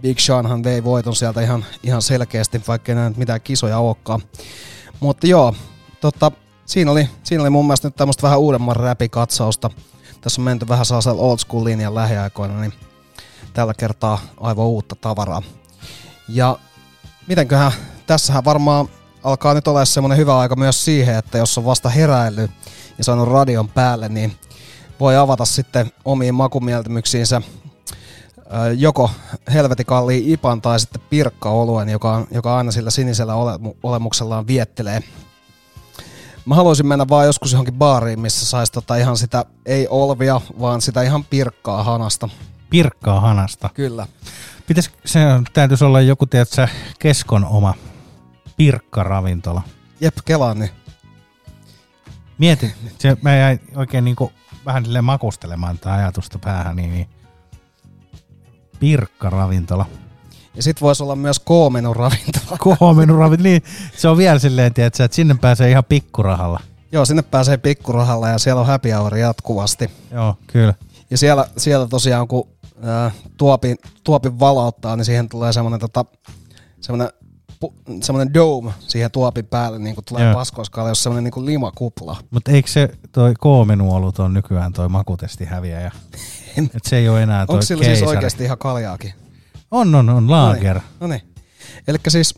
Big 0.00 0.18
Seanhan 0.18 0.64
vei 0.64 0.84
voiton 0.84 1.16
sieltä 1.16 1.40
ihan, 1.40 1.64
ihan 1.82 2.02
selkeästi, 2.02 2.62
vaikka 2.68 2.92
ei 2.92 2.96
näin 2.96 3.14
mitään 3.16 3.40
kisoja 3.40 3.78
olekaan. 3.78 4.22
Mutta 5.00 5.26
joo, 5.26 5.54
tota, 6.00 6.32
siinä, 6.66 6.90
oli, 6.90 7.08
siinä 7.22 7.42
oli 7.42 7.50
mun 7.50 7.66
mielestä 7.66 7.88
nyt 7.88 7.96
tämmöistä 7.96 8.22
vähän 8.22 8.38
uudemman 8.38 8.76
räpikatsausta. 8.76 9.70
Tässä 10.20 10.40
on 10.40 10.44
menty 10.44 10.68
vähän 10.68 10.86
sellaisella 10.86 11.22
old 11.22 11.38
school 11.38 11.64
linjan 11.64 11.94
lähiaikoina, 11.94 12.60
niin 12.60 12.72
tällä 13.52 13.74
kertaa 13.74 14.18
aivan 14.40 14.66
uutta 14.66 14.96
tavaraa. 14.96 15.42
Ja 16.28 16.58
mitenköhän, 17.26 17.72
tässähän 18.06 18.44
varmaan 18.44 18.88
alkaa 19.24 19.54
nyt 19.54 19.68
olla 19.68 19.84
semmoinen 19.84 20.18
hyvä 20.18 20.38
aika 20.38 20.56
myös 20.56 20.84
siihen, 20.84 21.16
että 21.16 21.38
jos 21.38 21.58
on 21.58 21.64
vasta 21.64 21.88
heräillyt 21.88 22.50
ja 22.98 23.04
saanut 23.04 23.28
radion 23.28 23.68
päälle, 23.68 24.08
niin 24.08 24.32
voi 25.00 25.16
avata 25.16 25.44
sitten 25.44 25.92
omiin 26.04 26.34
makumieltymyksiinsä 26.34 27.42
joko 28.76 29.10
helvetikalliin 29.52 30.28
ipan 30.32 30.62
tai 30.62 30.80
sitten 30.80 31.00
pirkkaoluen, 31.10 31.88
joka, 31.88 32.12
on- 32.12 32.26
joka 32.30 32.56
aina 32.56 32.72
sillä 32.72 32.90
sinisellä 32.90 33.34
olemu- 33.34 33.76
olemuksellaan 33.82 34.46
viettelee. 34.46 35.00
Mä 36.46 36.54
haluaisin 36.54 36.86
mennä 36.86 37.06
vaan 37.08 37.26
joskus 37.26 37.52
johonkin 37.52 37.74
baariin, 37.74 38.20
missä 38.20 38.46
saisi 38.46 38.72
tota 38.72 38.96
ihan 38.96 39.16
sitä, 39.16 39.44
ei 39.66 39.88
olvia, 39.90 40.40
vaan 40.60 40.80
sitä 40.80 41.02
ihan 41.02 41.24
pirkkaa 41.24 41.82
hanasta. 41.82 42.28
Pirkkaa 42.70 43.20
hanasta. 43.20 43.70
Kyllä. 43.74 44.06
Pitäis, 44.66 44.90
se 45.04 45.20
täytyisi 45.52 45.84
olla 45.84 46.00
joku, 46.00 46.26
tiedätkö, 46.26 46.68
keskon 46.98 47.44
oma 47.44 47.74
pirkkaravintola. 48.56 49.62
Jep, 50.00 50.16
kelaan 50.24 50.58
niin. 50.58 50.70
Mieti, 52.38 52.74
se, 52.98 53.16
mä 53.22 53.36
jäin 53.36 53.60
oikein 53.76 54.04
niinku 54.04 54.32
vähän 54.64 54.84
makustelemaan 55.02 55.78
tätä 55.78 55.94
ajatusta 55.94 56.38
päähän, 56.38 56.76
niin, 56.76 56.90
niin 56.90 57.08
pirkkaravintola. 58.80 59.86
Ja 60.54 60.62
sit 60.62 60.80
voisi 60.80 61.02
olla 61.02 61.16
myös 61.16 61.38
K-menun 61.38 61.96
ravintola. 61.96 62.58
Kohomenu 62.78 63.16
niin 63.42 63.62
se 63.96 64.08
on 64.08 64.16
vielä 64.16 64.38
silleen, 64.38 64.74
tiedätkö, 64.74 65.04
että 65.04 65.14
sinne 65.14 65.36
pääsee 65.40 65.70
ihan 65.70 65.84
pikkurahalla. 65.84 66.60
Joo, 66.92 67.04
sinne 67.04 67.22
pääsee 67.22 67.56
pikkurahalla 67.56 68.28
ja 68.28 68.38
siellä 68.38 68.60
on 68.60 68.66
happy 68.66 68.90
hour 68.90 69.16
jatkuvasti. 69.16 69.90
Joo, 70.12 70.36
kyllä. 70.46 70.74
Ja 71.10 71.18
siellä, 71.18 71.48
siellä 71.56 71.86
tosiaan, 71.86 72.28
kun 72.28 72.48
ää, 72.82 73.10
tuopin, 73.36 73.76
tuopin 74.04 74.40
valauttaa, 74.40 74.96
niin 74.96 75.04
siihen 75.04 75.28
tulee 75.28 75.52
semmoinen 75.52 75.80
tota, 75.80 76.04
semmoinen 76.80 77.10
semmoinen 78.02 78.34
dome 78.34 78.72
siihen 78.78 79.10
tuopin 79.10 79.46
päälle, 79.46 79.78
niin 79.78 79.94
kuin 79.94 80.04
tulee 80.04 80.24
Joo. 80.24 80.34
paskoiskaalle, 80.34 80.90
jos 80.90 81.02
semmoinen 81.02 81.32
niin 81.34 81.46
limakupla. 81.46 82.16
Mutta 82.30 82.50
eikö 82.50 82.70
se 82.70 82.88
toi 83.12 83.34
K-menuolut 83.34 84.18
on 84.18 84.34
nykyään 84.34 84.72
toi 84.72 84.88
makutesti 84.88 85.44
häviäjä? 85.44 85.92
Et 86.58 86.84
se 86.84 86.96
ei 86.96 87.08
ole 87.08 87.22
enää 87.22 87.46
toi 87.46 87.54
Onko 87.54 87.62
sillä 87.64 87.80
keisari. 87.84 87.98
siis 87.98 88.10
oikeasti 88.10 88.44
ihan 88.44 88.58
kaljaakin? 88.58 89.14
On, 89.70 89.94
on, 89.94 90.08
on, 90.08 90.30
laager. 90.30 90.80
No 91.00 91.06
niin. 91.06 91.20
Eli 91.88 91.98
siis 92.08 92.34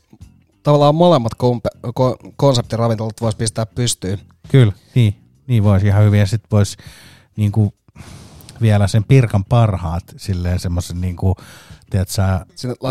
tavallaan 0.62 0.94
molemmat 0.94 1.32
kompe- 1.34 1.80
ko- 1.88 2.32
konseptiravintolat 2.36 3.20
voisi 3.20 3.36
pistää 3.38 3.66
pystyyn. 3.66 4.18
Kyllä, 4.48 4.72
niin, 4.94 5.16
niin 5.46 5.64
voisi 5.64 5.86
ihan 5.86 6.04
hyvin. 6.04 6.20
Ja 6.20 6.26
sitten 6.26 6.48
voisi 6.50 6.76
niinku, 7.36 7.74
vielä 8.60 8.86
sen 8.86 9.04
pirkan 9.04 9.44
parhaat 9.44 10.04
silleen 10.16 10.60
semmoisen 10.60 11.00
niinku, 11.00 11.36
tiedätkö, 11.90 12.22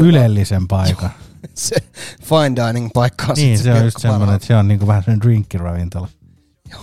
ylellisen 0.01 0.67
paikan. 0.67 1.09
se 1.53 1.75
fine 2.23 2.67
dining 2.67 2.89
paikka 2.93 3.25
on 3.25 3.35
niin, 3.35 3.59
se 3.59 3.73
on 3.73 3.85
just 3.85 3.99
semmoinen, 3.99 4.35
että 4.35 4.47
se 4.47 4.55
on 4.55 4.67
niinku 4.67 4.87
vähän 4.87 5.03
sen 5.03 5.21
drinkkiravintola. 5.21 6.07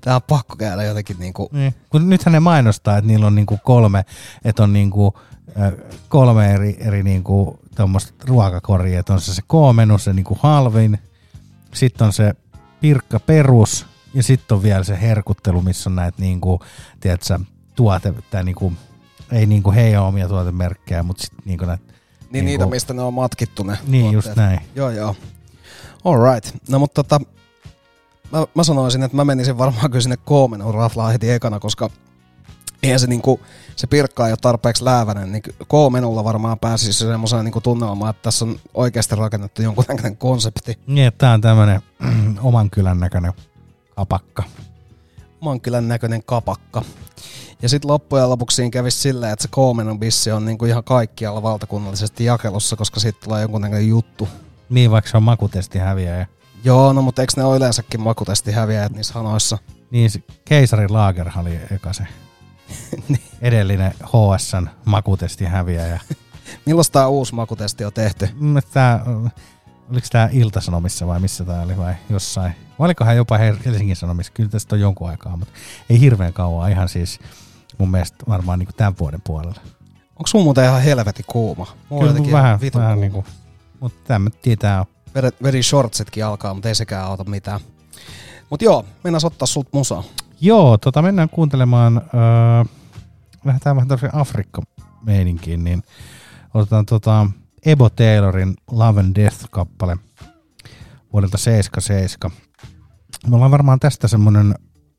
Tää 0.00 0.14
on 0.14 0.22
pakko 0.22 0.56
käydä 0.56 0.82
jotenkin 0.84 1.16
niinku... 1.18 1.48
Niin. 1.52 1.74
Kun 1.90 2.08
nythän 2.08 2.32
ne 2.32 2.40
mainostaa, 2.40 2.98
että 2.98 3.08
niillä 3.08 3.26
on 3.26 3.34
niinku 3.34 3.58
kolme, 3.64 4.04
että 4.44 4.62
on 4.62 4.72
niinku, 4.72 5.14
äh, 5.60 5.72
kolme 6.08 6.52
eri, 6.52 6.76
eri 6.80 7.02
niinku, 7.02 7.58
tuommoista 7.76 8.12
ruokakoria. 8.26 9.00
Että 9.00 9.12
on 9.12 9.20
se, 9.20 9.34
se 9.34 9.42
K-menu, 9.42 9.98
se 9.98 10.12
niinku 10.12 10.38
halvin, 10.42 10.98
sitten 11.74 12.06
on 12.06 12.12
se 12.12 12.34
pirkka 12.80 13.20
perus 13.20 13.86
ja 14.14 14.22
sitten 14.22 14.54
on 14.56 14.62
vielä 14.62 14.84
se 14.84 15.00
herkuttelu, 15.00 15.62
missä 15.62 15.90
on 15.90 15.96
näitä 15.96 16.22
niinku, 16.22 16.60
tiedätkö, 17.00 17.38
tuote, 17.74 18.14
tai 18.30 18.44
niinku, 18.44 18.72
ei 19.32 19.46
niinku 19.46 19.72
heidän 19.72 20.02
omia 20.02 20.28
tuotemerkkejä, 20.28 21.02
mutta 21.02 21.22
sitten 21.22 21.42
niinku 21.44 21.64
näitä 21.64 21.84
Niin 22.30 22.44
niitä, 22.44 22.66
mistä 22.66 22.94
ne 22.94 23.02
on 23.02 23.14
matkittu 23.14 23.62
ne 23.62 23.78
Niin, 23.86 24.12
just 24.12 24.24
tuotteet. 24.26 24.48
näin. 24.48 24.60
Joo, 24.74 24.90
joo. 24.90 25.16
All 26.04 26.32
right. 26.34 26.56
No 26.68 26.78
mutta 26.78 27.02
tota, 27.02 27.20
mä, 28.32 28.46
mä 28.54 28.64
sanoisin, 28.64 29.02
että 29.02 29.16
mä 29.16 29.24
menisin 29.24 29.58
varmaan 29.58 29.90
kyllä 29.90 30.02
sinne 30.02 30.16
Koomenun 30.24 30.74
raflaan 30.74 31.12
heti 31.12 31.30
ekana, 31.30 31.60
koska 31.60 31.90
eihän 32.82 33.00
se 33.00 33.06
niinku, 33.06 33.40
se 33.76 33.86
pirkka 33.86 34.26
ei 34.26 34.32
ole 34.32 34.38
tarpeeksi 34.40 34.84
läävänen, 34.84 35.32
niin 35.32 35.42
K-menulla 35.42 36.24
varmaan 36.24 36.58
pääsisi 36.58 36.92
semmoiseen 36.92 37.44
niinku 37.44 37.60
tunnelmaan, 37.60 38.10
että 38.10 38.22
tässä 38.22 38.44
on 38.44 38.56
oikeasti 38.74 39.14
rakennettu 39.14 39.62
jonkunnäköinen 39.62 40.16
konsepti. 40.16 40.78
Niin, 40.86 41.12
tää 41.18 41.32
on 41.32 41.40
tämmönen 41.40 41.80
oman 42.42 42.70
kylän 42.70 43.00
näköinen 43.00 43.32
kapakka. 43.96 44.42
Mankylän 45.40 45.88
näköinen 45.88 46.22
kapakka. 46.24 46.82
Ja 47.62 47.68
sitten 47.68 47.90
loppujen 47.90 48.30
lopuksi 48.30 48.54
siinä 48.54 48.70
kävisi 48.70 48.98
silleen, 48.98 49.32
että 49.32 49.42
se 49.42 49.48
K-menun 49.48 49.98
bissi 49.98 50.32
on 50.32 50.44
niinku 50.44 50.64
ihan 50.64 50.84
kaikkialla 50.84 51.42
valtakunnallisesti 51.42 52.24
jakelussa, 52.24 52.76
koska 52.76 53.00
siitä 53.00 53.18
tulee 53.24 53.42
jonkunnäköinen 53.42 53.88
juttu. 53.88 54.28
Niin, 54.68 54.90
vaikka 54.90 55.10
se 55.10 55.16
on 55.16 55.22
makutesti 55.22 55.78
häviäjä. 55.78 56.26
Joo, 56.64 56.92
no 56.92 57.02
mutta 57.02 57.22
eikö 57.22 57.32
ne 57.36 57.44
ole 57.44 57.56
yleensäkin 57.56 58.00
makutesti 58.00 58.52
häviäjät 58.52 58.92
niissä 58.92 59.14
hanoissa? 59.14 59.58
Niin, 59.90 60.10
se 60.10 60.22
keisarin 60.44 60.92
laager 60.92 61.30
oli 61.36 61.60
eka 61.70 61.92
se. 61.92 62.02
Niin. 63.08 63.20
Edellinen 63.40 63.94
HSN 64.04 64.68
makutesti 64.84 65.44
häviäjä. 65.44 66.00
Milloin 66.66 66.84
tämä 66.92 67.06
uusi 67.06 67.34
makutesti 67.34 67.84
on 67.84 67.92
tehty? 67.92 68.28
Mm, 68.40 68.56
Tää, 68.72 69.04
oliko 69.90 70.06
tämä 70.12 70.28
Iltasanomissa 70.32 71.06
vai 71.06 71.20
missä 71.20 71.44
tämä 71.44 71.60
oli 71.62 71.76
vai 71.76 71.94
jossain? 72.10 72.52
Vai 72.78 72.84
olikohan 72.86 73.16
jopa 73.16 73.38
Helsingin 73.38 73.96
Sanomissa? 73.96 74.32
Kyllä 74.32 74.48
tästä 74.50 74.74
on 74.76 74.80
jonkun 74.80 75.08
aikaa, 75.08 75.36
mutta 75.36 75.54
ei 75.90 76.00
hirveän 76.00 76.32
kauan. 76.32 76.70
Ihan 76.70 76.88
siis 76.88 77.20
mun 77.78 77.90
mielestä 77.90 78.16
varmaan 78.28 78.58
niinku 78.58 78.72
tämän 78.76 78.94
vuoden 79.00 79.20
puolella. 79.26 79.60
Onko 80.16 80.26
sun 80.26 80.42
muuten 80.42 80.64
ihan 80.64 80.82
helvetin 80.82 81.24
kuuma? 81.28 81.66
Mulla 81.88 82.12
Kyllä 82.12 82.32
vähän, 82.32 82.60
vähän 82.60 82.70
kuuma. 82.72 82.94
niinku, 82.94 83.24
mutta 83.80 83.98
tämä 84.08 84.30
tietää 84.42 84.80
on. 84.80 84.86
Veri, 85.42 85.62
shortsitkin 85.62 86.24
alkaa, 86.24 86.54
mutta 86.54 86.68
ei 86.68 86.74
sekään 86.74 87.04
auta 87.04 87.24
mitään. 87.24 87.60
Mut 88.50 88.62
joo, 88.62 88.84
mennään 89.04 89.20
ottaa 89.24 89.46
sut 89.46 89.68
musaa. 89.72 90.04
Joo, 90.40 90.78
tota 90.78 91.02
mennään 91.02 91.28
kuuntelemaan, 91.28 91.96
öö, 91.96 92.74
lähdetään 93.44 93.76
vähän 93.76 93.88
tämmöiseen 93.88 94.14
Afrikka-meininkiin, 94.14 95.64
niin 95.64 95.82
otetaan 96.54 96.86
tota 96.86 97.26
Ebo 97.66 97.90
Taylorin 97.90 98.54
Love 98.70 99.00
and 99.00 99.16
Death-kappale 99.16 99.96
vuodelta 101.12 101.38
77. 101.38 102.36
Me 103.26 103.34
ollaan 103.36 103.50
varmaan 103.50 103.80
tästä 103.80 104.08
semmonen 104.08 104.54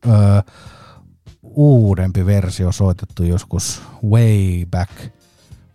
öö, 0.08 0.42
uudempi 1.44 2.26
versio 2.26 2.72
soitettu 2.72 3.24
joskus 3.24 3.82
way 4.10 4.66
back, 4.72 4.92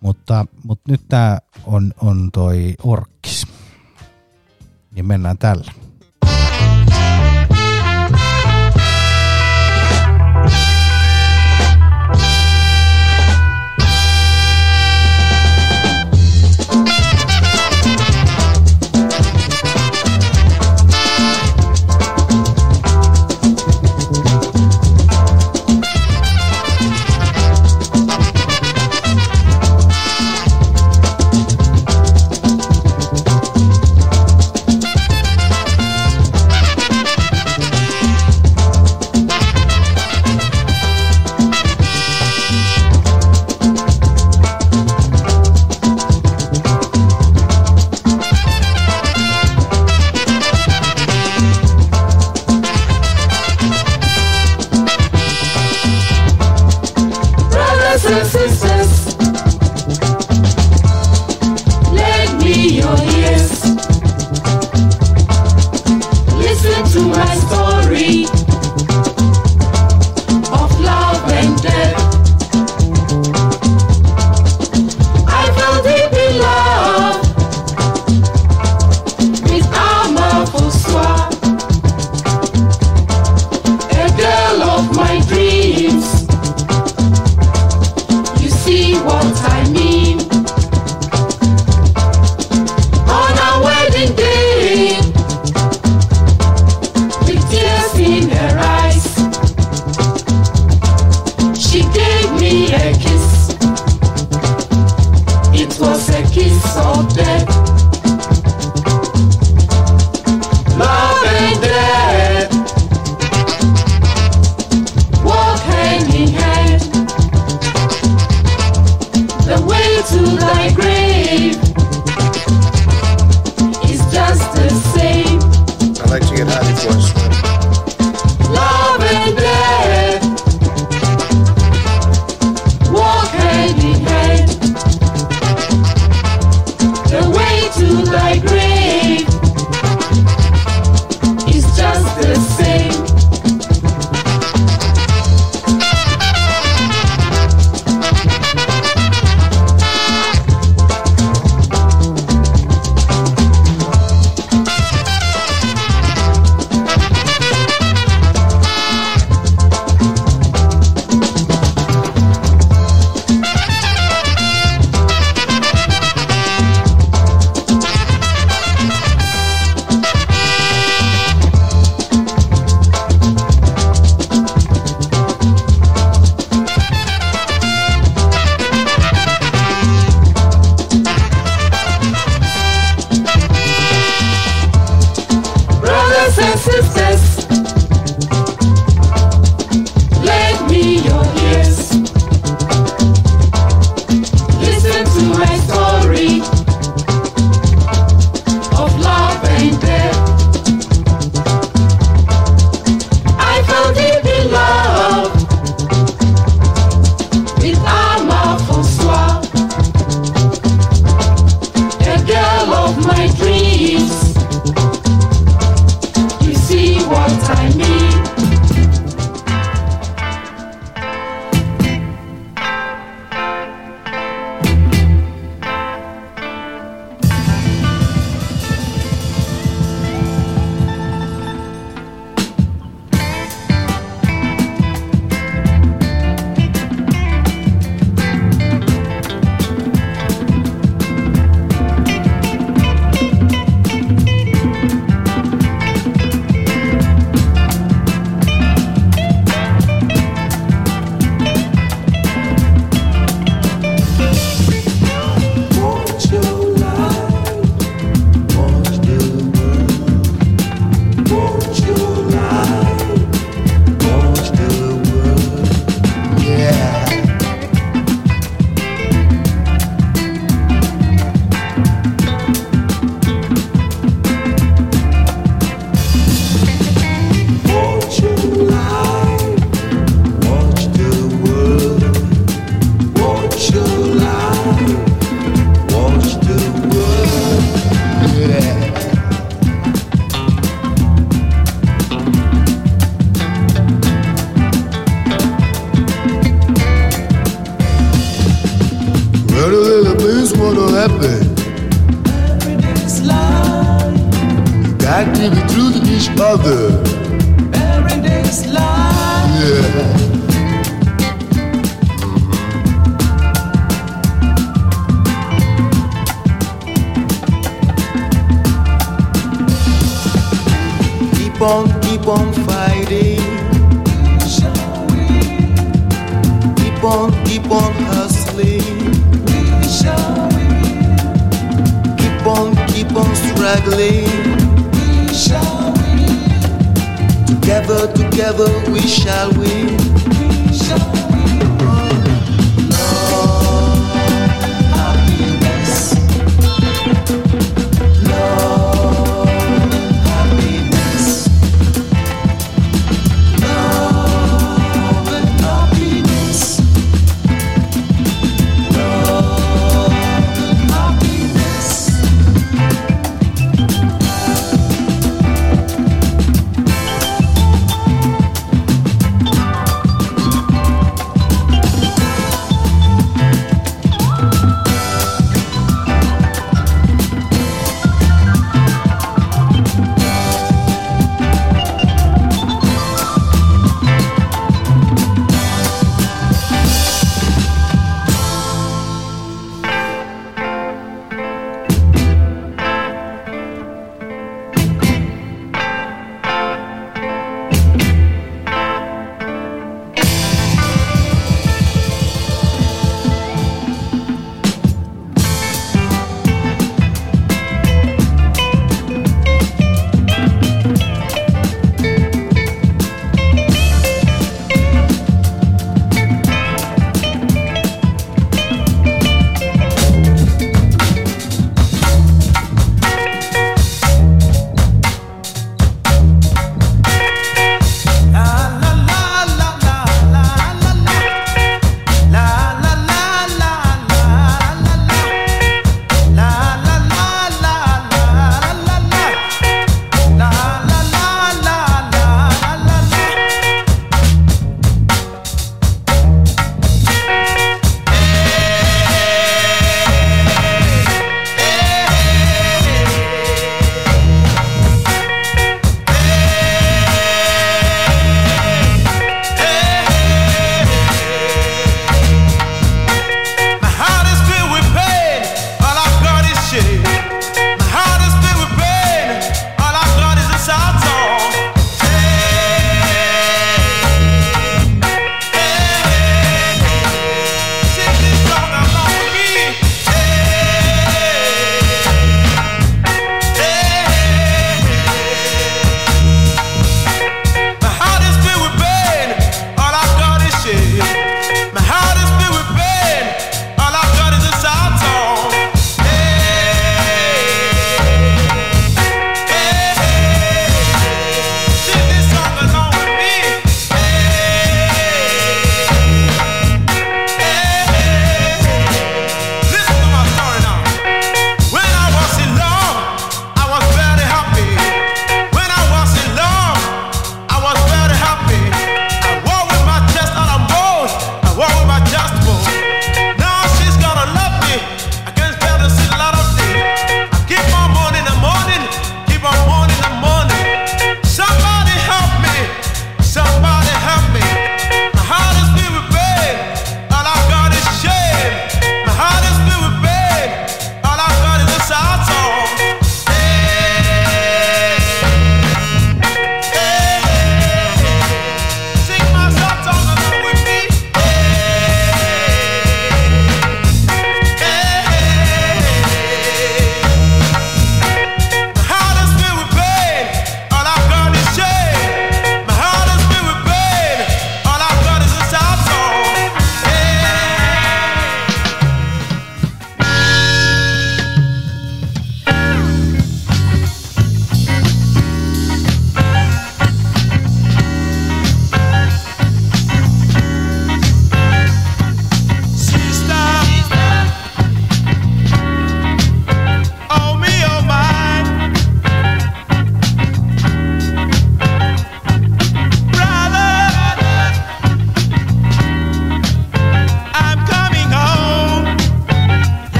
mutta, 0.00 0.46
mutta 0.64 0.92
nyt 0.92 1.00
tää 1.08 1.38
on, 1.64 1.94
on 2.00 2.30
toi 2.32 2.74
Orkis. 2.82 3.46
Niin 4.94 5.83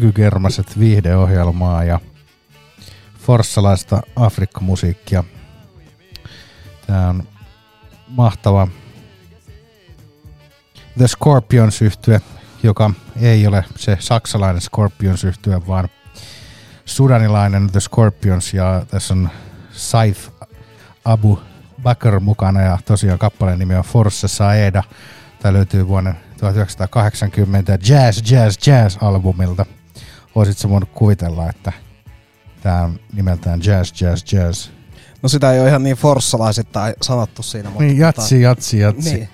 Kuuntelet 0.00 0.16
Ökykermaset 0.16 0.78
viihdeohjelmaa 0.78 1.84
ja 1.84 2.00
forssalaista 3.18 4.02
Afrikka-musiikkia. 4.16 5.24
Tää 6.86 7.08
on 7.08 7.22
mahtava 8.08 8.68
The 10.98 11.08
Scorpions 11.08 11.82
yhtye, 11.82 12.20
joka 12.62 12.90
ei 13.20 13.46
ole 13.46 13.64
se 13.76 13.96
saksalainen 14.00 14.60
Scorpions 14.60 15.24
yhtye, 15.24 15.66
vaan 15.66 15.88
sudanilainen 16.84 17.70
The 17.70 17.80
Scorpions 17.80 18.54
ja 18.54 18.86
tässä 18.88 19.14
on 19.14 19.30
Saif 19.72 20.28
Abu 21.04 21.40
Bakr 21.82 22.20
mukana 22.20 22.60
ja 22.60 22.78
tosiaan 22.84 23.18
kappaleen 23.18 23.58
nimi 23.58 23.74
on 23.74 23.84
Force 23.84 24.28
Saeda. 24.28 24.82
Tämä 25.38 25.52
löytyy 25.52 25.88
vuonna 25.88 26.14
1980 26.38 27.78
Jazz 27.88 28.30
Jazz 28.30 28.66
Jazz 28.66 28.96
albumilta. 29.00 29.79
Voisitko 30.34 30.68
voinut 30.68 30.90
kuvitella, 30.94 31.50
että 31.50 31.72
tämä 32.62 32.82
on 32.82 33.00
nimeltään 33.12 33.60
Jazz 33.64 34.02
Jazz 34.02 34.32
Jazz? 34.32 34.68
No 35.22 35.28
sitä 35.28 35.52
ei 35.52 35.60
ole 35.60 35.68
ihan 35.68 35.82
niin 35.82 35.96
forssalaisittain 35.96 36.94
sanottu 37.02 37.42
siinä. 37.42 37.68
Mutta 37.70 37.84
Niin, 37.84 37.98
jatsi, 37.98 38.42
jatsi, 38.42 38.78
jatsi. 38.78 39.14
Niin. 39.14 39.28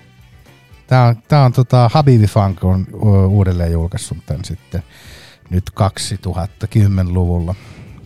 Tää 0.87 1.03
on, 1.03 1.15
tää 1.27 1.43
on 1.45 1.53
tota, 1.53 1.89
Habibi 1.93 2.27
Funk 2.27 2.63
on 2.63 2.87
uudelleen 3.27 3.71
julkaissut 3.71 4.17
tämän 4.25 4.45
sitten 4.45 4.83
nyt 5.49 5.71
2010-luvulla. 5.79 7.55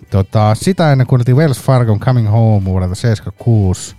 Tota, 0.10 0.56
sitä 0.56 0.92
ennen 0.92 1.08
kuunneltiin 1.08 1.38
Wells 1.38 1.62
Fargon 1.62 2.00
Coming 2.00 2.32
Home 2.32 2.66
vuodelta 2.66 2.96
76 2.96 3.96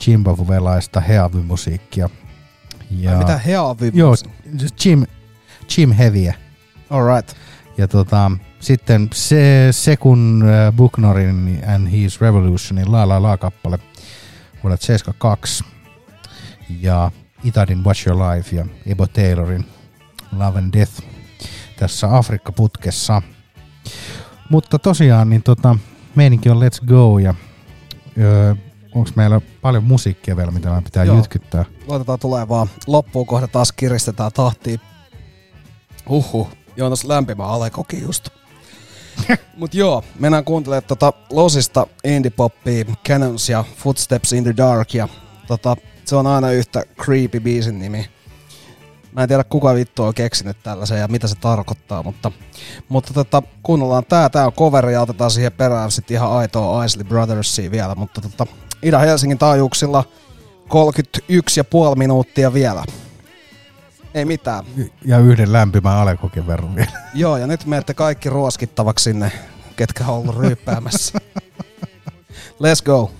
Zimbabwelaista 0.00 1.00
heavy-musiikkia. 1.00 2.08
Ai 3.08 3.16
mitä 3.16 3.38
heavy 3.38 3.90
Joo, 3.94 4.14
Jim, 4.84 5.06
Jim 5.76 5.92
Heavyä. 5.92 6.34
Alright. 6.90 7.36
Ja 7.78 7.88
tota, 7.88 8.30
sitten 8.60 9.10
se 9.14 9.68
Sekun 9.70 10.42
äh, 10.42 10.72
Buchnorin 10.72 11.62
and 11.74 11.90
His 11.90 12.20
Revolutionin 12.20 12.92
La 12.92 13.08
La 13.08 13.22
La 13.22 13.36
kappale 13.36 13.78
vuodelta 14.62 14.86
72. 14.86 15.64
Ja 16.80 17.10
Itadin 17.44 17.84
Watch 17.84 18.08
Your 18.08 18.22
Life 18.22 18.56
ja 18.56 18.66
Ebo 18.86 19.06
Taylorin 19.06 19.64
Love 20.38 20.58
and 20.58 20.72
Death 20.72 21.02
tässä 21.76 22.16
Afrikka-putkessa. 22.16 23.22
Mutta 24.50 24.78
tosiaan, 24.78 25.30
niin 25.30 25.42
tota, 25.42 25.76
meininki 26.14 26.50
on 26.50 26.60
Let's 26.60 26.86
Go 26.86 27.18
ja 27.18 27.34
öö, 28.18 28.54
onko 28.94 29.10
meillä 29.16 29.40
paljon 29.62 29.84
musiikkia 29.84 30.36
vielä, 30.36 30.50
mitä 30.50 30.68
meidän 30.68 30.84
pitää 30.84 31.04
Joo. 31.04 31.16
Jytkyttää? 31.16 31.64
Laitetaan 31.86 32.18
tulee 32.18 32.48
vaan 32.48 32.68
loppuun 32.86 33.26
kohta 33.26 33.48
taas 33.48 33.72
kiristetään 33.72 34.32
tahtia. 34.32 34.78
Huhhuh, 36.08 36.48
Joonas 36.76 37.04
lämpimä 37.04 37.46
alekoki 37.46 38.02
just. 38.02 38.28
Mut 39.56 39.74
joo, 39.74 40.04
mennään 40.18 40.44
kuuntelemaan 40.44 40.84
tota 40.88 41.12
Losista 41.30 41.86
indie 42.04 42.30
poppia, 42.30 42.84
Cannons 43.08 43.48
ja 43.48 43.64
Footsteps 43.76 44.32
in 44.32 44.44
the 44.44 44.54
Dark 44.56 44.94
ja 44.94 45.08
tota, 45.46 45.76
se 46.04 46.16
on 46.16 46.26
aina 46.26 46.50
yhtä 46.50 46.82
creepy 47.02 47.40
biisin 47.40 47.78
nimi. 47.78 48.06
Mä 49.12 49.22
en 49.22 49.28
tiedä 49.28 49.44
kuka 49.44 49.74
vittu 49.74 50.02
on 50.02 50.14
keksinyt 50.14 50.56
tällaisen 50.62 51.00
ja 51.00 51.08
mitä 51.08 51.28
se 51.28 51.34
tarkoittaa, 51.34 52.02
mutta, 52.02 52.32
mutta 52.88 53.14
tota, 53.14 53.42
kuunnellaan 53.62 54.04
tää, 54.04 54.28
tää 54.28 54.46
on 54.46 54.52
coveri 54.52 54.92
ja 54.92 55.02
otetaan 55.02 55.30
siihen 55.30 55.52
perään 55.52 55.90
sitten 55.90 56.14
ihan 56.14 56.32
aitoa 56.32 56.84
Isley 56.84 57.04
Brothersia 57.04 57.70
vielä, 57.70 57.94
mutta 57.94 58.20
tota, 58.20 58.46
Ida-Helsingin 58.82 59.38
taajuuksilla 59.38 60.04
31,5 60.64 61.96
minuuttia 61.96 62.52
vielä. 62.52 62.84
Ei 64.14 64.24
mitään. 64.24 64.64
Ja 65.04 65.18
yhden 65.18 65.52
lämpimän 65.52 65.96
alekokin 65.96 66.46
verran 66.46 66.74
vielä. 66.74 66.90
Joo, 67.14 67.36
ja 67.36 67.46
nyt 67.46 67.66
menette 67.66 67.94
kaikki 67.94 68.30
ruoskittavaksi 68.30 69.04
sinne, 69.04 69.32
ketkä 69.76 70.04
on 70.06 70.14
ollut 70.14 70.36
ryyppäämässä. 70.36 71.18
Let's 72.62 72.84
go. 72.84 73.10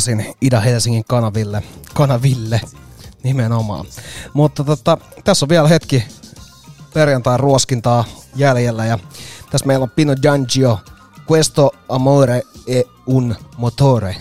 Takaisin 0.00 0.34
Ida-Helsingin 0.40 1.04
kanaville. 1.08 1.62
Kanaville 1.94 2.60
nimenomaan. 3.22 3.86
Mutta 4.34 4.64
tota, 4.64 4.98
tässä 5.24 5.44
on 5.44 5.48
vielä 5.48 5.68
hetki 5.68 6.04
perjantain 6.94 7.40
ruoskintaa 7.40 8.04
jäljellä 8.36 8.86
ja 8.86 8.98
tässä 9.50 9.66
meillä 9.66 9.82
on 9.82 9.90
Pino 9.90 10.16
Giangio, 10.16 10.80
Questo 11.30 11.70
amore 11.88 12.42
e 12.66 12.82
un 13.06 13.36
motore. 13.56 14.16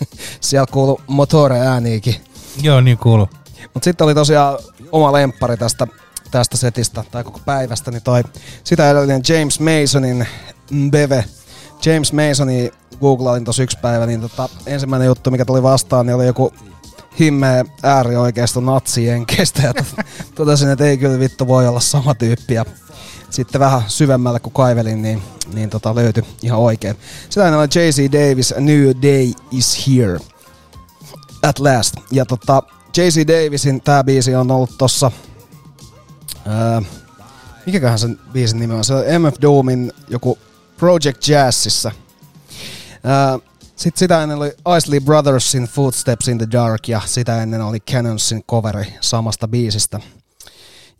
Siellä 0.40 0.66
kuuluu 0.72 1.00
motore 1.06 1.60
ääniikin. 1.60 2.16
Joo, 2.62 2.80
niin 2.80 2.98
kuuluu. 2.98 3.28
Mutta 3.74 3.84
sitten 3.84 4.04
oli 4.04 4.14
tosiaan 4.14 4.58
oma 4.92 5.12
lemppari 5.12 5.56
tästä, 5.56 5.86
tästä 6.30 6.56
setistä 6.56 7.04
tai 7.10 7.24
koko 7.24 7.40
päivästä, 7.44 7.90
niin 7.90 8.02
toi 8.02 8.22
sitä 8.64 8.90
edellinen 8.90 9.22
James 9.28 9.60
Masonin 9.60 10.26
Beve. 10.90 11.24
James 11.86 12.12
Masoni 12.12 12.70
googlailin 13.00 13.44
tossa 13.44 13.62
yksi 13.62 13.78
päivä, 13.82 14.06
niin 14.06 14.20
tota, 14.20 14.48
ensimmäinen 14.66 15.06
juttu, 15.06 15.30
mikä 15.30 15.44
tuli 15.44 15.62
vastaan, 15.62 16.06
niin 16.06 16.14
oli 16.14 16.26
joku 16.26 16.52
himmeä 17.20 17.64
äärioikeisto 17.82 18.60
natsijenkeistä 18.60 19.62
ja 19.62 19.72
tot- 19.72 20.04
totesin, 20.34 20.68
että 20.68 20.84
ei 20.84 20.98
kyllä 20.98 21.18
vittu 21.18 21.48
voi 21.48 21.68
olla 21.68 21.80
sama 21.80 22.14
tyyppi. 22.14 22.54
Ja 22.54 22.64
sitten 23.30 23.60
vähän 23.60 23.82
syvemmälle 23.88 24.40
kun 24.40 24.52
kaivelin, 24.52 25.02
niin, 25.02 25.22
niin 25.54 25.70
tota, 25.70 25.94
löytyi 25.94 26.24
ihan 26.42 26.58
oikein. 26.58 26.96
Sitä 27.30 27.58
oli 27.58 27.68
J.C. 27.74 28.12
Davis, 28.12 28.52
A 28.52 28.60
New 28.60 28.88
Day 29.02 29.32
is 29.50 29.86
Here. 29.86 30.18
At 31.42 31.58
Last. 31.58 31.94
Ja 32.10 32.26
tota, 32.26 32.62
J.C. 32.96 33.26
Davisin 33.26 33.80
tää 33.80 34.04
biisi 34.04 34.34
on 34.34 34.50
ollut 34.50 34.78
tossa... 34.78 35.10
Ää, 36.46 36.82
mikäköhän 37.66 37.98
sen 37.98 38.18
biisin 38.32 38.58
nimi 38.58 38.74
on? 38.74 38.84
Se 38.84 38.94
on 38.94 39.04
MF 39.22 39.34
Doomin 39.42 39.92
joku 40.08 40.38
Project 40.84 41.28
Jazzissa. 41.28 41.92
Ää, 43.04 43.38
sitten 43.76 43.98
sitä 43.98 44.22
ennen 44.22 44.38
oli 44.38 44.52
Isley 44.78 45.00
Brothersin 45.00 45.64
Footsteps 45.64 46.28
in 46.28 46.38
the 46.38 46.46
Dark 46.52 46.88
ja 46.88 47.00
sitä 47.06 47.42
ennen 47.42 47.60
oli 47.62 47.80
Cannonsin 47.80 48.42
coveri 48.50 48.94
samasta 49.00 49.48
biisistä. 49.48 50.00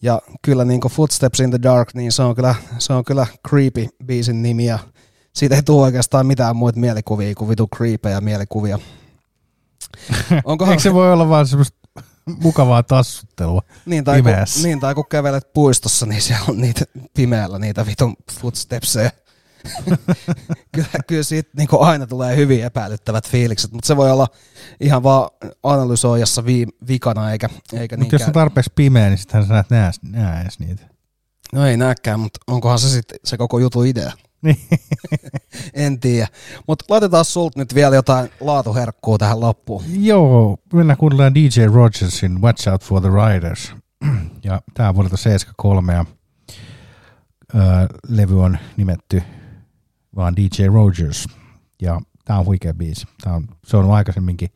Ja 0.03 0.21
kyllä 0.43 0.65
niin 0.65 0.81
Footsteps 0.91 1.41
in 1.41 1.51
the 1.51 1.59
Dark, 1.63 1.95
niin 1.95 2.13
se 2.13 2.23
on 2.23 2.35
kyllä, 2.35 2.55
se 2.79 2.93
on 2.93 3.05
kyllä 3.05 3.27
creepy 3.49 3.89
biisin 4.07 4.43
nimi 4.43 4.65
ja 4.67 4.79
siitä 5.33 5.55
ei 5.57 5.63
tule 5.63 5.83
oikeastaan 5.85 6.27
mitään 6.27 6.57
muita 6.57 6.81
mielikuvia 6.81 7.35
kuin 7.35 7.49
vitu 7.49 7.69
creepejä 7.77 8.21
mielikuvia. 8.21 8.79
Onkohan- 10.45 10.71
Eikö 10.71 10.83
se 10.83 10.95
voi 10.95 11.13
olla 11.13 11.29
vaan 11.29 11.47
semmoista 11.47 11.77
mukavaa 12.43 12.83
tassuttelua 12.83 13.63
Niin 13.87 14.05
tai, 14.05 14.23
kun, 14.23 14.33
niin 14.63 14.81
tai 14.81 14.95
kun 14.95 15.05
kävelet 15.09 15.53
puistossa, 15.53 16.07
niin 16.07 16.23
siellä 16.23 16.45
on 16.49 16.61
niitä 16.61 16.85
pimeällä 17.15 17.59
niitä 17.59 17.87
vitun 17.87 18.17
footstepsejä. 18.41 19.11
kyllä, 20.75 20.89
kyllä 21.07 21.23
siitä 21.23 21.51
niin 21.57 21.69
aina 21.81 22.07
tulee 22.07 22.37
hyvin 22.37 22.65
epäilyttävät 22.65 23.29
fiilikset, 23.29 23.73
mutta 23.73 23.87
se 23.87 23.97
voi 23.97 24.11
olla 24.11 24.27
ihan 24.81 25.03
vaan 25.03 25.31
analysoijassa 25.63 26.45
vi, 26.45 26.67
vikana, 26.89 27.33
eikä, 27.33 27.49
eikä 27.73 27.97
Mutta 27.97 28.15
jos 28.15 28.23
on 28.23 28.33
tarpeeksi 28.33 28.73
pimeä, 28.75 29.09
niin 29.09 29.19
sittenhän 29.19 29.49
sä 29.49 29.55
näet 29.55 29.71
nää, 29.71 29.91
nää 30.03 30.43
edes 30.43 30.59
niitä. 30.59 30.83
No 31.53 31.67
ei 31.67 31.77
näkään, 31.77 32.21
mutta 32.21 32.41
onkohan 32.47 32.79
se 32.79 32.89
sitten 32.89 33.19
se 33.25 33.37
koko 33.37 33.59
jutu 33.59 33.83
idea? 33.83 34.13
Niin. 34.43 34.59
en 35.75 36.01
tiedä. 36.01 36.29
Mutta 36.67 36.85
laitetaan 36.89 37.25
sulta 37.25 37.61
nyt 37.61 37.75
vielä 37.75 37.95
jotain 37.95 38.31
laatuherkkuu 38.41 39.19
tähän 39.19 39.41
loppuun. 39.41 39.85
Joo, 40.05 40.57
mennään 40.73 40.97
kuunnellaan 40.97 41.35
DJ 41.35 41.67
Rogersin 41.67 42.43
Watch 42.43 42.69
Out 42.69 42.85
for 42.85 43.01
the 43.01 43.09
Riders. 43.09 43.73
Ja 44.45 44.61
tää 44.75 44.89
on 44.89 44.95
vuodelta 44.95 45.17
73 45.17 45.93
ja 45.93 46.05
levy 48.09 48.43
on 48.43 48.59
nimetty 48.77 49.23
vaan 50.17 50.37
DJ 50.37 50.67
Rogers. 50.67 51.29
Ja 51.83 52.01
tää 52.25 52.39
on 52.39 52.47
huikea 52.47 52.75
biisi. 52.75 53.07
Tää 53.25 53.35
on, 53.35 53.49
se 53.65 53.77
on 53.77 53.91
aikaisemminkin 53.91 54.49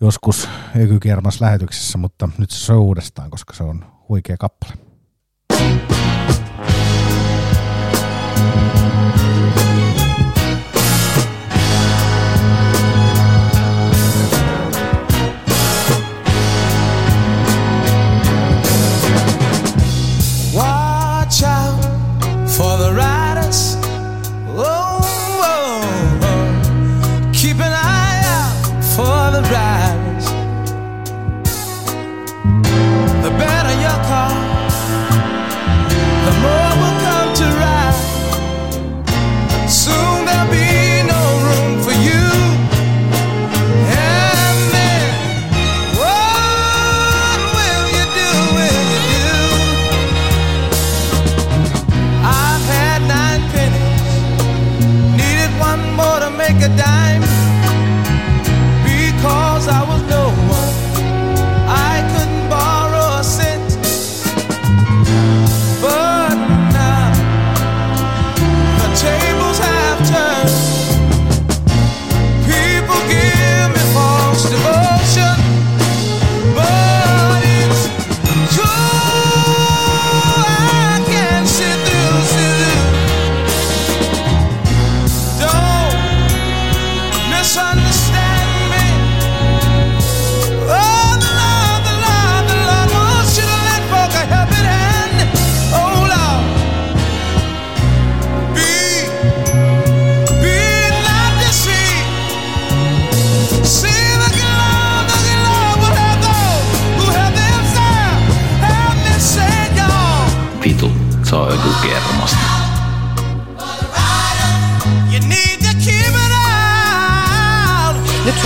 joskus 0.00 0.48
Ökykermas 0.76 1.40
lähetyksessä, 1.40 1.98
mutta 1.98 2.28
nyt 2.38 2.50
se 2.50 2.72
on 2.72 2.78
uudestaan, 2.78 3.30
koska 3.30 3.54
se 3.54 3.62
on 3.62 3.84
huikea 4.08 4.36
kappale. 4.36 4.74
Watch 5.52 6.15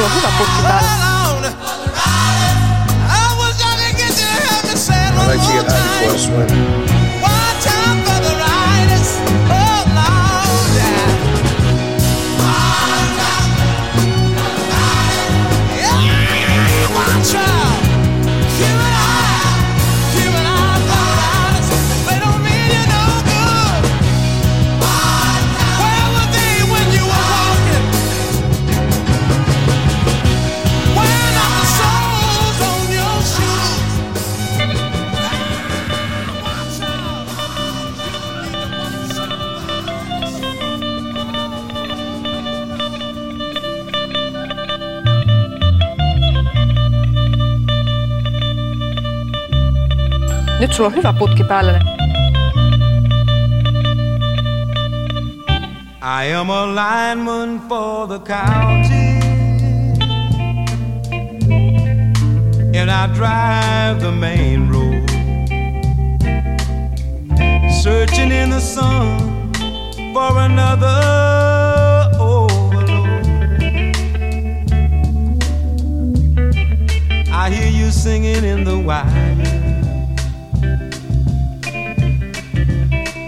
Nyt 0.01 0.09
sulla 0.09 0.90
Nyt 50.71 50.77
sulla 50.77 50.87
on 50.87 50.97
hyvä 50.97 51.13
putki 51.13 51.45
päällä. 51.45 51.81
I 56.23 56.35
am 56.35 56.51
a 56.51 56.67
lineman 56.67 57.63
for 57.69 58.09
the 58.09 58.19
county. 58.19 59.21
And 62.81 62.89
I 62.89 63.09
drive 63.15 64.01
the 64.01 64.11
main 64.11 64.73
road. 64.73 65.11
Searching 67.83 68.33
in 68.33 68.51
the 68.51 68.61
sun 68.61 69.53
for 70.15 70.39
another 70.39 71.01
overload. 72.19 73.27
I 77.29 77.51
hear 77.51 77.83
you 77.83 77.91
singing 77.91 78.45
in 78.45 78.65
the 78.65 78.77
wire. 78.77 79.60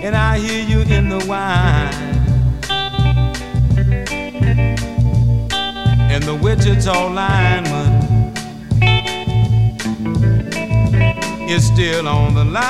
And 0.04 0.16
I 0.16 0.38
hear 0.38 0.64
you 0.64 0.80
in 0.80 1.08
the 1.08 1.24
wine. 1.26 2.12
and 6.12 6.24
the 6.24 6.34
Wichita 6.34 7.08
lineman 7.08 7.92
is 11.48 11.66
still 11.66 12.06
on 12.06 12.34
the 12.34 12.44
line. 12.44 12.62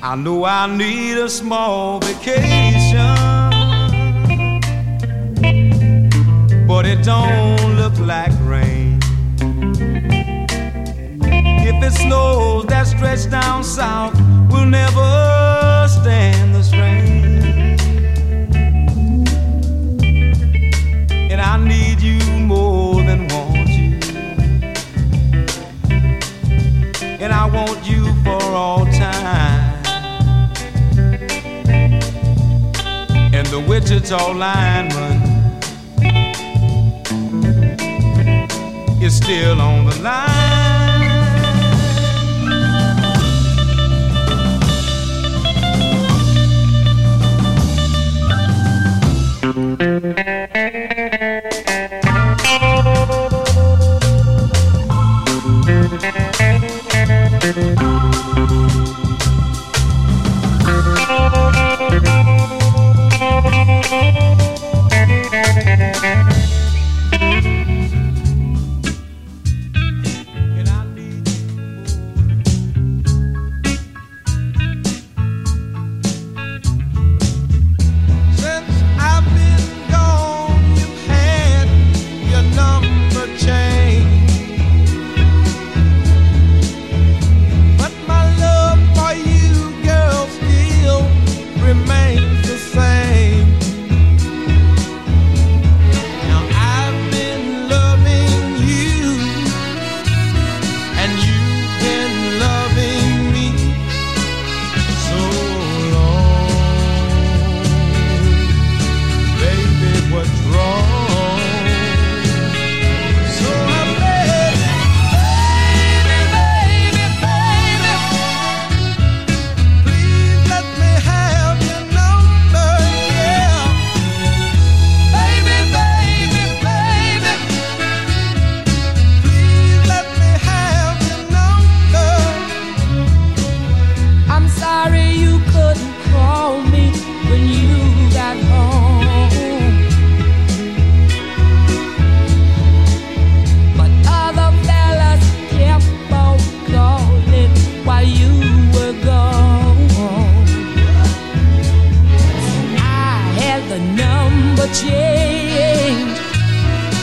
I 0.00 0.14
know 0.16 0.44
I 0.44 0.68
need 0.68 1.18
a 1.18 1.28
small 1.28 1.98
vacation, 1.98 3.16
it 6.92 7.02
don't 7.02 7.76
look 7.76 7.98
like 7.98 8.32
rain. 8.42 8.98
If 11.68 11.82
it 11.82 11.92
snows 11.92 12.66
that 12.66 12.86
stretch 12.86 13.30
down 13.30 13.64
south, 13.64 14.14
we'll 14.50 14.66
never 14.66 15.86
stand 15.88 16.54
the 16.54 16.62
strain. 16.62 17.78
And 21.30 21.40
I 21.40 21.56
need 21.56 22.02
you 22.02 22.20
more 22.38 23.02
than 23.02 23.26
want 23.28 23.68
you. 23.68 23.98
And 27.22 27.32
I 27.32 27.46
want 27.46 27.88
you 27.88 28.04
for 28.22 28.42
all 28.42 28.84
time. 28.84 29.82
And 33.34 33.46
the 33.46 33.64
Wichita 33.66 34.32
lineman 34.32 35.31
is 39.04 39.16
still 39.16 39.60
on 39.60 39.84
the 39.84 40.02
line. 40.02 40.42
Since 49.82 50.41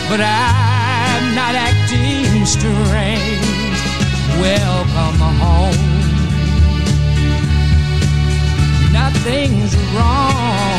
but 0.10 0.20
I'm 0.20 1.36
not 1.36 1.54
acting 1.54 2.46
strange. 2.46 3.46
Welcome 4.42 5.20
home 5.40 5.90
nothing's 8.92 9.76
wrong. 9.94 10.79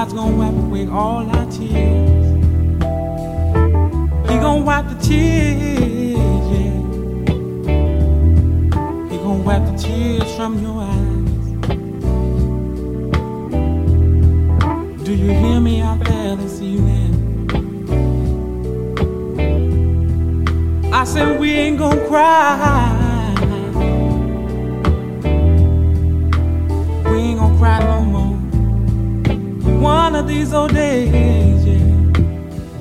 God's 0.00 0.14
gonna 0.14 0.34
wipe 0.34 0.54
away 0.54 0.86
all 0.86 1.28
our 1.28 1.44
tears. 1.50 2.26
He 4.30 4.34
gonna 4.38 4.64
wipe 4.64 4.88
the 4.88 4.94
tears, 4.98 6.46
yeah. 6.54 6.78
He 9.10 9.16
gonna 9.18 9.42
wipe 9.44 9.64
the 9.66 9.76
tears 9.76 10.34
from 10.36 10.58
your 10.62 10.80
eyes. 10.80 11.42
Do 15.04 15.12
you 15.14 15.32
hear 15.32 15.60
me 15.60 15.82
out 15.82 16.02
there 16.02 16.34
this 16.36 16.62
evening? 16.62 17.12
I 20.94 21.04
said 21.04 21.38
we 21.38 21.50
ain't 21.52 21.76
gonna 21.78 22.06
cry. 22.08 22.89
of 30.20 30.28
these 30.28 30.52
old 30.52 30.74
days, 30.74 31.64
yeah, 31.64 31.78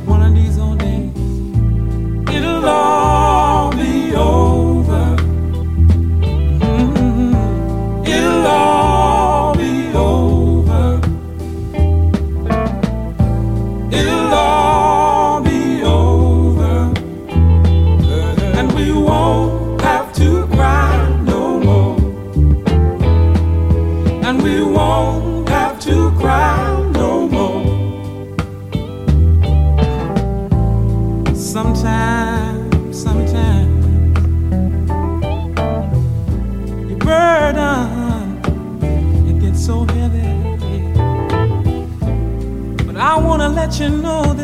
one 0.04 0.22
of 0.22 0.36
these 0.36 0.60
old 0.60 0.78
days, 0.78 1.16
it'll 2.36 2.66
all 2.66 3.72
be 3.72 4.14
over. 4.14 4.49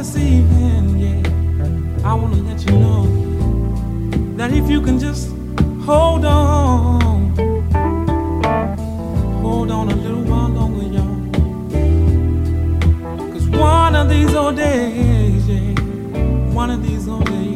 this 0.06 0.18
evening, 0.18 1.00
yeah, 1.00 2.08
I 2.08 2.14
want 2.14 2.36
to 2.36 2.42
let 2.42 2.64
you 2.66 2.78
know 2.78 3.06
that 4.38 4.52
if 4.52 4.70
you 4.70 4.80
can 4.82 5.00
just 5.00 5.30
hold 5.84 6.26
on, 6.26 7.36
hold 9.42 9.72
on 9.72 9.90
a 9.90 9.96
little 9.96 10.22
while 10.24 10.50
longer, 10.50 10.86
y'all. 10.96 11.18
Cause 13.32 13.48
one 13.50 13.96
of 13.96 14.08
these 14.08 14.36
old 14.36 14.58
days, 14.58 15.48
yeah, 15.48 15.74
one 16.54 16.70
of 16.70 16.84
these 16.88 17.08
old 17.08 17.26
days. 17.26 17.55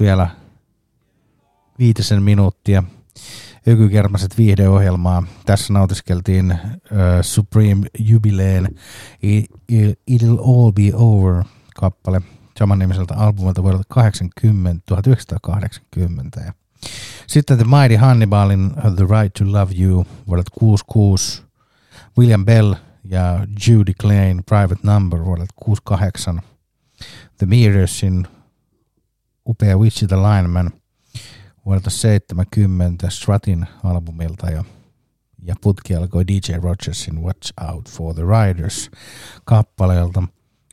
Vielä 0.00 0.28
viitisen 1.78 2.22
minuuttia 2.22 2.82
Ökykermaset 3.68 4.38
viihdeohjelmaa. 4.38 5.22
Tässä 5.46 5.72
nautiskeltiin 5.72 6.52
uh, 6.52 6.78
Supreme 7.22 7.86
Jubileen 7.98 8.74
I, 9.22 9.38
I, 9.68 9.92
It'll 10.10 10.40
All 10.40 10.72
Be 10.72 10.94
Over 10.94 11.44
kappale 11.76 12.22
saman 12.58 12.78
nimiseltä 12.78 13.14
albumilta 13.14 13.62
vuodelta 13.62 13.84
80, 13.88 14.82
1980. 14.86 16.40
Ja 16.40 16.52
sitten 17.26 17.58
The 17.58 17.66
Mighty 17.66 17.96
Hannibalin 17.96 18.70
The 18.70 19.04
Right 19.04 19.32
to 19.38 19.52
Love 19.52 19.74
You 19.78 20.06
vuodelta 20.26 20.50
66, 20.58 21.42
William 22.18 22.44
Bell 22.44 22.74
ja 23.04 23.46
Judy 23.66 23.92
Klein 24.00 24.42
Private 24.44 24.80
Number 24.82 25.24
vuodelta 25.24 25.54
68, 25.56 26.42
The 27.38 27.46
Mirrorsin 27.46 28.26
upea 29.46 29.76
Wichita 29.76 30.16
Lineman 30.16 30.70
vuodelta 31.66 31.90
70 31.90 33.10
Strutin 33.10 33.66
albumilta 33.84 34.50
ja, 34.50 34.64
ja 35.42 35.54
putki 35.60 35.94
alkoi 35.94 36.26
DJ 36.26 36.52
Rogersin 36.62 37.22
Watch 37.22 37.52
Out 37.72 37.90
for 37.90 38.14
the 38.14 38.22
Riders 38.22 38.90
kappaleelta, 39.44 40.22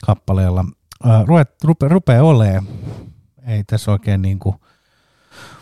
kappaleella. 0.06 0.66
Äh, 1.06 1.24
rupe, 1.62 1.88
rupe, 1.88 2.22
olemaan, 2.22 2.68
ei 3.48 3.64
tässä 3.64 3.92
oikein 3.92 4.22
niin 4.22 4.40
kuin 4.40 4.56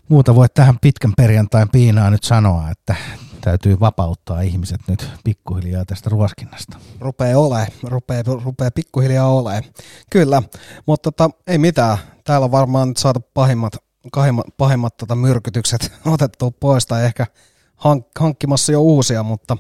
muuta 0.08 0.36
voi 0.36 0.48
tähän 0.54 0.80
pitkän 0.80 1.14
perjantain 1.18 1.70
piinaa 1.70 2.10
nyt 2.10 2.24
sanoa, 2.24 2.70
että 2.70 2.96
täytyy 3.42 3.80
vapauttaa 3.80 4.42
ihmiset 4.42 4.82
nyt 4.88 5.10
pikkuhiljaa 5.24 5.86
tästä 5.86 6.10
ruoskinnasta. 6.10 6.78
Rupee 7.00 7.36
ole, 7.36 7.68
rupee, 7.84 8.24
rupee 8.44 8.70
pikkuhiljaa 8.72 9.28
ole. 9.28 9.64
Kyllä, 10.10 10.44
mutta 10.86 11.12
tota, 11.12 11.30
ei 11.48 11.58
mitään. 11.58 11.98
Täällä 12.24 12.46
on 12.46 12.52
varmaan 12.52 12.88
nyt 12.88 12.98
saatu 12.98 13.20
pahimmat, 13.34 13.74
pahimmat, 14.16 14.46
pahimmat 14.58 14.98
tota 14.98 15.16
myrkytykset 15.16 15.92
otettua 16.14 16.52
pois 16.52 16.86
tai 16.86 17.06
ehkä 17.06 17.28
hank, 17.76 18.06
hankkimassa 18.20 18.72
jo 18.72 18.82
uusia, 18.82 19.24
mutta 19.24 19.58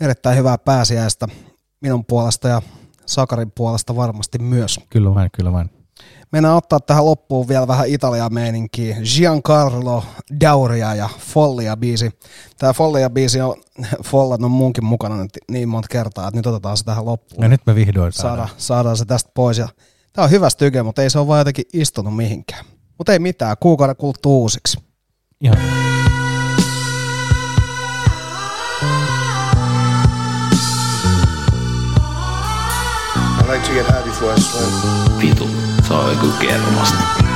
erittäin 0.00 0.38
hyvää 0.38 0.58
pääsiäistä 0.58 1.28
minun 1.80 2.04
puolesta 2.04 2.48
ja 2.48 2.62
Sakarin 3.06 3.52
puolesta 3.52 3.96
varmasti 3.96 4.38
myös. 4.38 4.80
Kyllä 4.90 5.14
vain, 5.14 5.30
kyllä 5.36 5.52
vain. 5.52 5.79
Mennään 6.32 6.56
ottaa 6.56 6.80
tähän 6.80 7.04
loppuun 7.04 7.48
vielä 7.48 7.66
vähän 7.66 7.88
Italia 7.88 8.28
meininkiä. 8.28 8.96
Giancarlo 9.16 10.04
Dauria 10.40 10.94
ja 10.94 11.08
Follia 11.18 11.76
biisi. 11.76 12.10
Tämä 12.58 12.72
Follia 12.72 13.10
biisi 13.10 13.40
on, 13.40 13.54
Follat 14.04 14.42
on 14.42 14.50
munkin 14.50 14.84
mukana 14.84 15.16
nyt 15.22 15.38
niin 15.50 15.68
monta 15.68 15.88
kertaa, 15.90 16.28
että 16.28 16.38
nyt 16.38 16.46
otetaan 16.46 16.76
se 16.76 16.84
tähän 16.84 17.04
loppuun. 17.04 17.42
Ja 17.42 17.48
nyt 17.48 17.60
me 17.66 17.74
vihdoin 17.74 18.12
saadaan. 18.12 18.36
saadaan, 18.36 18.60
saadaan 18.60 18.96
se 18.96 19.04
tästä 19.04 19.30
pois. 19.34 19.58
Ja 19.58 19.68
tämä 20.12 20.24
on 20.24 20.30
hyvä 20.30 20.50
styke, 20.50 20.82
mutta 20.82 21.02
ei 21.02 21.10
se 21.10 21.18
ole 21.18 21.26
vaan 21.26 21.40
jotenkin 21.40 21.64
istunut 21.72 22.16
mihinkään. 22.16 22.64
Mutta 22.98 23.12
ei 23.12 23.18
mitään, 23.18 23.56
kuukauden 23.60 23.96
kuluttua 23.96 24.32
uusiksi. 24.32 24.78
Ihan. 25.40 25.58
Like 33.50 33.66
to 33.66 33.74
get 33.74 33.86
high 33.86 34.02
before 34.04 34.32
I 34.32 34.40
swim. 34.40 35.18
Vitu, 35.18 35.48
se 35.82 35.94
on 35.94 36.14
joku 36.14 36.28
kermasta. 36.38 36.98
Preso 36.98 37.29